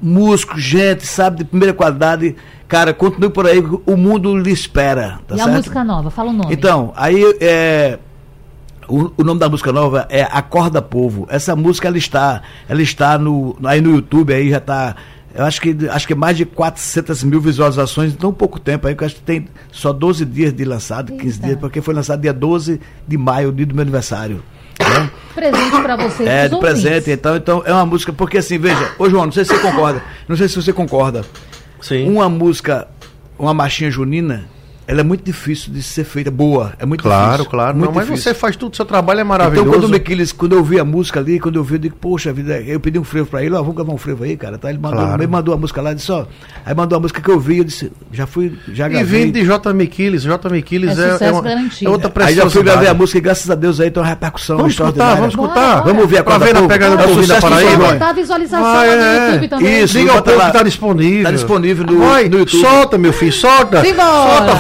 músico, 0.02 0.58
gente, 0.60 1.06
sabe, 1.06 1.40
de 1.40 1.44
primeira 1.44 1.74
qualidade, 1.74 2.36
cara, 2.68 2.94
continue 2.94 3.30
por 3.30 3.46
aí, 3.46 3.60
o 3.86 3.98
mundo 3.98 4.38
lhe 4.38 4.52
espera. 4.52 5.20
Tá 5.28 5.36
e 5.36 5.38
certo? 5.38 5.50
a 5.50 5.54
música 5.54 5.84
nova, 5.84 6.10
fala 6.10 6.30
o 6.30 6.34
nome. 6.34 6.54
Então, 6.54 6.94
aí 6.96 7.24
é. 7.42 8.00
O, 8.90 9.12
o 9.18 9.24
nome 9.24 9.40
da 9.40 9.48
música 9.48 9.72
nova 9.72 10.08
é 10.10 10.24
Acorda 10.24 10.82
Povo. 10.82 11.28
Essa 11.30 11.56
música 11.56 11.88
ela 11.88 11.98
está, 11.98 12.42
ela 12.68 12.82
está 12.82 13.18
no, 13.20 13.56
aí 13.64 13.80
no 13.80 13.92
YouTube 13.92 14.34
aí 14.34 14.50
já 14.50 14.58
está, 14.58 14.96
eu 15.34 15.46
acho 15.46 15.62
que 15.62 15.76
acho 15.90 16.08
que 16.08 16.16
mais 16.16 16.36
de 16.36 16.44
400 16.44 17.24
mil 17.24 17.40
visualizações 17.40 18.12
em 18.14 18.16
tão 18.16 18.34
pouco 18.34 18.60
tempo 18.60 18.88
aí, 18.88 18.96
que 18.96 19.04
eu 19.04 19.06
acho 19.06 19.16
que 19.16 19.22
tem 19.22 19.48
só 19.72 19.94
12 19.94 20.26
dias 20.26 20.52
de 20.52 20.66
lançado, 20.66 21.14
15 21.14 21.24
Eita. 21.26 21.46
dias, 21.48 21.60
porque 21.60 21.82
foi 21.82 21.94
lançado 21.94 22.20
dia 22.22 22.34
12 22.34 22.82
de 23.08 23.18
maio, 23.18 23.52
dia 23.52 23.66
do 23.66 23.76
meu 23.76 23.84
aniversário. 23.84 24.44
né? 24.80 25.12
Presente 25.36 25.82
pra 25.84 25.96
vocês. 25.96 26.28
É, 26.28 26.48
de 26.48 26.56
ouvintes. 26.56 26.82
presente, 26.82 27.12
então, 27.12 27.36
então 27.36 27.64
é 27.66 27.72
uma 27.72 27.86
música, 27.86 28.12
porque 28.12 28.40
assim, 28.40 28.58
veja, 28.58 28.92
ô 28.98 29.08
João, 29.08 29.26
não 29.26 29.32
sei 29.32 29.46
se 29.46 29.54
você 29.54 29.62
concorda, 29.62 30.02
não 30.28 30.36
sei 30.36 30.50
se 30.50 30.56
você 30.56 30.74
concorda. 30.74 31.24
Sim. 31.80 32.10
Uma 32.10 32.28
música, 32.28 32.88
uma 33.38 33.54
marchinha 33.54 33.92
junina, 33.92 34.46
ela 34.92 35.02
é 35.02 35.04
muito 35.04 35.24
difícil 35.24 35.72
de 35.72 35.84
ser 35.84 36.04
feita 36.04 36.32
boa. 36.32 36.74
É 36.80 36.86
muito 36.86 37.04
Claro, 37.04 37.32
difícil. 37.34 37.52
claro. 37.52 37.76
Muito 37.78 37.86
Não, 37.90 37.94
mas 37.94 38.08
difícil. 38.08 38.34
você 38.34 38.34
faz 38.40 38.56
tudo, 38.56 38.76
seu 38.76 38.86
trabalho 38.86 39.20
é 39.20 39.22
Então, 39.22 39.30
maravilhoso. 39.30 39.70
quando 39.70 39.84
o 39.84 39.90
Miquiles, 39.90 40.32
quando 40.32 40.54
eu 40.54 40.58
ouvi 40.58 40.80
a 40.80 40.84
música 40.84 41.20
ali, 41.20 41.40
quando 41.40 41.56
eu 41.58 41.62
ouvi, 41.62 41.76
eu 41.76 41.80
digo, 41.80 41.96
poxa 41.96 42.34
vida, 42.34 42.60
eu 42.62 42.80
pedi 42.80 42.98
um 42.98 43.04
frevo 43.04 43.28
pra 43.28 43.44
ele, 43.44 43.54
ó, 43.54 43.60
vamos 43.60 43.76
gravar 43.76 43.94
um 43.94 43.98
frevo 44.00 44.24
aí, 44.24 44.36
cara. 44.36 44.58
Tá? 44.58 44.68
Ele 44.70 44.80
mandou, 44.80 45.00
Claro. 45.00 45.22
ele 45.22 45.32
mandou 45.32 45.54
a 45.54 45.58
música 45.58 45.80
lá, 45.82 45.94
disse, 45.94 46.12
ó. 46.12 46.26
Aí 46.66 46.74
mandou 46.74 46.98
a 46.98 47.00
música 47.00 47.22
que 47.22 47.30
eu 47.30 47.36
ouvi, 47.36 47.60
eu 47.60 47.64
disse, 47.64 47.92
já 48.12 48.26
fui, 48.26 48.58
já 48.74 48.88
E 48.88 48.90
gravei. 48.90 49.26
vindo 49.26 49.34
de 49.36 49.46
J. 49.46 49.72
Miquiles, 49.74 50.24
J. 50.24 50.50
Miquiles 50.50 50.90
É 50.90 50.92
é, 50.92 51.12
sucesso 51.12 51.24
é, 51.24 51.32
uma, 51.34 51.42
garantido. 51.44 51.90
é 51.90 51.94
outra 51.94 52.08
Aí 52.08 52.14
preciosidade. 52.14 52.50
já 52.50 52.54
fui 52.54 52.64
gravar 52.64 52.90
a 52.90 52.94
música 52.96 53.18
e 53.18 53.22
graças 53.22 53.50
a 53.52 53.56
Deus 53.56 53.80
aí 53.80 53.92
tem 53.92 54.02
uma 54.02 54.10
repercussão 54.10 54.58
Vamos 54.58 54.72
escutar, 54.74 54.90
extraordinária. 54.90 55.22
vamos 55.30 55.34
escutar. 55.36 55.70
bora. 55.76 55.86
Vamos 55.86 56.02
ouvir 56.02 56.18
a 56.18 56.24
Pra 56.24 56.38
ver 56.40 56.54
na 56.56 56.62
pegada 56.68 56.96
É 56.96 56.98
do 56.98 57.04
povo 57.14 57.28
da 57.28 57.40
Paraíba. 57.40 57.70
Vai 57.70 57.76
João. 57.78 57.94
botar 57.94 58.10
a 58.10 58.14
visualização 58.14 58.64
Vai, 58.74 58.88
lá 58.90 58.96
no 58.96 59.02
é. 59.02 59.26
YouTube 59.34 59.48
também. 59.50 59.84
Isso. 59.84 59.98
Liga 60.00 60.12
ao 60.14 60.24
povo 60.24 60.40
que 60.46 60.52
tá 60.52 60.64
disponível. 60.64 61.24
Tá 61.26 61.32
disponível 61.32 61.86
no, 61.86 62.18
YouTube. 62.20 62.50
solta, 62.62 62.98
meu 62.98 63.14
filho, 63.14 63.32
solta. 63.34 63.84
Solta, 63.84 64.56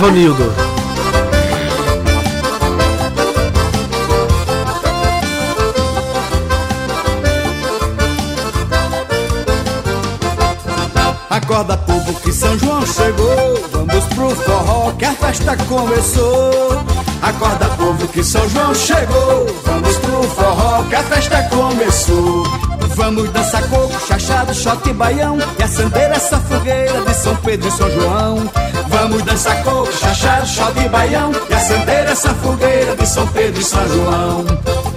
Acorda 11.30 11.78
povo 11.78 12.14
que 12.20 12.34
São 12.34 12.60
João 12.60 12.86
chegou. 12.86 13.70
Vamos 13.72 14.06
pro 14.08 14.30
forró 14.32 14.92
que 14.92 15.06
a 15.06 15.14
festa 15.14 15.56
começou. 15.56 16.84
Acorda 17.22 17.70
povo 17.78 18.06
que 18.10 18.22
São 18.22 18.50
João 18.50 18.76
chegou. 18.76 19.46
Vamos 19.64 19.96
pro 20.00 20.24
forró 20.24 20.84
que 20.84 20.96
a 20.96 21.04
festa 21.04 21.44
começou 21.44 22.69
Vamos 23.00 23.30
dançar 23.30 23.64
coco, 23.70 23.98
chachado, 24.06 24.54
shot 24.54 24.90
e 24.90 24.92
baião. 24.92 25.38
E 25.58 25.64
acender 25.64 26.12
essa 26.12 26.38
fogueira 26.38 27.02
de 27.02 27.14
São 27.14 27.34
Pedro 27.38 27.70
e 27.70 27.72
São 27.72 27.90
João. 27.92 28.52
Vamos 28.90 29.24
dançar 29.24 29.64
coco, 29.64 29.90
chachado, 29.94 30.46
shot 30.46 30.78
e 30.78 30.90
baião. 30.90 31.32
E 31.50 31.54
acender 31.54 32.10
essa 32.10 32.34
fogueira 32.36 32.98
de 32.98 33.08
São 33.08 33.26
Pedro 33.28 33.62
e 33.62 33.64
São 33.64 33.88
João. 33.88 34.46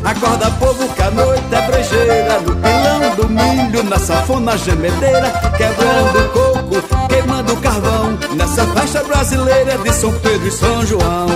Acorda 0.04 0.50
povo 0.50 0.88
que 0.88 1.00
a 1.00 1.12
noite 1.12 1.44
é 1.52 1.62
brejeira. 1.62 2.40
No 2.40 2.56
pilão 2.56 3.14
do 3.16 3.28
milho, 3.28 3.84
na 3.84 3.98
sanfona 4.00 4.58
gemedeira 4.58 5.30
Quebrando 5.56 6.32
coco, 6.32 7.08
queimando 7.08 7.56
carvão. 7.58 8.18
Nessa 8.34 8.66
festa 8.66 9.04
brasileira 9.04 9.78
de 9.78 9.92
São 9.92 10.12
Pedro 10.14 10.48
e 10.48 10.50
São 10.50 10.84
João. 10.84 11.28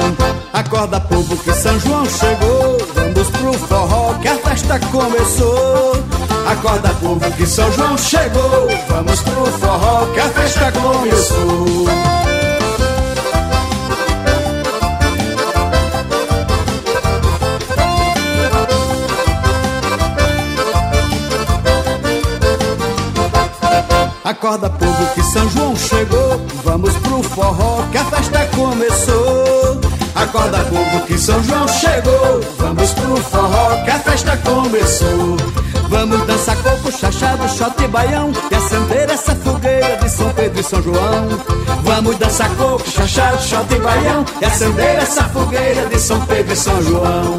Acorda 0.53 0.99
povo 0.99 1.37
que 1.37 1.53
São 1.53 1.79
João 1.79 2.05
chegou. 2.07 2.77
Vamos 2.93 3.31
pro 3.31 3.53
forró 3.53 4.15
que 4.15 4.27
a 4.27 4.35
festa 4.35 4.81
começou 4.91 6.06
Acorda 6.47 6.91
povo 7.01 7.33
que 7.33 7.45
São 7.45 7.71
João 7.73 7.99
chegou. 7.99 8.69
Vamos 8.89 9.21
pro 9.21 9.47
forró 9.47 10.07
que 10.15 10.21
a 10.21 10.29
festa 10.29 10.73
começou. 10.73 11.87
Acorda 24.23 24.71
povo 24.71 25.15
que 25.15 25.23
São 25.25 25.51
João 25.51 25.77
chegou. 25.77 26.47
Vamos 26.65 26.95
pro 26.99 27.23
forró 27.25 27.83
que 27.91 27.99
a 27.99 28.05
festa 28.05 28.47
começou. 28.55 29.81
Acorda 30.15 30.59
povo 30.61 31.07
que 31.07 31.19
São 31.19 31.43
João 31.43 31.67
chegou. 31.67 32.41
Vamos 32.57 32.93
pro 32.93 33.17
forró 33.17 33.83
que 33.85 33.91
a 33.91 33.99
festa 33.99 34.37
começou 34.37 35.66
Vamos 35.89 36.27
dançar 36.27 36.57
coco, 36.57 36.93
chachado, 36.93 37.49
shot 37.49 37.83
e 37.83 37.89
baião 37.89 38.33
E 38.51 38.55
acender 38.55 39.11
essa 39.11 39.35
fogueira 39.37 39.97
de 39.97 40.09
São 40.11 40.31
Pedro 40.33 40.61
e 40.61 40.63
São 40.63 40.83
João. 40.83 41.29
Vamos 41.83 42.17
dançar 42.17 42.51
coco, 42.57 42.89
chachado, 42.91 43.43
shot 43.43 43.75
e 43.75 43.79
baião 43.79 44.25
E 44.41 44.45
acender 44.45 44.97
essa 44.99 45.25
fogueira 45.25 45.87
de 45.87 45.99
São 45.99 46.21
Pedro 46.27 46.53
e 46.53 46.57
São 46.57 46.83
João. 46.83 47.39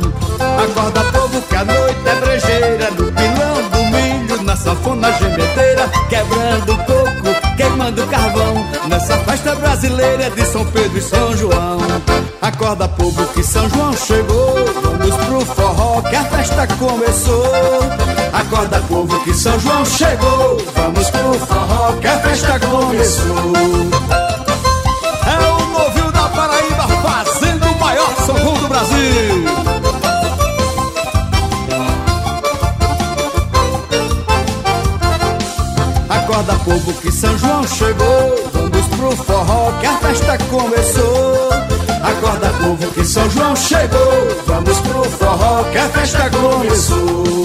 Acorda 0.64 1.02
povo 1.12 1.42
que 1.42 1.56
a 1.56 1.66
noite 1.66 2.00
é 2.06 2.16
brejeira 2.16 2.92
No 2.92 3.12
pilão 3.12 3.70
do 3.72 3.98
milho, 3.98 4.44
na 4.44 4.56
sanfona 4.56 5.12
gemedeira 5.14 5.90
Quebrando 6.10 6.78
coco, 6.86 6.97
queimando 7.88 8.08
carvão 8.08 8.54
Nessa 8.88 9.18
festa 9.20 9.56
brasileira 9.56 10.30
de 10.32 10.46
São 10.46 10.66
Pedro 10.66 10.98
e 10.98 11.02
São 11.02 11.38
João 11.38 11.78
Acorda 12.42 12.88
povo 12.88 13.26
que 13.34 13.44
São 13.44 13.68
João 13.70 13.94
chegou, 13.94 14.56
vamos 14.82 15.16
pro 15.16 15.42
forró 15.56 16.02
que 16.02 16.16
a 16.16 16.24
festa 16.24 16.68
começou. 16.68 17.52
Acorda 18.32 18.80
povo 18.88 19.20
que 19.24 19.34
São 19.34 19.60
João 19.60 19.84
chegou, 19.86 20.58
vamos 20.76 21.10
pro 21.10 21.34
forró 21.34 21.94
que 22.00 22.08
a 22.08 22.20
festa 22.20 22.60
começou. 22.60 23.36
É 25.26 25.46
o 25.50 25.66
Novio 25.68 26.12
da 26.12 26.30
Paraíba 26.30 26.88
fazendo 27.02 27.66
o 27.66 27.80
maior 27.80 28.16
São 28.26 28.38
João 28.38 28.54
do 28.54 28.68
Brasil. 28.68 29.37
Acorda 36.38 36.64
povo 36.66 36.94
que 37.02 37.12
São 37.12 37.36
João 37.40 37.68
chegou, 37.68 38.50
vamos 38.54 38.88
pro 38.90 39.12
forró 39.26 39.72
que 39.80 39.88
a 39.88 39.98
festa 39.98 40.38
começou. 40.52 41.50
Acorda 42.04 42.50
povo 42.62 42.92
que 42.94 43.04
São 43.04 43.28
João 43.32 43.56
chegou, 43.56 44.44
vamos 44.46 44.80
pro 44.82 45.04
forró 45.06 45.64
que 45.72 45.80
a 45.80 45.90
festa 45.90 46.30
começou. 46.30 47.44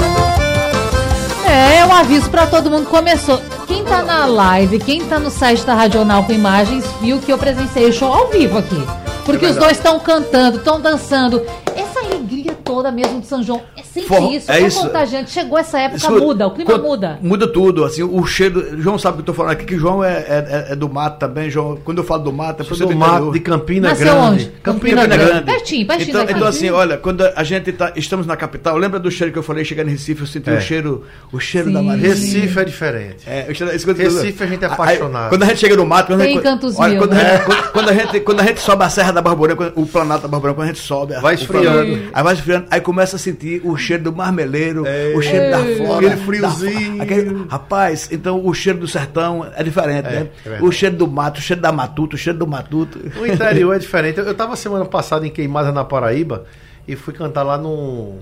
É, 1.46 1.86
um 1.86 1.92
aviso 1.94 2.28
pra 2.28 2.46
todo 2.46 2.70
mundo. 2.70 2.86
Começou. 2.86 3.40
Quem 3.66 3.82
tá 3.82 4.02
na 4.02 4.26
live, 4.26 4.78
quem 4.78 5.02
tá 5.06 5.18
no 5.18 5.30
site 5.30 5.64
da 5.64 5.74
Radional 5.74 6.24
com 6.24 6.32
imagens, 6.34 6.84
viu 7.00 7.18
que 7.18 7.32
eu 7.32 7.38
presenciei 7.38 7.88
o 7.88 7.92
show 7.94 8.12
ao 8.12 8.28
vivo 8.28 8.58
aqui. 8.58 8.86
Porque 9.24 9.46
os 9.46 9.56
dois 9.56 9.78
estão 9.78 9.98
cantando, 10.00 10.58
estão 10.58 10.78
dançando. 10.78 11.40
Essa 11.74 12.00
alegria 12.00 12.52
toda 12.62 12.92
mesmo 12.92 13.22
de 13.22 13.26
São 13.26 13.42
João. 13.42 13.62
É 13.94 14.00
sempre 14.00 14.08
Forró- 14.08 14.32
isso, 14.32 14.50
é 14.50 14.60
é 14.62 14.66
isso. 14.66 14.80
contagiante. 14.80 15.30
Chegou 15.30 15.58
essa 15.58 15.78
época, 15.78 15.96
Escuta, 15.98 16.20
muda, 16.24 16.46
o 16.46 16.50
clima 16.54 16.70
quando- 16.70 16.82
muda. 16.82 17.18
Muda 17.20 17.46
tudo, 17.46 17.84
assim, 17.84 18.02
o 18.02 18.24
cheiro. 18.26 18.80
João 18.80 18.98
sabe 18.98 19.14
o 19.14 19.16
que 19.16 19.20
eu 19.22 19.26
tô 19.26 19.34
falando 19.34 19.52
aqui, 19.52 19.64
que 19.66 19.76
João 19.76 20.02
é, 20.02 20.12
é, 20.28 20.66
é 20.70 20.76
do 20.76 20.88
mato 20.88 21.18
também. 21.18 21.50
João, 21.50 21.76
quando 21.84 21.98
eu 21.98 22.04
falo 22.04 22.22
do 22.24 22.32
mato, 22.32 22.62
é 22.62 22.64
por 22.64 22.76
do 22.76 22.84
interior. 22.84 22.98
mato 22.98 23.32
de 23.32 23.40
Campina 23.40 23.88
Nasceu 23.90 24.06
Grande. 24.06 24.20
onde? 24.32 24.44
Campina, 24.62 25.02
Campina 25.02 25.16
Grande. 25.16 25.44
Pertinho, 25.44 25.86
pertinho 25.86 26.08
Então, 26.10 26.20
daqui. 26.22 26.32
então 26.38 26.48
assim, 26.48 26.70
olha, 26.70 26.96
quando 26.96 27.22
a 27.22 27.44
gente 27.44 27.70
tá, 27.72 27.92
estamos 27.94 28.26
na 28.26 28.36
capital, 28.36 28.76
lembra 28.78 28.98
do 28.98 29.10
cheiro 29.10 29.30
que 29.32 29.38
eu 29.38 29.42
falei 29.42 29.64
chegando 29.64 29.88
em 29.88 29.92
Recife, 29.92 30.22
eu 30.22 30.26
senti 30.26 30.48
É. 30.48 30.54
o 30.56 30.60
cheiro, 30.60 31.04
o 31.30 31.38
cheiro 31.38 31.68
Sim. 31.68 31.74
da 31.74 31.82
Maria. 31.82 32.08
Recife 32.08 32.58
é 32.58 32.64
diferente. 32.64 33.16
É, 33.26 33.46
Recife 33.48 34.42
a 34.42 34.46
gente 34.46 34.64
é 34.64 34.66
Aí, 34.68 34.72
apaixonado. 34.72 35.28
quando 35.28 35.42
a 35.42 35.46
gente 35.46 35.58
chega 35.58 35.76
no 35.76 35.84
mato, 35.86 36.06
quando 36.08 36.20
a 36.20 36.24
Tem 36.24 36.34
gente, 36.34 36.42
cantos 36.42 36.78
olha, 36.78 36.90
mil, 36.90 36.98
quando, 36.98 37.12
né? 37.12 37.20
a 37.20 37.36
gente, 37.36 37.44
quando, 37.44 37.72
quando 37.72 37.88
a 37.88 37.92
gente, 37.94 38.20
quando 38.20 38.40
a 38.40 38.44
gente 38.44 38.60
sobe 38.60 38.84
a 38.84 38.88
Serra 38.90 39.12
da 39.12 39.20
Barborã, 39.22 39.54
o 39.76 39.86
Planalto 39.86 40.22
da 40.22 40.28
Barborã, 40.28 40.54
quando 40.54 40.64
a 40.64 40.72
gente 40.72 40.80
sobe, 40.80 41.14
a- 41.14 41.20
Vai 41.20 41.34
esfriando. 41.34 41.68
Planalto, 41.68 42.10
aí 42.12 42.22
vai 42.22 42.34
esfriando, 42.34 42.66
aí 42.70 42.80
começa 42.80 43.16
a 43.16 43.18
sentir 43.18 43.60
o 43.64 43.76
cheiro 43.82 44.02
do 44.04 44.12
marmeleiro, 44.14 44.84
o 45.16 45.20
cheiro 45.22 45.50
da 45.50 45.58
flora, 45.76 46.06
Aquele 46.06 46.10
da- 46.10 46.16
friozinho. 46.50 47.02
aquele- 47.02 47.46
rapaz, 47.48 48.08
então 48.12 48.44
o 48.46 48.54
cheiro 48.54 48.78
do 48.78 48.88
sertão 48.88 49.46
é 49.56 49.62
diferente, 49.62 50.04
né? 50.08 50.28
é. 50.46 50.58
O 50.62 50.70
cheiro 50.72 50.96
do 50.96 51.06
mato, 51.08 51.38
o 51.38 51.42
cheiro 51.42 51.60
da 51.60 51.72
matuta, 51.72 52.14
o 52.14 52.18
cheiro 52.18 52.38
do 52.38 52.46
matuto. 52.46 52.98
O 53.20 53.26
interior 53.26 53.74
é 53.76 53.78
diferente. 53.78 54.18
Eu, 54.18 54.24
eu 54.24 54.34
tava 54.34 54.56
semana 54.56 54.84
passada 54.84 55.26
em 55.26 55.30
Queimadas 55.30 55.74
na 55.74 55.84
Paraíba 55.84 56.44
e 56.88 56.96
fui 56.96 57.12
cantar 57.12 57.42
lá 57.42 57.58
no, 57.58 58.18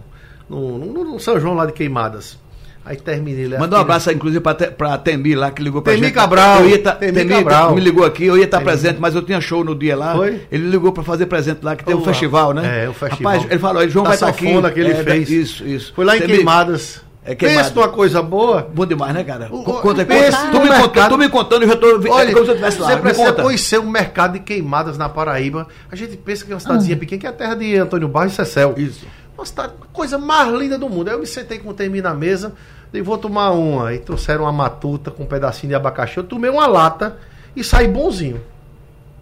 no, 0.48 0.78
no- 0.78 1.04
no 1.04 1.20
São 1.20 1.38
João 1.38 1.54
lá 1.54 1.66
de 1.66 1.72
Queimadas. 1.72 2.38
Aí 2.84 2.96
terminei 2.96 3.46
lá. 3.46 3.58
Manda 3.58 3.76
um 3.76 3.80
abraço, 3.80 4.10
inclusive, 4.10 4.40
pra 4.40 4.96
Temi 4.98 5.34
lá, 5.34 5.50
que 5.50 5.62
ligou 5.62 5.82
pra 5.82 5.92
Temi 5.92 6.06
gente. 6.06 6.14
Cabral, 6.14 6.60
Eu 6.60 6.70
ia 6.70 6.82
tá, 6.82 6.92
Temi 6.92 7.12
Temi, 7.12 7.30
Cabral. 7.34 7.74
me 7.74 7.80
ligou 7.80 8.04
aqui, 8.04 8.24
eu 8.24 8.36
ia 8.38 8.44
estar 8.44 8.56
Temi. 8.58 8.70
presente, 8.70 8.98
mas 8.98 9.14
eu 9.14 9.22
tinha 9.22 9.40
show 9.40 9.62
no 9.62 9.74
dia 9.74 9.94
lá. 9.96 10.14
Foi? 10.16 10.40
Ele 10.50 10.68
ligou 10.70 10.90
pra 10.90 11.02
fazer 11.04 11.26
presente 11.26 11.60
lá, 11.62 11.76
que 11.76 11.84
tem 11.84 11.94
um 11.94 11.98
Olá. 11.98 12.06
festival, 12.08 12.52
né? 12.54 12.84
É, 12.84 12.88
o 12.88 12.94
festival. 12.94 13.32
Rapaz, 13.34 13.50
ele 13.50 13.60
falou, 13.60 13.88
João 13.88 14.04
Da 14.04 14.08
vai 14.10 14.14
estar 14.16 14.28
aqui. 14.28 14.46
sanfona 14.46 14.70
que 14.70 14.80
ele 14.80 14.92
É, 14.92 15.04
fez. 15.04 15.30
Isso, 15.30 15.64
isso. 15.66 15.92
Foi 15.94 16.04
lá 16.04 16.16
em 16.16 16.20
Temi, 16.20 16.34
Queimadas. 16.36 17.02
É, 17.22 17.34
Queimadas. 17.34 17.68
Pensa 17.68 17.78
numa 17.80 17.88
coisa 17.92 18.22
boa. 18.22 18.66
Bom 18.74 18.86
demais, 18.86 19.12
né, 19.12 19.22
cara? 19.24 19.48
O- 19.50 19.62
Co- 19.62 19.72
o- 19.72 19.80
Conta, 19.82 20.04
pensa 20.06 20.38
conta. 20.38 20.50
Tu 20.52 20.60
me, 20.62 20.68
contando, 20.80 21.08
tu 21.10 21.18
me 21.18 21.28
contando, 21.28 21.62
eu 21.64 21.68
já 21.68 21.76
tô. 21.76 21.86
Olha, 22.10 22.30
é 22.30 22.32
como 22.32 22.44
se 22.46 22.50
eu 22.50 22.54
estivesse 22.54 22.80
lá. 22.80 22.88
você 22.92 22.96
precisa 22.96 23.32
conhecer 23.34 23.78
o 23.78 23.84
mercado 23.88 24.32
de 24.32 24.38
Queimadas 24.40 24.96
na 24.96 25.06
Paraíba. 25.06 25.68
A 25.92 25.96
gente 25.96 26.16
pensa 26.16 26.46
que 26.46 26.50
é 26.50 26.54
uma 26.54 26.60
cidadezinha 26.60 26.96
pequena, 26.96 27.20
que 27.20 27.26
é 27.26 27.30
a 27.30 27.32
terra 27.34 27.54
de 27.54 27.76
Antônio 27.76 28.08
Barros 28.08 28.32
e 28.32 28.36
Cecel. 28.36 28.72
Isso. 28.78 29.06
Uma 29.40 29.46
cidade, 29.46 29.72
coisa 29.90 30.18
mais 30.18 30.52
linda 30.52 30.76
do 30.76 30.86
mundo. 30.86 31.08
Aí 31.08 31.14
eu 31.14 31.20
me 31.20 31.26
sentei 31.26 31.58
com 31.58 31.70
o 31.70 31.74
Temi 31.74 32.02
na 32.02 32.12
mesa 32.12 32.52
e 32.92 33.00
vou 33.00 33.16
tomar 33.16 33.52
uma. 33.52 33.88
Aí 33.88 33.98
trouxeram 33.98 34.44
uma 34.44 34.52
matuta 34.52 35.10
com 35.10 35.22
um 35.22 35.26
pedacinho 35.26 35.70
de 35.70 35.74
abacaxi. 35.74 36.18
Eu 36.18 36.24
tomei 36.24 36.50
uma 36.50 36.66
lata 36.66 37.16
e 37.56 37.64
saí 37.64 37.88
bonzinho. 37.88 38.38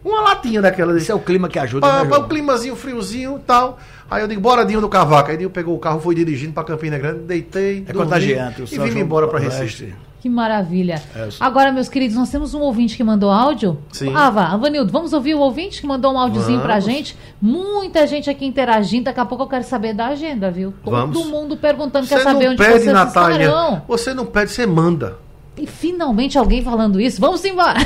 Uma 0.05 0.21
latinha 0.23 0.61
daquela. 0.61 0.97
Esse 0.97 1.13
é 1.13 1.15
o 1.15 1.21
clima 1.21 1.49
que 1.49 1.57
ajuda, 1.57 1.87
Pá, 1.87 2.03
né, 2.03 2.09
pá, 2.09 2.17
João? 2.17 2.27
o 2.27 2.29
climazinho 2.29 2.75
friozinho 2.75 3.37
e 3.37 3.47
tal. 3.47 3.79
Aí 4.11 4.23
eu 4.23 4.27
digo, 4.27 4.41
bora 4.41 4.65
Dinho 4.65 4.81
do 4.81 4.89
Cavaco. 4.89 5.31
Aí 5.31 5.37
Dinho 5.37 5.51
pegou 5.51 5.77
o 5.77 5.79
carro, 5.79 6.01
foi 6.01 6.17
dirigindo 6.17 6.53
pra 6.53 6.65
Campina 6.65 6.99
Grande, 6.99 7.21
deitei. 7.21 7.85
É 7.87 7.93
dormi 7.93 8.05
contagiante. 8.05 8.63
o 8.63 8.65
E 8.65 8.91
vim 8.91 8.99
embora 8.99 9.29
pra 9.29 9.39
Recife. 9.39 9.95
Que 10.21 10.29
maravilha. 10.29 11.01
É. 11.15 11.29
Agora, 11.39 11.71
meus 11.71 11.89
queridos, 11.89 12.17
nós 12.17 12.29
temos 12.29 12.53
um 12.53 12.61
ouvinte 12.61 12.97
que 12.97 13.05
mandou 13.05 13.31
áudio. 13.31 13.79
Sim. 13.93 14.13
Ah, 14.15 14.29
vá, 14.31 14.47
Avanildo, 14.49 14.91
vamos 14.91 15.13
ouvir 15.13 15.35
o 15.35 15.39
ouvinte 15.41 15.81
que 15.81 15.87
mandou 15.87 16.13
um 16.13 16.19
áudiozinho 16.19 16.61
pra 16.61 16.81
gente. 16.81 17.17
Muita 17.41 18.05
gente 18.07 18.29
aqui 18.29 18.45
interagindo. 18.45 19.05
Daqui 19.05 19.21
a 19.21 19.25
pouco 19.25 19.45
eu 19.45 19.49
quero 19.49 19.63
saber 19.63 19.95
da 19.95 20.07
agenda, 20.09 20.51
viu? 20.51 20.75
Todo 20.83 20.93
Vamos. 20.97 21.27
mundo 21.27 21.57
perguntando, 21.57 22.07
quer 22.09 22.19
Você 22.19 22.25
saber 22.25 22.47
não 22.47 22.53
onde 22.53 22.63
pede, 22.63 22.81
vocês 22.81 22.93
Natália. 22.93 23.45
estarão. 23.47 23.83
Você 23.87 24.13
não 24.13 24.27
pede, 24.27 24.51
você 24.51 24.67
manda. 24.67 25.19
E 25.57 25.67
finalmente 25.67 26.37
alguém 26.39 26.63
falando 26.63 27.01
isso. 27.01 27.21
Vamos 27.21 27.45
embora. 27.45 27.79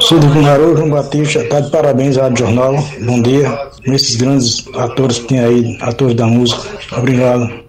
Sou 0.00 0.18
do 0.18 0.28
Cunharu, 0.28 0.76
João 0.76 0.90
Batista, 0.90 1.42
tá 1.48 1.60
de 1.60 1.70
parabéns 1.70 2.16
à 2.18 2.22
Rádio 2.24 2.46
Jornal. 2.46 2.74
Bom 3.04 3.20
dia. 3.22 3.70
Esses 3.84 4.16
grandes 4.16 4.64
atores 4.74 5.18
que 5.18 5.26
tem 5.28 5.40
aí, 5.40 5.78
atores 5.80 6.14
da 6.14 6.26
música. 6.26 6.62
Obrigado. 6.96 7.62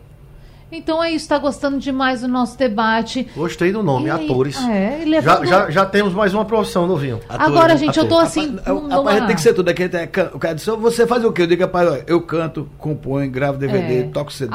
Então 0.75 1.03
é 1.03 1.11
isso, 1.11 1.27
tá 1.29 1.37
gostando 1.37 1.77
demais 1.77 2.21
do 2.21 2.27
nosso 2.27 2.57
debate. 2.57 3.27
Gostei 3.35 3.71
do 3.71 3.83
nome, 3.83 4.07
E 4.07 4.09
atores. 4.09 4.57
é, 4.67 4.99
já, 5.21 5.45
já, 5.45 5.69
já 5.69 5.85
temos 5.85 6.13
mais 6.13 6.33
uma 6.33 6.45
profissão, 6.45 6.87
Novinho. 6.87 7.19
Agora, 7.29 7.77
gente, 7.77 7.97
eu 7.97 8.07
tô 8.07 8.17
assim. 8.17 8.57
É, 8.65 8.69
numa- 8.69 8.89
Rapaz, 9.11 9.25
tem 9.27 9.35
que 9.35 9.41
ser 9.41 9.53
tudo. 9.53 9.69
Aqui 9.69 9.89
o 10.33 10.39
cara 10.39 10.55
disse, 10.55 10.69
você 10.71 11.05
faz 11.05 11.23
o 11.23 11.31
quê? 11.31 11.43
Eu 11.43 11.47
digo, 11.47 11.61
rapaz, 11.61 11.89
olha, 11.89 12.03
eu 12.07 12.21
canto, 12.21 12.67
componho, 12.77 13.29
gravo 13.29 13.57
DVD, 13.57 13.99
É. 13.99 14.03
toco 14.03 14.31
CD, 14.31 14.51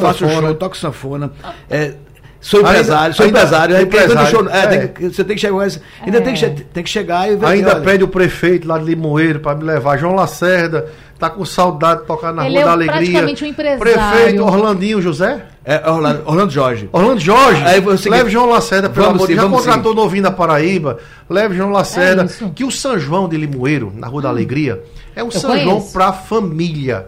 faço 0.00 0.26
Sanfona. 0.26 0.54
toco 0.54 0.76
sanfona. 0.76 1.32
É, 1.70 1.94
sou 2.40 2.60
Ainda- 2.60 2.70
empresário, 2.72 3.14
sou 3.14 3.26
ainda- 3.26 3.38
empresário. 3.38 3.74
quem 3.76 3.84
empresário, 3.86 4.30
show- 4.30 4.48
é, 4.50 4.58
é. 4.58 4.66
tem 4.66 4.88
que- 4.88 5.08
você 5.14 5.24
tem 5.24 5.36
que 5.36 5.40
chegar, 5.40 5.60
ainda 6.04 6.18
É. 6.18 6.20
tem, 6.20 6.34
que, 6.34 6.38
che- 6.38 6.50
tem 6.50 6.82
que 6.84 6.90
chegar 6.90 7.30
e 7.30 7.36
ver. 7.36 7.46
Ainda 7.46 7.70
olha, 7.76 7.80
pede 7.80 8.04
o 8.04 8.08
prefeito 8.08 8.68
lá 8.68 8.78
de 8.78 8.84
Limoeiro 8.84 9.40
para 9.40 9.56
me 9.56 9.64
levar. 9.64 9.96
João 9.96 10.14
Lacerda 10.14 10.86
tá 11.18 11.30
com 11.30 11.44
saudade 11.44 12.00
de 12.02 12.06
tocar 12.06 12.32
na 12.32 12.44
Ele 12.46 12.54
Rua 12.56 12.62
é 12.62 12.64
da 12.64 12.72
Alegria. 12.72 12.96
praticamente 12.96 13.44
um 13.44 13.46
empresário. 13.46 13.80
Prefeito 13.80 14.42
Orlandinho 14.44 15.00
José. 15.00 15.42
É, 15.64 15.88
Orlando, 15.88 16.22
Orlando 16.26 16.50
Jorge. 16.52 16.88
Orlando 16.92 17.20
Jorge, 17.20 17.62
Aí 17.64 17.80
você- 17.80 18.10
leve 18.10 18.28
João 18.30 18.46
Lacerda, 18.50 18.90
pelo 18.90 19.06
Vamos 19.06 19.20
amor 19.22 19.28
de 19.28 19.34
Deus. 19.36 19.48
Já 19.50 19.56
contratou 19.56 19.94
novinho 19.94 20.24
da 20.24 20.30
Paraíba, 20.32 20.98
leve 21.30 21.56
João 21.56 21.70
Lacerda. 21.70 22.24
É 22.24 22.48
que 22.52 22.64
o 22.64 22.70
São 22.70 22.98
João 22.98 23.28
de 23.28 23.36
Limoeiro, 23.36 23.92
na 23.94 24.08
Rua 24.08 24.22
da 24.22 24.28
Alegria, 24.28 24.82
é 25.14 25.22
um 25.22 25.30
São 25.30 25.50
conheço. 25.50 25.68
João 25.68 25.80
pra 25.80 26.12
família. 26.12 27.06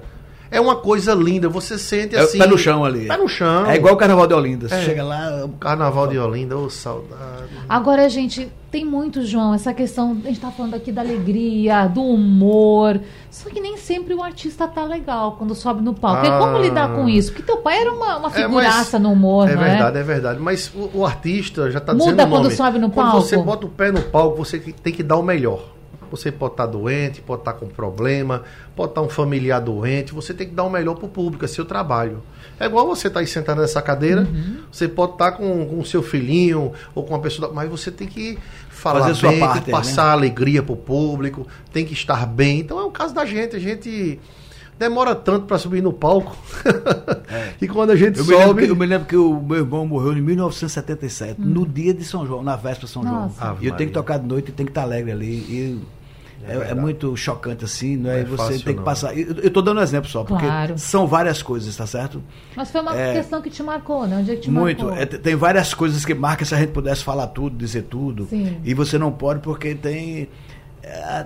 É 0.54 0.60
uma 0.60 0.76
coisa 0.76 1.12
linda, 1.14 1.48
você 1.48 1.76
sente 1.78 2.14
É, 2.14 2.20
assim. 2.20 2.38
pé 2.38 2.46
no 2.46 2.56
chão 2.56 2.84
ali. 2.84 3.08
Pé 3.08 3.16
no 3.16 3.28
chão. 3.28 3.66
É 3.66 3.74
igual 3.76 3.94
o 3.94 3.96
Carnaval 3.96 4.26
de 4.26 4.34
Olinda. 4.34 4.68
Você 4.68 4.74
É. 4.76 4.82
chega 4.82 5.02
lá, 5.02 5.48
Carnaval 5.58 6.06
de 6.06 6.18
Olinda, 6.18 6.56
ô 6.56 6.70
saudade. 6.70 7.48
Agora, 7.68 8.08
gente, 8.08 8.48
tem 8.70 8.84
muito, 8.84 9.24
João, 9.26 9.52
essa 9.54 9.74
questão, 9.74 10.16
a 10.24 10.28
gente 10.28 10.38
tá 10.40 10.50
falando 10.50 10.74
aqui 10.74 10.92
da 10.92 11.00
alegria, 11.02 11.86
do 11.88 12.02
humor. 12.02 13.00
Só 13.30 13.50
que 13.50 13.60
nem 13.60 13.76
sempre 13.76 14.14
o 14.14 14.22
artista 14.22 14.68
tá 14.68 14.84
legal 14.84 15.32
quando 15.36 15.54
sobe 15.54 15.82
no 15.82 15.92
palco. 15.92 16.24
E 16.24 16.28
Ah. 16.28 16.38
como 16.38 16.58
lidar 16.58 16.94
com 16.94 17.08
isso? 17.08 17.32
Porque 17.32 17.42
teu 17.44 17.56
pai 17.58 17.80
era 17.80 17.92
uma, 17.92 18.18
uma 18.18 18.28
É, 18.28 18.30
figuraça 18.32 18.98
mas- 18.98 19.02
no 19.02 19.12
humor, 19.12 19.48
É 19.48 19.54
não 19.56 19.62
verdade, 19.62 19.98
é 19.98 20.02
verdade. 20.02 20.40
Mas 20.40 20.70
o, 20.74 20.98
o 20.98 21.04
artista 21.06 21.70
já 21.70 21.78
está 21.78 21.92
Muda 21.92 22.04
dizendo 22.04 22.22
o 22.22 22.28
quando 22.30 22.42
nome. 22.44 22.54
sobe 22.56 22.78
no 22.78 22.90
Quando 22.90 23.10
palco? 23.10 23.22
você 23.26 23.36
bota 23.38 23.66
o 23.66 23.70
pé 23.70 23.90
no 23.90 24.02
palco, 24.02 24.36
você 24.44 24.58
tem 24.58 24.92
que 24.92 25.02
dar 25.02 25.16
o 25.16 25.22
melhor. 25.22 25.73
Você 26.16 26.30
pode 26.30 26.54
estar 26.54 26.66
doente, 26.66 27.20
pode 27.20 27.40
estar 27.42 27.54
com 27.54 27.66
problema, 27.66 28.42
pode 28.76 28.90
estar 28.90 29.02
um 29.02 29.08
familiar 29.08 29.60
doente. 29.60 30.14
Você 30.14 30.32
tem 30.32 30.48
que 30.48 30.54
dar 30.54 30.64
o 30.64 30.70
melhor 30.70 30.94
para 30.94 31.06
o 31.06 31.08
público, 31.08 31.44
é 31.44 31.48
seu 31.48 31.64
trabalho. 31.64 32.22
É 32.58 32.66
igual 32.66 32.86
você 32.86 33.08
estar 33.08 33.20
aí 33.20 33.26
sentado 33.26 33.60
nessa 33.60 33.82
cadeira, 33.82 34.22
Uhum. 34.22 34.58
você 34.70 34.86
pode 34.86 35.12
estar 35.12 35.32
com 35.32 35.66
com 35.66 35.80
o 35.80 35.84
seu 35.84 36.02
filhinho 36.02 36.72
ou 36.94 37.02
com 37.04 37.14
uma 37.14 37.20
pessoa, 37.20 37.50
mas 37.52 37.68
você 37.68 37.90
tem 37.90 38.06
que 38.06 38.38
falar 38.68 39.00
Fazer 39.00 39.14
sua 39.14 39.30
bem, 39.30 39.38
tem 39.40 39.48
parte 39.48 39.64
aí, 39.66 39.72
passar 39.72 40.10
alegria 40.12 40.62
para 40.62 40.72
o 40.72 40.76
público, 40.76 41.46
tem 41.72 41.84
que 41.84 41.92
estar 41.94 42.26
bem. 42.26 42.60
Então 42.60 42.78
é 42.78 42.84
o 42.84 42.90
caso 42.90 43.14
da 43.14 43.24
gente, 43.24 43.56
a 43.56 43.58
gente 43.58 44.20
demora 44.78 45.14
tanto 45.14 45.46
para 45.46 45.58
subir 45.58 45.82
no 45.82 45.92
palco. 45.92 46.36
e 47.60 47.68
quando 47.68 47.90
a 47.90 47.96
gente 47.96 48.18
É. 48.18 48.22
Eu 48.22 48.26
me, 48.26 48.34
sobe, 48.34 48.64
que, 48.64 48.70
eu 48.70 48.76
me 48.76 48.86
lembro 48.86 49.06
que 49.06 49.16
o 49.16 49.40
meu 49.40 49.58
irmão 49.58 49.86
morreu 49.86 50.12
em 50.12 50.20
1977, 50.20 51.40
no 51.40 51.66
dia 51.66 51.94
de 51.94 52.04
São 52.04 52.26
João, 52.26 52.42
na 52.42 52.56
véspera 52.56 52.86
de 52.86 52.92
São 52.92 53.02
João. 53.02 53.22
Nossa. 53.22 53.44
Ave 53.44 53.64
E 53.64 53.68
eu 53.68 53.74
tenho 53.74 53.90
que 53.90 53.94
tocar 53.94 54.18
de 54.18 54.26
noite 54.26 54.48
e 54.48 54.52
tenho 54.52 54.66
que 54.66 54.70
estar 54.72 54.82
alegre 54.82 55.12
ali. 55.12 55.26
E 55.26 55.80
é, 56.46 56.52
é 56.54 56.58
verdade. 56.58 56.80
muito 56.80 57.16
chocante 57.16 57.64
assim, 57.64 57.96
não 57.96 58.10
é? 58.10 58.14
Não 58.14 58.20
é 58.20 58.24
você 58.24 58.36
fácil, 58.36 58.54
tem 58.64 58.72
que 58.74 58.78
não. 58.78 58.84
passar. 58.84 59.16
Eu, 59.18 59.34
eu 59.42 59.50
tô 59.50 59.62
dando 59.62 59.78
um 59.80 59.82
exemplo 59.82 60.08
só, 60.10 60.24
porque 60.24 60.44
Claro. 60.44 60.78
são 60.78 61.06
várias 61.06 61.42
coisas, 61.42 61.74
tá 61.76 61.86
certo? 61.86 62.22
Mas 62.56 62.70
foi 62.70 62.80
uma 62.80 62.96
É. 62.98 63.14
questão 63.14 63.40
que 63.42 63.50
te 63.50 63.62
marcou, 63.62 64.06
né? 64.06 64.18
Onde 64.18 64.30
é 64.32 64.34
que 64.36 64.42
te 64.42 64.50
Muito. 64.50 64.84
marcou? 64.84 65.02
É, 65.02 65.06
t- 65.06 65.18
tem 65.18 65.34
várias 65.34 65.72
coisas 65.74 66.04
que 66.04 66.14
marcam 66.14 66.44
se 66.46 66.54
a 66.54 66.58
gente 66.58 66.70
pudesse 66.72 67.02
falar 67.02 67.26
tudo, 67.28 67.56
dizer 67.56 67.82
tudo. 67.82 68.26
Sim. 68.28 68.58
E 68.64 68.74
você 68.74 68.98
não 68.98 69.10
pode 69.12 69.40
porque 69.40 69.74
tem. 69.74 70.28
é, 70.82 71.24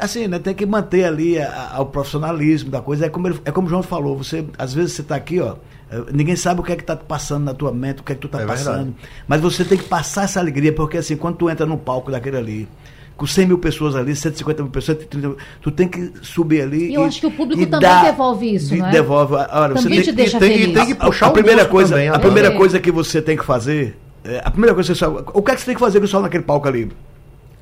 Assim, 0.00 0.26
né, 0.26 0.38
tem 0.38 0.54
que 0.54 0.64
manter 0.66 1.04
ali 1.04 1.38
a- 1.38 1.72
a- 1.74 1.80
o 1.80 1.86
profissionalismo 1.86 2.70
da 2.70 2.80
coisa. 2.80 3.06
É 3.06 3.08
como, 3.08 3.28
ele- 3.28 3.40
é 3.44 3.50
como 3.50 3.66
o 3.66 3.70
João 3.70 3.82
falou, 3.82 4.16
você, 4.16 4.44
às 4.58 4.72
vezes 4.72 4.92
você 4.92 5.02
está 5.02 5.14
aqui, 5.16 5.40
ó. 5.40 5.56
é, 5.90 6.10
Ninguém 6.12 6.34
sabe 6.36 6.60
o 6.60 6.64
que 6.64 6.72
é 6.72 6.76
que 6.76 6.82
está 6.82 6.96
passando 6.96 7.44
na 7.44 7.52
tua 7.52 7.70
mente, 7.70 8.00
o 8.00 8.02
que 8.02 8.12
é 8.12 8.14
que 8.14 8.20
tu 8.22 8.26
está 8.26 8.40
É 8.40 8.46
passando. 8.46 8.76
verdade. 8.76 8.94
Mas 9.28 9.40
você 9.42 9.62
tem 9.64 9.76
que 9.76 9.84
passar 9.84 10.24
essa 10.24 10.40
alegria, 10.40 10.72
porque 10.72 10.96
assim, 10.96 11.16
quando 11.16 11.36
tu 11.36 11.50
entra 11.50 11.66
no 11.66 11.76
palco 11.76 12.10
daquele 12.10 12.38
ali, 12.38 12.68
com 13.16 13.26
100 13.26 13.46
mil 13.46 13.58
pessoas 13.58 13.94
ali, 13.94 14.14
150 14.16 14.62
mil 14.62 14.72
pessoas, 14.72 14.98
130 14.98 15.28
mil, 15.28 15.36
tu 15.60 15.70
tem 15.70 15.86
que 15.88 16.12
subir 16.22 16.62
ali. 16.62 16.90
E 16.90 16.94
eu 16.94 17.04
acho 17.04 17.20
que 17.20 17.26
o 17.26 17.30
público 17.30 17.64
também 17.66 17.80
dar- 17.88 18.04
devolve 18.04 18.54
isso, 18.54 18.68
de- 18.70 18.78
não 18.78 18.86
é? 18.86 18.90
Devolve. 18.90 19.34
Olha, 19.34 19.74
você 19.74 19.82
Também 19.84 19.98
tem, 19.98 20.02
te 20.02 20.12
deixa 20.12 20.38
tem 20.38 20.50
que- 20.52 20.58
feliz. 20.58 20.74
tem 20.74 20.86
que 20.86 20.92
a, 20.92 21.06
puxar 21.06 21.26
a 21.26 21.28
o 21.28 21.32
primeira 21.32 21.64
coisa, 21.66 21.90
também, 21.94 22.08
a 22.08 22.12
né? 22.12 22.18
primeira 22.18 22.48
É. 22.48 22.56
coisa 22.56 22.80
que 22.80 22.90
você 22.90 23.20
tem 23.22 23.36
que 23.36 23.44
fazer, 23.44 23.96
é, 24.24 24.40
a 24.44 24.50
primeira 24.50 24.74
coisa 24.74 24.92
que 24.92 24.98
você 24.98 25.04
o 25.06 25.42
que 25.42 25.50
é 25.50 25.54
que 25.54 25.60
você 25.60 25.66
tem 25.66 25.74
que 25.74 25.80
fazer 25.80 25.98
com 25.98 26.04
o 26.04 26.08
sol 26.08 26.22
naquele 26.22 26.42
palco 26.42 26.66
ali? 26.66 26.90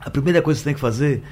A 0.01 0.09
primeira 0.11 0.40
coisa 0.40 0.59
que 0.59 0.62
você 0.62 0.68
tem 0.70 0.74
que 0.74 0.80
fazer 0.80 1.22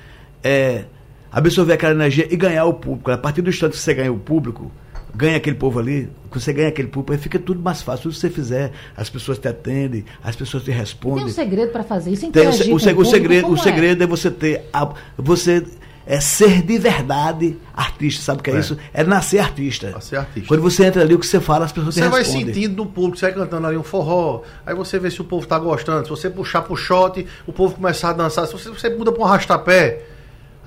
é 0.42 0.84
absorver 1.30 1.74
aquela 1.74 1.92
energia 1.94 2.26
e 2.30 2.36
ganhar 2.36 2.64
o 2.64 2.74
público. 2.74 3.10
A 3.10 3.18
partir 3.18 3.42
do 3.42 3.50
instante 3.50 3.72
que 3.72 3.78
você 3.78 3.94
ganha 3.94 4.12
o 4.12 4.18
público, 4.18 4.70
ganha 5.18 5.36
aquele 5.36 5.56
povo 5.56 5.78
ali, 5.80 6.08
que 6.30 6.40
você 6.40 6.52
ganha 6.52 6.68
aquele 6.68 6.88
público, 6.88 7.12
aí 7.12 7.18
fica 7.18 7.38
tudo 7.38 7.60
mais 7.60 7.82
fácil. 7.82 8.04
Tudo 8.04 8.12
que 8.14 8.20
você 8.20 8.30
fizer, 8.30 8.70
as 8.96 9.10
pessoas 9.10 9.38
te 9.38 9.48
atendem, 9.48 10.04
as 10.22 10.36
pessoas 10.36 10.62
te 10.62 10.66
Tem 10.66 10.74
respondem. 10.76 11.24
um 11.24 11.28
segredo 11.28 11.72
pra 11.72 11.82
fazer 11.82 12.10
isso, 12.12 12.20
Tem 12.20 12.28
o, 12.28 12.30
interagir 12.30 12.58
se- 12.64 12.68
com 12.68 12.72
o, 12.72 12.76
o 12.76 12.80
público, 12.94 13.04
segredo, 13.10 13.48
o 13.50 13.54
é? 13.54 13.58
segredo 13.58 14.04
é 14.04 14.06
você 14.06 14.30
ter 14.30 14.68
a, 14.72 14.94
você 15.16 15.64
é 16.06 16.20
ser 16.20 16.62
de 16.62 16.78
verdade 16.78 17.56
artista, 17.74 18.22
sabe 18.22 18.40
o 18.40 18.42
que 18.42 18.50
é, 18.50 18.56
É. 18.56 18.60
isso? 18.60 18.78
É 18.94 19.04
nascer 19.04 19.40
artista. 19.40 19.90
Nascer 19.90 20.16
artista. 20.18 20.48
Quando 20.48 20.62
você 20.62 20.86
entra 20.86 21.02
ali, 21.02 21.14
o 21.14 21.18
que 21.18 21.26
você 21.26 21.40
fala, 21.40 21.64
as 21.66 21.72
pessoas 21.72 21.94
te 21.94 22.00
Você 22.00 22.08
vai 22.08 22.20
respondem. 22.20 22.54
sentindo 22.54 22.76
no 22.76 22.86
público, 22.86 23.18
você 23.18 23.26
vai 23.26 23.34
cantando 23.34 23.66
ali 23.66 23.76
um 23.76 23.82
forró, 23.82 24.42
aí 24.64 24.74
você 24.74 24.98
vê 24.98 25.10
se 25.10 25.20
o 25.20 25.24
povo 25.24 25.46
tá 25.46 25.58
gostando. 25.58 26.04
Se 26.04 26.10
você 26.10 26.30
puxar 26.30 26.62
pro 26.62 26.76
shot, 26.76 27.26
o 27.46 27.52
povo 27.52 27.74
começar 27.74 28.10
a 28.10 28.12
dançar. 28.14 28.46
Se 28.46 28.52
você, 28.54 28.70
você 28.70 28.88
muda 28.88 29.12
pra 29.12 29.22
um 29.22 29.26
arrastapé, 29.26 30.02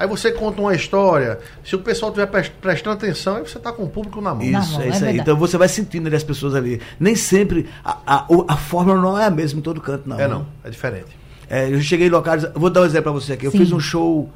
aí 0.02 0.08
você 0.08 0.32
conta 0.32 0.60
uma 0.62 0.74
história. 0.76 1.39
Se 1.64 1.76
o 1.76 1.80
pessoal 1.80 2.12
estiver 2.12 2.28
pres- 2.28 2.49
prestando 2.49 2.95
atenção, 2.95 3.36
aí 3.38 3.43
você 3.47 3.60
tá 3.60 3.72
com 3.72 3.84
o 3.84 3.89
público 3.89 4.20
na 4.22 4.34
mão. 4.34 4.45
Na 4.45 4.60
Isso, 4.60 4.74
mão, 4.74 4.82
é 4.82 4.86
é 4.86 4.89
isso 4.89 4.97
aí. 4.97 5.04
verdade. 5.06 5.20
Então 5.22 5.38
você 5.38 5.58
vai 5.58 5.68
sentindo 5.68 6.08
ali 6.08 6.16
as 6.16 6.24
pessoas 6.24 6.56
ali. 6.56 6.82
Nem 6.99 7.16
sempre 7.16 7.68
a, 7.84 7.97
a, 8.06 8.26
a 8.47 8.58
fórmula 8.58 8.99
não 9.02 9.18
é 9.20 9.26
a 9.26 9.32
mesma 9.32 9.60
em 9.60 9.62
todo 9.64 9.80
canto, 9.80 10.08
não. 10.10 10.20
É 10.20 10.28
não, 10.28 10.45
é 10.64 10.70
diferente. 10.70 11.18
É, 11.49 11.70
eu 11.72 11.80
cheguei 11.82 12.08
em 12.08 12.10
locais. 12.10 12.45
Vou 12.56 12.70
dar 12.70 12.82
um 12.82 12.86
exemplo 12.86 13.12
pra 13.12 13.22
você 13.22 13.34
aqui. 13.34 13.45
Eu 13.45 13.52
Sim. 13.52 13.60
fiz 13.60 13.72
um 13.72 13.80
show. 13.80 14.30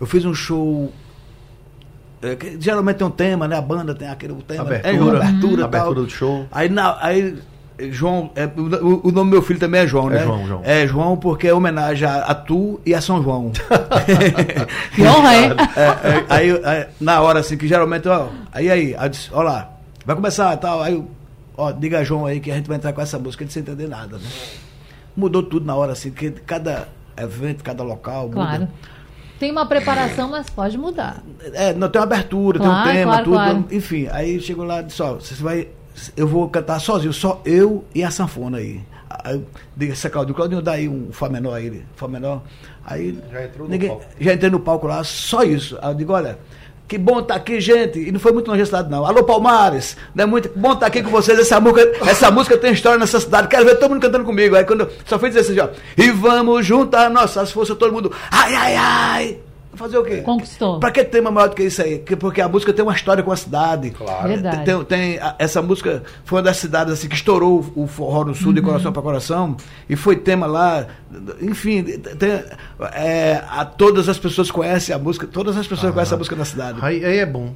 Eu 0.00 0.06
fiz 0.06 0.24
um 0.24 0.34
show. 0.34 0.92
é, 2.22 2.34
que 2.34 2.56
geralmente 2.60 2.96
tem 2.96 3.06
um 3.06 3.10
tema, 3.10 3.46
né? 3.46 3.56
A 3.56 3.60
banda 3.62 3.94
tem 3.94 4.08
aquele 4.08 4.34
tema. 4.42 4.62
Abertura, 4.62 4.88
é, 4.88 5.22
abertura, 5.22 5.64
Uhum. 5.64 5.70
tal. 5.70 5.80
abertura 5.80 6.00
do 6.02 6.10
show. 6.10 6.46
Aí, 6.50 6.68
na, 6.68 6.96
aí 7.00 7.36
João, 7.90 8.30
é, 8.34 8.46
o, 8.46 9.08
o 9.08 9.12
nome 9.12 9.30
do 9.30 9.34
meu 9.36 9.42
filho 9.42 9.58
também 9.60 9.82
é 9.82 9.86
João, 9.86 10.10
É 10.10 10.14
né? 10.14 10.24
João, 10.24 10.46
João. 10.46 10.60
É 10.64 10.86
João 10.86 11.16
porque 11.16 11.46
é 11.48 11.52
homenagem 11.54 12.08
a, 12.08 12.18
a 12.24 12.34
tu 12.34 12.80
e 12.86 12.94
a 12.94 13.00
São 13.00 13.22
João. 13.22 13.52
Que 14.94 15.02
honra, 15.02 15.36
hein? 15.36 15.50
É, 15.76 15.82
é, 15.82 16.24
aí, 16.28 16.60
aí, 16.64 16.86
na 17.00 17.20
hora 17.20 17.40
assim, 17.40 17.56
que 17.56 17.68
geralmente, 17.68 18.08
ó, 18.08 18.28
aí 18.52 18.70
aí, 18.70 18.94
aí 18.96 19.04
eu 19.06 19.08
disse, 19.08 19.28
ó 19.32 19.42
lá, 19.42 19.70
vai 20.04 20.16
começar 20.16 20.54
e 20.54 20.56
tal, 20.56 20.82
aí, 20.82 21.02
ó, 21.56 21.70
diga 21.72 21.98
a 22.00 22.04
João 22.04 22.26
aí 22.26 22.40
que 22.40 22.50
a 22.50 22.54
gente 22.54 22.66
vai 22.68 22.76
entrar 22.76 22.92
com 22.92 23.00
essa 23.00 23.18
música, 23.18 23.44
ele 23.44 23.50
sem 23.50 23.62
entender 23.62 23.88
nada, 23.88 24.16
né? 24.18 24.24
Mudou 25.16 25.42
tudo 25.42 25.64
na 25.66 25.74
hora, 25.74 25.92
assim, 25.92 26.10
que 26.10 26.30
cada 26.30 26.88
evento, 27.16 27.62
cada 27.64 27.82
local, 27.82 28.28
Claro. 28.30 28.60
muda. 28.60 28.70
Tem 29.38 29.50
uma 29.52 29.66
preparação, 29.66 30.30
mas 30.30 30.48
pode 30.48 30.78
mudar. 30.78 31.22
É, 31.52 31.74
não 31.74 31.90
tem 31.90 32.00
uma 32.00 32.06
abertura, 32.06 32.58
Claro, 32.58 32.84
tem 32.84 32.92
um 32.92 32.94
tema, 32.96 33.10
claro, 33.12 33.24
tudo. 33.24 33.34
claro. 33.34 33.64
Enfim, 33.70 34.08
aí 34.10 34.40
chegou 34.40 34.64
lá 34.64 34.80
e 34.80 34.84
disse, 34.84 35.02
ó, 35.02 35.14
você 35.14 35.34
vai. 35.42 35.68
Eu 36.16 36.26
vou 36.26 36.48
cantar 36.48 36.78
sozinho, 36.80 37.12
só 37.12 37.40
eu 37.44 37.84
e 37.94 38.02
a 38.04 38.10
sanfona 38.10 38.58
aí. 38.58 38.80
Aí 39.24 39.34
eu 39.36 39.44
disse 39.76 39.92
essa 39.92 40.10
Claudinho, 40.10 40.34
Claudinho, 40.34 40.60
dá 40.62 40.72
aí 40.72 40.88
um 40.88 41.08
Fá 41.12 41.28
menor 41.28 41.54
aí, 41.54 41.66
ele, 41.66 41.86
Fá 41.96 42.06
menor. 42.08 42.42
Aí 42.84 43.18
Já 43.32 43.44
entrou 43.44 43.66
no 43.66 43.72
ninguém, 43.72 43.88
palco. 43.88 44.04
já 44.20 44.32
entrei 44.34 44.50
no 44.50 44.60
palco 44.60 44.86
lá, 44.86 45.02
só 45.04 45.42
isso. 45.42 45.78
Aí 45.80 45.90
eu 45.90 45.94
digo, 45.94 46.12
olha, 46.12 46.38
que 46.86 46.98
bom 46.98 47.22
tá 47.22 47.34
aqui, 47.34 47.60
gente. 47.60 47.98
E 47.98 48.12
não 48.12 48.20
foi 48.20 48.32
muito 48.32 48.46
longe 48.48 48.60
da 48.60 48.66
cidade, 48.66 48.90
não. 48.90 49.04
Alô, 49.04 49.24
Palmares, 49.24 49.96
não 50.14 50.22
é 50.24 50.26
muito 50.26 50.50
bom 50.54 50.76
tá 50.76 50.86
aqui 50.86 51.02
com 51.02 51.10
vocês. 51.10 51.38
Essa 51.38 51.58
música, 51.60 51.82
essa 52.08 52.30
música 52.30 52.56
tem 52.58 52.72
história 52.72 52.98
nessa 52.98 53.18
cidade. 53.18 53.48
Quero 53.48 53.64
ver 53.64 53.76
todo 53.76 53.90
mundo 53.90 54.02
cantando 54.02 54.24
comigo. 54.24 54.54
Aí 54.54 54.64
quando 54.64 54.82
eu 54.82 54.92
só 55.04 55.18
fui 55.18 55.30
dizer 55.30 55.40
assim, 55.40 55.58
ó, 55.58 55.68
e 55.96 56.10
vamos 56.12 56.64
juntar 56.64 57.10
nossas 57.10 57.50
forças, 57.50 57.76
todo 57.76 57.92
mundo. 57.92 58.12
Ai, 58.30 58.54
ai, 58.54 58.76
ai. 58.76 59.38
Fazer 59.76 59.98
o 59.98 60.02
quê? 60.04 60.16
Conquistou. 60.18 60.80
Pra 60.80 60.90
que 60.90 61.04
tema 61.04 61.30
maior 61.30 61.48
do 61.48 61.54
que 61.54 61.62
isso 61.62 61.82
aí? 61.82 61.98
Que- 61.98 62.16
Porque 62.16 62.40
a 62.40 62.48
música 62.48 62.72
tem 62.72 62.82
uma 62.82 62.94
história 62.94 63.22
com 63.22 63.30
a 63.30 63.36
cidade. 63.36 63.90
Claro. 63.90 64.28
Verdade. 64.28 64.64
Tem, 64.64 64.84
tem- 64.84 65.18
a- 65.18 65.34
essa 65.38 65.60
música 65.62 66.02
foi 66.24 66.38
uma 66.38 66.42
das 66.44 66.56
cidades 66.56 66.92
assim, 66.92 67.08
que 67.08 67.14
estourou 67.14 67.64
o, 67.74 67.86
forró 67.86 68.24
no 68.24 68.34
sul 68.34 68.52
de 68.52 68.60
Uhum. 68.60 68.66
coração 68.66 68.92
para 68.92 69.02
coração 69.02 69.56
e 69.88 69.94
foi 69.96 70.16
tema 70.16 70.46
lá. 70.46 70.86
Enfim, 71.40 71.82
tem, 71.84 72.42
é, 72.94 73.42
a, 73.48 73.64
todas 73.64 74.08
as 74.08 74.18
pessoas 74.18 74.50
conhecem 74.50 74.94
a 74.94 74.98
música, 74.98 75.26
todas 75.26 75.56
as 75.56 75.66
pessoas 75.66 75.92
conhecem 75.92 76.14
a 76.14 76.18
música 76.18 76.36
da 76.36 76.44
cidade. 76.44 76.78
Aí, 76.82 77.04
aí 77.04 77.18
é 77.18 77.26
bom. 77.26 77.52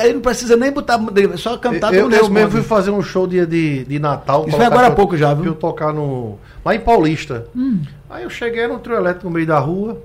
Aí 0.00 0.12
não 0.12 0.20
precisa 0.20 0.56
nem 0.56 0.72
botar, 0.72 0.98
é 1.32 1.36
só 1.36 1.56
cantar 1.56 1.94
eu 1.94 2.10
eu 2.10 2.28
mesmo 2.28 2.50
fui 2.50 2.60
fazer 2.62 2.90
um 2.90 3.00
show 3.00 3.24
dia 3.28 3.46
de, 3.46 3.84
de 3.84 4.00
Natal. 4.00 4.44
Isso 4.48 4.56
foi 4.56 4.66
agora 4.66 4.88
há 4.88 4.90
pouco 4.90 5.16
já, 5.16 5.32
viu? 5.32 5.44
Eu 5.46 5.54
tocar 5.54 5.92
no. 5.92 6.38
Lá 6.64 6.74
em 6.74 6.80
Paulista. 6.80 7.46
Aí 8.08 8.24
eu 8.24 8.30
cheguei 8.30 8.66
no 8.66 8.80
trio 8.80 8.96
elétrico 8.96 9.28
no 9.28 9.32
meio 9.32 9.46
da 9.46 9.60
rua. 9.60 9.96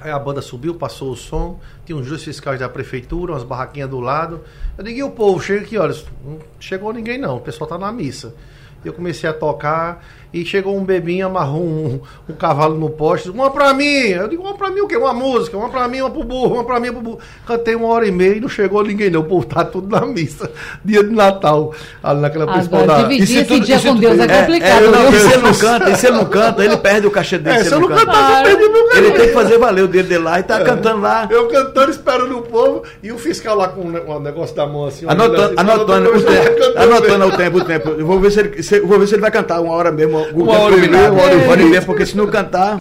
Aí 0.00 0.10
a 0.10 0.18
banda 0.18 0.40
subiu, 0.40 0.74
passou 0.74 1.12
o 1.12 1.16
som. 1.16 1.58
Tinha 1.84 1.96
uns 1.96 2.06
dois 2.06 2.22
fiscais 2.22 2.60
da 2.60 2.68
prefeitura, 2.68 3.32
umas 3.32 3.42
barraquinhas 3.42 3.90
do 3.90 4.00
lado. 4.00 4.42
Eu 4.76 4.84
digo, 4.84 5.06
o 5.06 5.10
povo? 5.10 5.40
Chega 5.40 5.62
aqui, 5.62 5.76
olha. 5.76 5.94
Não 6.24 6.38
chegou 6.60 6.92
ninguém 6.92 7.18
não, 7.18 7.36
o 7.36 7.40
pessoal 7.40 7.68
tá 7.68 7.78
na 7.78 7.90
missa. 7.92 8.34
Eu 8.84 8.92
comecei 8.92 9.28
a 9.28 9.32
tocar 9.32 10.04
e 10.32 10.44
chegou 10.44 10.76
um 10.76 10.84
bebinho, 10.84 11.26
amarrou 11.26 11.62
um, 11.62 12.00
um 12.28 12.34
cavalo 12.34 12.76
no 12.78 12.90
poste. 12.90 13.30
Uma 13.30 13.50
pra 13.50 13.72
mim! 13.72 13.84
Eu 14.08 14.28
digo, 14.28 14.42
uma 14.42 14.54
pra 14.54 14.70
mim 14.70 14.80
o 14.80 14.86
quê? 14.86 14.96
Uma 14.96 15.14
música, 15.14 15.56
uma 15.56 15.68
pra 15.70 15.88
mim, 15.88 16.00
uma 16.02 16.10
pro 16.10 16.22
burro, 16.24 16.54
uma 16.54 16.64
pra 16.64 16.78
mim, 16.78 16.88
uma 16.90 16.94
pro 17.00 17.02
burro. 17.10 17.18
Cantei 17.46 17.74
uma 17.74 17.88
hora 17.88 18.06
e 18.06 18.10
meia 18.10 18.36
e 18.36 18.40
não 18.40 18.48
chegou 18.48 18.82
ninguém 18.84 19.10
não. 19.10 19.20
O 19.20 19.24
povo 19.24 19.46
tá 19.46 19.64
tudo 19.64 19.88
na 19.88 20.04
missa. 20.06 20.50
Dia 20.84 21.02
de 21.02 21.10
Natal, 21.14 21.74
ali 22.02 22.20
naquela 22.20 22.46
principal 22.52 22.82
Agora, 22.82 23.02
da... 23.02 23.08
dividir 23.08 23.24
E 23.24 23.26
se 23.26 23.38
esse 23.38 23.44
tudo- 23.48 23.64
dia 23.66 23.78
se 23.78 23.88
com 23.88 23.96
Deus 23.96 24.18
é, 24.18 24.24
é, 24.24 24.40
complicado. 24.40 24.84
É, 24.84 24.88
não, 24.90 25.08
e 25.12 25.18
se 25.18 25.32
ele 25.32 25.42
não 25.42 25.54
canta, 25.54 25.90
e 25.90 25.96
se 25.96 26.06
ele 26.06 26.16
não 26.16 26.24
canta, 26.26 26.64
ele 26.64 26.76
perde 26.76 27.06
o 27.06 27.10
cachê 27.10 27.38
dele. 27.38 27.56
É, 27.58 27.64
se 27.64 27.72
eu 27.74 27.80
não 27.80 27.88
canta. 27.88 28.06
cantar, 28.06 28.46
eu 28.46 28.56
perdi 28.58 28.72
meu 28.72 28.92
Ele 28.96 29.10
tem 29.12 29.26
que 29.28 29.32
fazer 29.34 29.58
valer 29.58 29.84
o 29.84 29.88
dedo 29.88 30.08
dele 30.08 30.22
lá 30.24 30.40
e 30.40 30.42
tá 30.42 30.60
cantando 30.62 31.00
lá. 31.00 31.26
Eu 31.30 31.48
cantando, 31.48 31.90
esperando 31.90 32.38
o 32.38 32.42
povo, 32.42 32.82
e 33.02 33.10
o 33.12 33.18
fiscal 33.18 33.56
lá 33.56 33.68
com 33.68 33.80
o 33.82 34.20
negócio 34.20 34.54
da 34.54 34.66
mão 34.66 34.86
assim. 34.86 35.06
Anotando, 35.08 35.42
assim, 35.44 35.54
anotando, 35.56 36.10
o 36.10 36.12
anotando 36.80 37.26
o 37.26 37.36
tempo, 37.36 37.58
o 37.58 37.64
tempo. 37.64 37.88
Eu 37.90 38.06
vou 38.06 38.20
ver 38.20 38.30
se 38.30 38.40
ele, 38.40 38.62
se- 38.62 38.76
eu 38.78 38.86
vou 38.86 38.98
ver 38.98 39.06
se 39.06 39.14
ele 39.14 39.22
vai 39.22 39.30
cantar 39.30 39.60
uma 39.60 39.72
hora 39.72 39.90
mesmo. 39.90 40.17
O 40.18 40.42
Uma 40.44 40.58
hora 40.58 40.76
e 40.76 40.88
meia, 40.88 41.10
uma 41.12 41.22
hora 41.22 41.34
e 41.34 41.38
meia. 41.38 41.64
meia, 41.66 41.82
porque 41.82 42.06
se 42.06 42.16
não 42.16 42.26
cantar. 42.26 42.78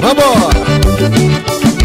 Vambora! 0.00 1.37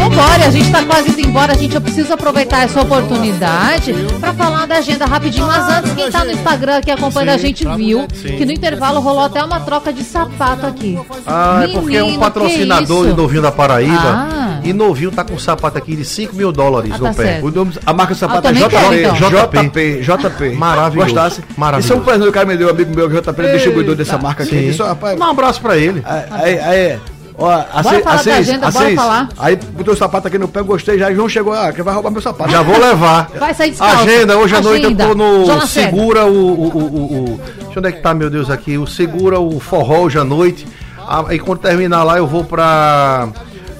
Vambora, 0.04 0.46
a 0.46 0.50
gente 0.50 0.70
tá 0.70 0.84
quase 0.84 1.10
indo 1.10 1.20
embora. 1.20 1.52
A 1.52 1.56
gente, 1.56 1.74
eu 1.74 1.80
preciso 1.80 2.12
aproveitar 2.12 2.64
essa 2.64 2.82
oportunidade 2.82 3.94
pra 4.20 4.34
falar 4.34 4.66
da 4.66 4.76
agenda 4.76 5.06
rapidinho. 5.06 5.46
Mas 5.46 5.66
antes, 5.78 5.92
quem 5.94 6.10
tá 6.10 6.24
no 6.26 6.30
Instagram 6.30 6.80
que 6.82 6.90
acompanha 6.90 7.32
a 7.32 7.38
gente 7.38 7.66
viu 7.76 8.06
que 8.06 8.44
no 8.44 8.52
intervalo 8.52 9.00
rolou 9.00 9.24
até 9.24 9.42
uma 9.42 9.60
troca 9.60 9.92
de 9.94 10.04
sapato 10.04 10.66
aqui. 10.66 10.98
Ah, 11.26 11.62
é 11.64 11.68
porque 11.68 11.96
é 11.96 12.02
um 12.02 12.06
Menino, 12.06 12.20
patrocinador 12.22 13.06
de? 13.06 13.14
Novinho 13.14 13.40
da 13.42 13.50
Paraíba. 13.50 13.94
Ah. 13.96 14.60
E 14.62 14.72
Novinho 14.74 15.10
tá 15.10 15.24
com 15.24 15.34
um 15.34 15.38
sapato 15.38 15.78
aqui 15.78 15.96
de 15.96 16.04
5 16.04 16.36
mil 16.36 16.52
dólares 16.52 16.92
Ah, 16.94 16.98
no 16.98 17.04
tá 17.04 17.14
pé. 17.14 17.22
certo. 17.24 17.46
O 17.46 17.50
nome, 17.50 17.72
a 17.84 17.92
marca 17.94 18.14
do 18.14 18.18
sapato 18.18 18.48
Ah, 18.48 18.50
é 18.50 18.54
JP, 18.54 18.68
quero, 18.68 18.94
então. 18.94 19.14
JP, 19.14 20.00
JP. 20.02 20.50
Maravilhoso. 20.56 21.14
Gostasse? 21.14 21.44
Maravilhoso. 21.56 21.86
Isso 21.86 21.92
é 21.92 21.96
um 21.96 22.04
presente 22.04 22.22
que 22.24 22.28
o 22.28 22.32
cara 22.32 22.46
me 22.46 22.56
deu, 22.56 22.68
um 22.68 22.70
amigo 22.70 22.94
meu, 22.94 23.08
JP, 23.08 23.40
ele 23.40 23.48
é 23.48 23.52
distribuidor 23.54 23.94
dessa 23.94 24.18
marca 24.18 24.42
aqui. 24.42 24.56
Isso, 24.56 24.82
rapaz, 24.84 25.18
Um 25.18 25.22
abraço 25.24 25.60
pra 25.62 25.76
ele. 25.78 26.02
Aí, 26.04 26.24
aí, 26.30 26.58
aí, 26.60 26.98
ó, 27.36 27.50
Assis, 27.72 28.02
falar 28.02 28.22
da 28.22 28.34
agenda, 28.36 28.70
bora 28.70 28.94
falar. 28.96 29.28
Aí 29.38 29.56
botou 29.56 29.94
o 29.94 29.96
sapato 29.96 30.28
aqui 30.28 30.38
no 30.38 30.48
pé, 30.48 30.62
gostei 30.62 30.98
já. 30.98 31.12
João 31.12 31.28
chegou, 31.28 31.52
ah, 31.52 31.72
que 31.72 31.82
vai 31.82 31.92
roubar 31.94 32.10
meu 32.10 32.22
sapato. 32.22 32.50
Já 32.50 32.62
vou 32.62 32.78
levar. 32.78 33.28
Vai 33.38 33.52
sair 33.54 33.70
descalço. 33.70 33.96
Agenda, 34.02 34.36
hoje 34.36 34.54
à 34.56 34.60
noite 34.60 34.84
eu 34.84 34.96
tô 34.96 35.14
no 35.14 35.46
Lacerda. 35.46 35.90
Segura 35.90 36.26
o, 36.26 36.30
o, 36.30 36.68
o, 36.68 36.78
o- 36.78 37.24
o- 37.34 37.40
Deixa 37.64 37.78
eu 37.78 37.80
onde 37.80 37.88
é 37.88 37.92
que 37.92 38.00
tá, 38.02 38.14
meu 38.14 38.30
Deus, 38.30 38.50
aqui. 38.50 38.78
O 38.78 38.86
Segura 38.86 39.40
o 39.40 39.58
Forró 39.58 40.00
hoje 40.02 40.18
à 40.18 40.24
noite. 40.24 40.66
Ah, 41.06 41.24
e 41.30 41.38
quando 41.38 41.58
terminar 41.58 42.02
lá, 42.04 42.16
eu 42.18 42.26
vou 42.26 42.44
pra 42.44 43.28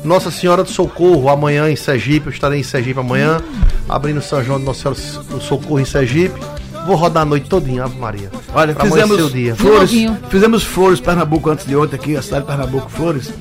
Nossa 0.02 0.30
Senhora 0.30 0.62
do 0.64 0.70
Socorro 0.70 1.28
amanhã 1.28 1.70
em 1.70 1.76
Sergipe. 1.76 2.26
Eu 2.26 2.32
estarei 2.32 2.58
em 2.60 2.62
Sergipe 2.64 2.98
amanhã, 3.00 3.40
abrindo 3.88 4.20
São 4.20 4.42
João 4.42 4.58
de 4.58 4.64
Nossa 4.64 4.94
Senhora 4.94 5.24
do 5.30 5.40
Socorro 5.40 5.78
em 5.80 5.84
Sergipe. 5.84 6.38
Vou 6.86 6.96
rodar 6.96 7.22
a 7.22 7.26
noite 7.26 7.48
todinha, 7.48 7.84
Ave 7.84 7.98
Maria. 7.98 8.30
Olha, 8.54 8.74
fizemos 8.74 9.32
flores, 9.56 9.90
fizemos 10.28 10.62
flores 10.64 11.00
Pernambuco 11.00 11.50
antes 11.50 11.66
de 11.66 11.74
ontem 11.74 11.96
aqui, 11.96 12.16
a 12.16 12.22
cidade 12.22 12.42
de 12.42 12.50
Pernambuco, 12.50 12.90
flores. 12.90 13.32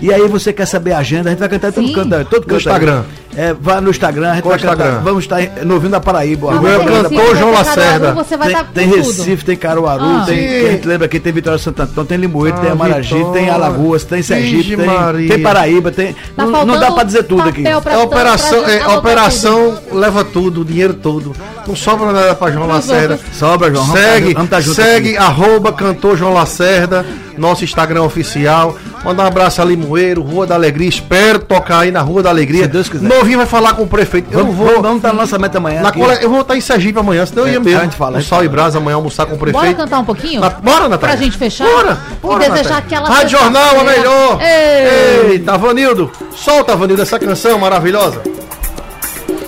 E 0.00 0.12
aí 0.12 0.26
você 0.28 0.52
quer 0.52 0.66
saber 0.66 0.92
a 0.92 0.98
agenda, 0.98 1.28
a 1.28 1.32
gente 1.32 1.40
vai 1.40 1.48
cantar 1.48 1.68
em 1.68 1.72
todo 1.72 1.92
canto, 1.92 2.30
todo 2.30 2.42
canto. 2.42 2.52
aí. 2.52 2.56
Instagram. 2.56 3.04
É, 3.40 3.54
vai 3.54 3.80
no 3.80 3.88
Instagram, 3.90 4.30
a 4.30 4.34
gente 4.34 4.42
Qual 4.42 4.50
vai 4.50 4.58
cantar. 4.58 4.72
Instagram? 4.74 5.00
Vamos 5.04 5.22
estar 5.24 5.40
em- 5.40 5.50
no 5.64 5.74
Ouvindo 5.74 5.92
da 5.92 6.00
Paraíba. 6.00 6.52
Não, 6.54 6.60
mas 6.60 6.72
meu 6.72 6.80
tem 6.80 6.88
cantor 6.88 7.36
João 7.36 7.52
Caruaru, 7.52 7.54
Lacerda. 7.54 8.12
Você 8.14 8.36
vai 8.36 8.48
Tem, 8.48 8.56
estar 8.56 8.72
tem 8.72 8.88
Recife, 8.88 9.44
tem 9.44 9.56
Caruaru, 9.56 10.02
Ah. 10.04 10.24
tem, 10.26 10.36
Sim. 10.40 10.48
que 10.48 10.66
a 10.66 10.70
gente 10.72 10.88
lembra 10.88 11.06
aqui, 11.06 11.20
tem 11.20 11.32
Vitória 11.32 11.56
de 11.56 11.62
Santo 11.62 11.80
Antônio, 11.82 12.08
tem 12.08 12.18
Limoeiro, 12.18 12.58
tem 12.58 12.68
Ah, 12.70 12.72
Amaragi, 12.72 13.14
Vitória. 13.14 13.40
tem 13.40 13.48
Alagoas, 13.50 14.02
tem 14.02 14.22
Sergipe, 14.22 14.76
tem, 14.76 15.28
tem 15.28 15.40
Paraíba, 15.40 15.92
tem. 15.92 16.16
Tá 16.36 16.44
não, 16.46 16.66
não 16.66 16.80
dá 16.80 16.90
pra 16.90 17.04
dizer 17.04 17.22
tudo 17.22 17.48
aqui. 17.48 17.64
É 17.64 17.76
operação, 17.76 18.68
é, 18.68 18.88
operação 18.88 19.78
leva 19.92 20.24
tudo, 20.24 20.62
o 20.62 20.64
dinheiro 20.64 20.94
todo. 20.94 21.32
Não 21.66 21.76
sobra 21.76 22.10
nada 22.12 22.34
pra 22.34 22.50
João 22.50 22.66
Lacerda. 22.66 23.20
Sobra, 23.32 23.70
João. 23.70 23.84
Vamos 23.84 24.00
Segue, 24.00 24.28
tá- 24.28 24.34
vamos 24.34 24.50
tá 24.50 24.60
junto 24.60 24.74
segue 24.74 25.08
aqui. 25.10 25.16
arroba 25.18 25.72
cantor 25.72 26.16
João 26.16 26.32
Lacerda, 26.32 27.06
nosso 27.36 27.62
Instagram 27.62 28.02
oficial. 28.02 28.74
Mandar 29.04 29.24
um 29.24 29.26
abraço 29.28 29.62
a 29.62 29.64
Limoeiro, 29.64 30.22
Rua 30.22 30.46
da 30.46 30.54
Alegria. 30.56 30.88
Espero 30.88 31.38
tocar 31.38 31.80
aí 31.80 31.90
na 31.90 32.00
Rua 32.00 32.22
da 32.22 32.30
Alegria. 32.30 32.64
Se 32.64 32.68
Deus 32.68 32.88
quiser. 32.88 33.08
Novinho 33.08 33.38
vai 33.38 33.46
falar 33.46 33.74
com 33.74 33.84
o 33.84 33.86
prefeito. 33.86 34.28
Eu 34.32 34.40
Vamos, 34.40 34.56
vou. 34.56 34.82
vamos, 34.82 34.96
estar 34.96 35.12
no 35.12 35.18
lançamento 35.20 35.56
amanhã. 35.56 35.82
Na 35.82 35.92
Eu 36.20 36.28
vou 36.28 36.40
estar 36.40 36.56
em 36.56 36.60
Sergipe 36.60 36.98
amanhã, 36.98 37.24
senão 37.24 37.44
eu 37.44 37.48
É, 37.48 37.52
ia 37.52 37.60
mesmo. 37.60 37.80
a 37.80 37.84
gente 37.84 37.96
fala, 37.96 38.18
no 38.18 38.22
Sal 38.24 38.44
e. 38.44 38.48
Brasa 38.48 38.78
amanhã 38.78 38.96
almoçar 38.96 39.24
com 39.26 39.34
o 39.34 39.38
Bora 39.38 39.52
prefeito. 39.52 39.76
cantar 39.76 40.00
um 40.00 40.04
pouquinho? 40.04 40.40
Na- 40.40 40.50
Bora, 40.50 40.88
Natália. 40.88 40.98
Pra 40.98 41.16
gente 41.16 41.38
fechar? 41.38 41.64
Bora, 41.66 41.98
E 42.10 42.14
bora, 42.16 42.38
desejar 42.50 42.54
Natália. 42.62 42.78
aquela 42.78 43.08
Rádio 43.08 43.38
Jornal, 43.38 43.80
a 43.80 43.84
melhor. 43.84 44.38
Ei! 44.42 45.30
Eita, 45.32 45.56
Vanildo. 45.56 46.10
Solta, 46.34 46.74
Vanildo, 46.76 47.02
essa 47.02 47.18
canção 47.18 47.58
maravilhosa. 47.58 48.20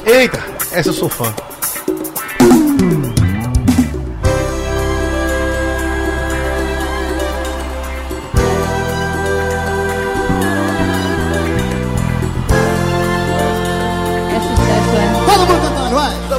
Eita, 0.06 0.38
essa 0.72 0.88
eu 0.90 0.92
sou 0.94 1.08
fã. 1.08 1.26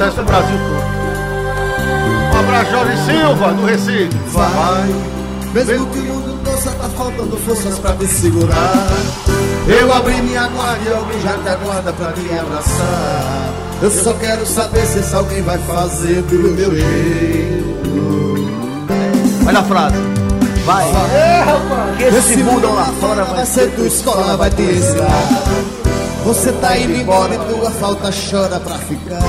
Sucesso 0.02 0.16
do 0.16 0.24
Brasil 0.24 0.58
todo. 0.58 2.34
Um 2.34 2.38
abraço, 2.40 2.70
Jorge 2.72 2.96
Silva, 3.04 3.52
do 3.52 3.64
Recife. 3.64 4.18
Vai, 4.32 4.94
mesmo 5.54 5.86
que 5.86 5.98
o 6.00 6.02
mundo 6.02 6.40
torça, 6.44 6.70
tá 6.72 6.88
faltando 6.88 7.36
forças 7.36 7.78
pra 7.78 7.92
te 7.92 8.08
segurar. 8.08 8.88
Eu 9.68 9.92
abri 9.92 10.20
minha 10.22 10.48
guarda 10.48 10.90
e 10.90 10.92
alguém 10.92 11.20
já 11.20 11.34
te 11.38 11.48
aguarda 11.48 11.92
pra 11.92 12.10
te 12.12 12.36
abraçar. 12.36 13.52
Eu 13.80 13.90
só 13.92 14.12
quero 14.14 14.44
saber 14.44 14.84
se 14.86 14.98
esse 14.98 15.14
alguém 15.14 15.40
vai 15.42 15.58
fazer 15.58 16.22
do 16.22 16.50
meu 16.50 16.74
jeito. 16.74 17.76
Olha 19.46 19.58
a 19.60 19.62
frase. 19.62 19.96
Vai. 20.64 20.84
Que 21.96 22.04
esse 22.04 22.38
mundo 22.38 22.74
lá 22.74 22.86
fora 23.00 23.24
vai 23.24 23.36
vai 23.36 23.46
ser 23.46 23.70
tua 23.70 23.86
escola, 23.86 24.36
vai 24.36 24.50
te 24.50 24.62
ensinar. 24.62 25.62
Você 26.24 26.52
tá 26.52 26.76
indo 26.76 26.94
embora 26.94 27.34
e 27.34 27.38
tua 27.38 27.70
falta 27.70 28.10
chora 28.10 28.58
pra 28.60 28.78
ficar. 28.78 29.22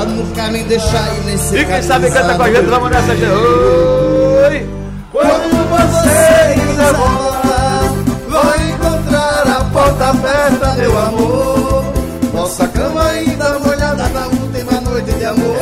Pra 0.00 0.08
nunca 0.08 0.48
me 0.48 0.62
deixar 0.62 1.14
e 1.14 1.26
nem 1.26 1.36
se 1.36 1.58
E 1.58 1.62
quem 1.62 1.82
sabe 1.82 2.10
canta 2.10 2.34
com 2.34 2.42
a 2.42 2.50
gente, 2.50 2.64
vamos 2.70 2.90
nessa 2.90 3.14
gente. 3.14 3.30
Oi! 3.30 4.66
Quando 5.12 5.68
você 5.68 6.54
quiser 6.54 6.92
voltar, 6.94 7.82
vai 8.30 8.70
encontrar 8.70 9.58
a 9.58 9.64
porta 9.64 10.08
aberta, 10.08 10.72
meu 10.76 10.98
amor. 10.98 11.84
Nossa 12.32 12.66
cama 12.68 13.08
ainda 13.08 13.58
molhada 13.58 14.08
da 14.08 14.26
última 14.28 14.80
noite 14.80 15.12
de 15.12 15.24
amor. 15.26 15.56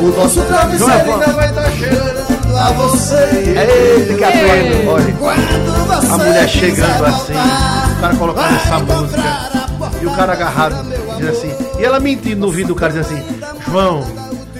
O 0.00 0.16
nosso 0.18 0.40
travesseiro 0.40 1.12
ainda 1.12 1.32
vai 1.34 1.48
estar 1.50 1.70
cheirando 1.72 2.58
a 2.58 2.72
você. 2.72 3.14
Ei, 3.14 4.16
que 4.16 4.24
atento. 4.24 4.88
Olha. 4.88 5.12
Quando 5.18 5.86
você 5.86 6.06
A 6.06 6.16
mulher 6.16 6.48
chegando 6.48 7.04
assim, 7.04 7.32
o 7.34 8.00
cara 8.00 8.16
colocando 8.16 8.56
essa 8.56 8.78
música. 8.78 9.64
E 10.00 10.06
o 10.06 10.10
cara 10.16 10.32
agarrado, 10.32 10.82
dizendo 11.16 11.30
assim. 11.30 11.52
E 11.78 11.84
ela 11.84 12.00
mentindo 12.00 12.40
no 12.40 12.46
ouvido 12.46 12.68
do 12.68 12.74
cara, 12.74 12.92
dizendo 12.92 13.18
assim: 13.18 13.33
João, 13.74 14.02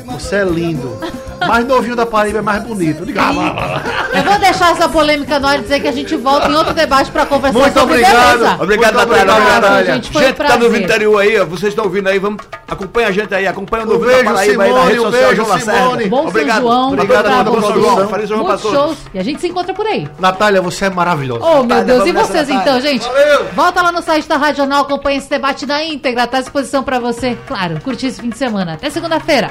você 0.06 0.38
é 0.38 0.44
lindo. 0.44 0.98
Mas 1.38 1.64
novinho 1.64 1.94
da 1.94 2.04
Paraíba 2.04 2.38
é 2.38 2.42
mais 2.42 2.64
bonito. 2.64 3.04
Ah, 3.16 3.30
vá. 3.30 4.03
Eu 4.14 4.22
vou 4.22 4.38
deixar 4.38 4.72
essa 4.72 4.88
polêmica 4.88 5.38
no 5.38 5.46
ar 5.48 5.58
e 5.58 5.62
dizer 5.62 5.80
que 5.80 5.88
a 5.88 5.92
gente 5.92 6.14
volta 6.16 6.48
em 6.48 6.54
outro 6.54 6.72
debate 6.74 7.10
pra 7.10 7.26
conversar 7.26 7.58
Muito 7.58 7.78
sobre 7.78 7.94
obrigado. 7.96 8.38
beleza. 8.38 8.56
Obrigado, 8.62 8.94
Muito 8.94 9.08
Natália. 9.08 9.32
obrigado, 9.34 9.62
Natália. 9.62 9.94
gente, 9.94 10.10
foi 10.12 10.22
um 10.22 10.26
que 10.26 10.32
tá 10.34 10.44
no 10.56 10.58
prazer. 10.60 10.82
interior 10.82 11.18
aí, 11.18 11.44
vocês 11.44 11.72
estão 11.72 11.84
ouvindo 11.84 12.08
aí, 12.08 12.18
vamos, 12.18 12.44
acompanha 12.68 13.08
a 13.08 13.12
gente 13.12 13.34
aí, 13.34 13.46
acompanha 13.46 13.84
o 13.84 13.86
Um 13.86 13.92
Novinho 13.92 14.08
da 14.10 14.14
beijo, 14.16 14.34
Paraíba 14.34 14.62
aí 14.64 14.68
na 14.70 14.74
Simone, 14.76 14.88
rede 14.88 15.00
um 15.00 15.04
social, 15.04 15.20
beijo, 15.28 15.36
João 15.36 15.48
Lacerda. 15.48 15.80
Simone. 15.80 16.04
Bom 16.06 16.16
São 16.18 16.26
Obrigado. 16.28 16.60
João, 16.60 16.92
Obrigado, 16.92 17.18
obrigado, 17.20 17.44
bom 17.50 17.60
São 17.60 17.70
São 17.72 17.80
João. 17.82 18.08
Feliz 18.08 18.28
São 18.28 18.36
João 18.36 18.44
pra 18.46 18.58
todos. 18.58 18.78
shows 18.78 18.98
e 19.14 19.18
a 19.18 19.22
gente 19.24 19.40
se 19.40 19.48
encontra 19.48 19.74
por 19.74 19.86
aí. 19.86 20.08
Natália, 20.18 20.60
você 20.62 20.84
é 20.86 20.90
maravilhosa. 20.90 21.44
Oh, 21.44 21.54
meu 21.56 21.62
Natália, 21.64 21.84
Deus, 21.84 22.06
e 22.08 22.12
nessa, 22.12 22.26
vocês 22.32 22.48
então, 22.50 22.80
gente? 22.80 23.04
Valeu. 23.06 23.46
Volta 23.54 23.82
lá 23.82 23.92
no 23.92 24.02
site 24.02 24.28
da 24.28 24.36
Rádio 24.36 24.58
Jornal, 24.58 24.82
acompanha 24.82 25.18
esse 25.18 25.28
debate 25.30 25.66
na 25.66 25.82
íntegra, 25.84 26.26
tá 26.26 26.38
à 26.38 26.40
disposição 26.40 26.82
pra 26.82 26.98
você. 26.98 27.36
Claro, 27.46 27.80
curtir 27.82 28.06
esse 28.06 28.20
fim 28.20 28.30
de 28.30 28.38
semana. 28.38 28.74
Até 28.74 28.90
segunda-feira. 28.90 29.50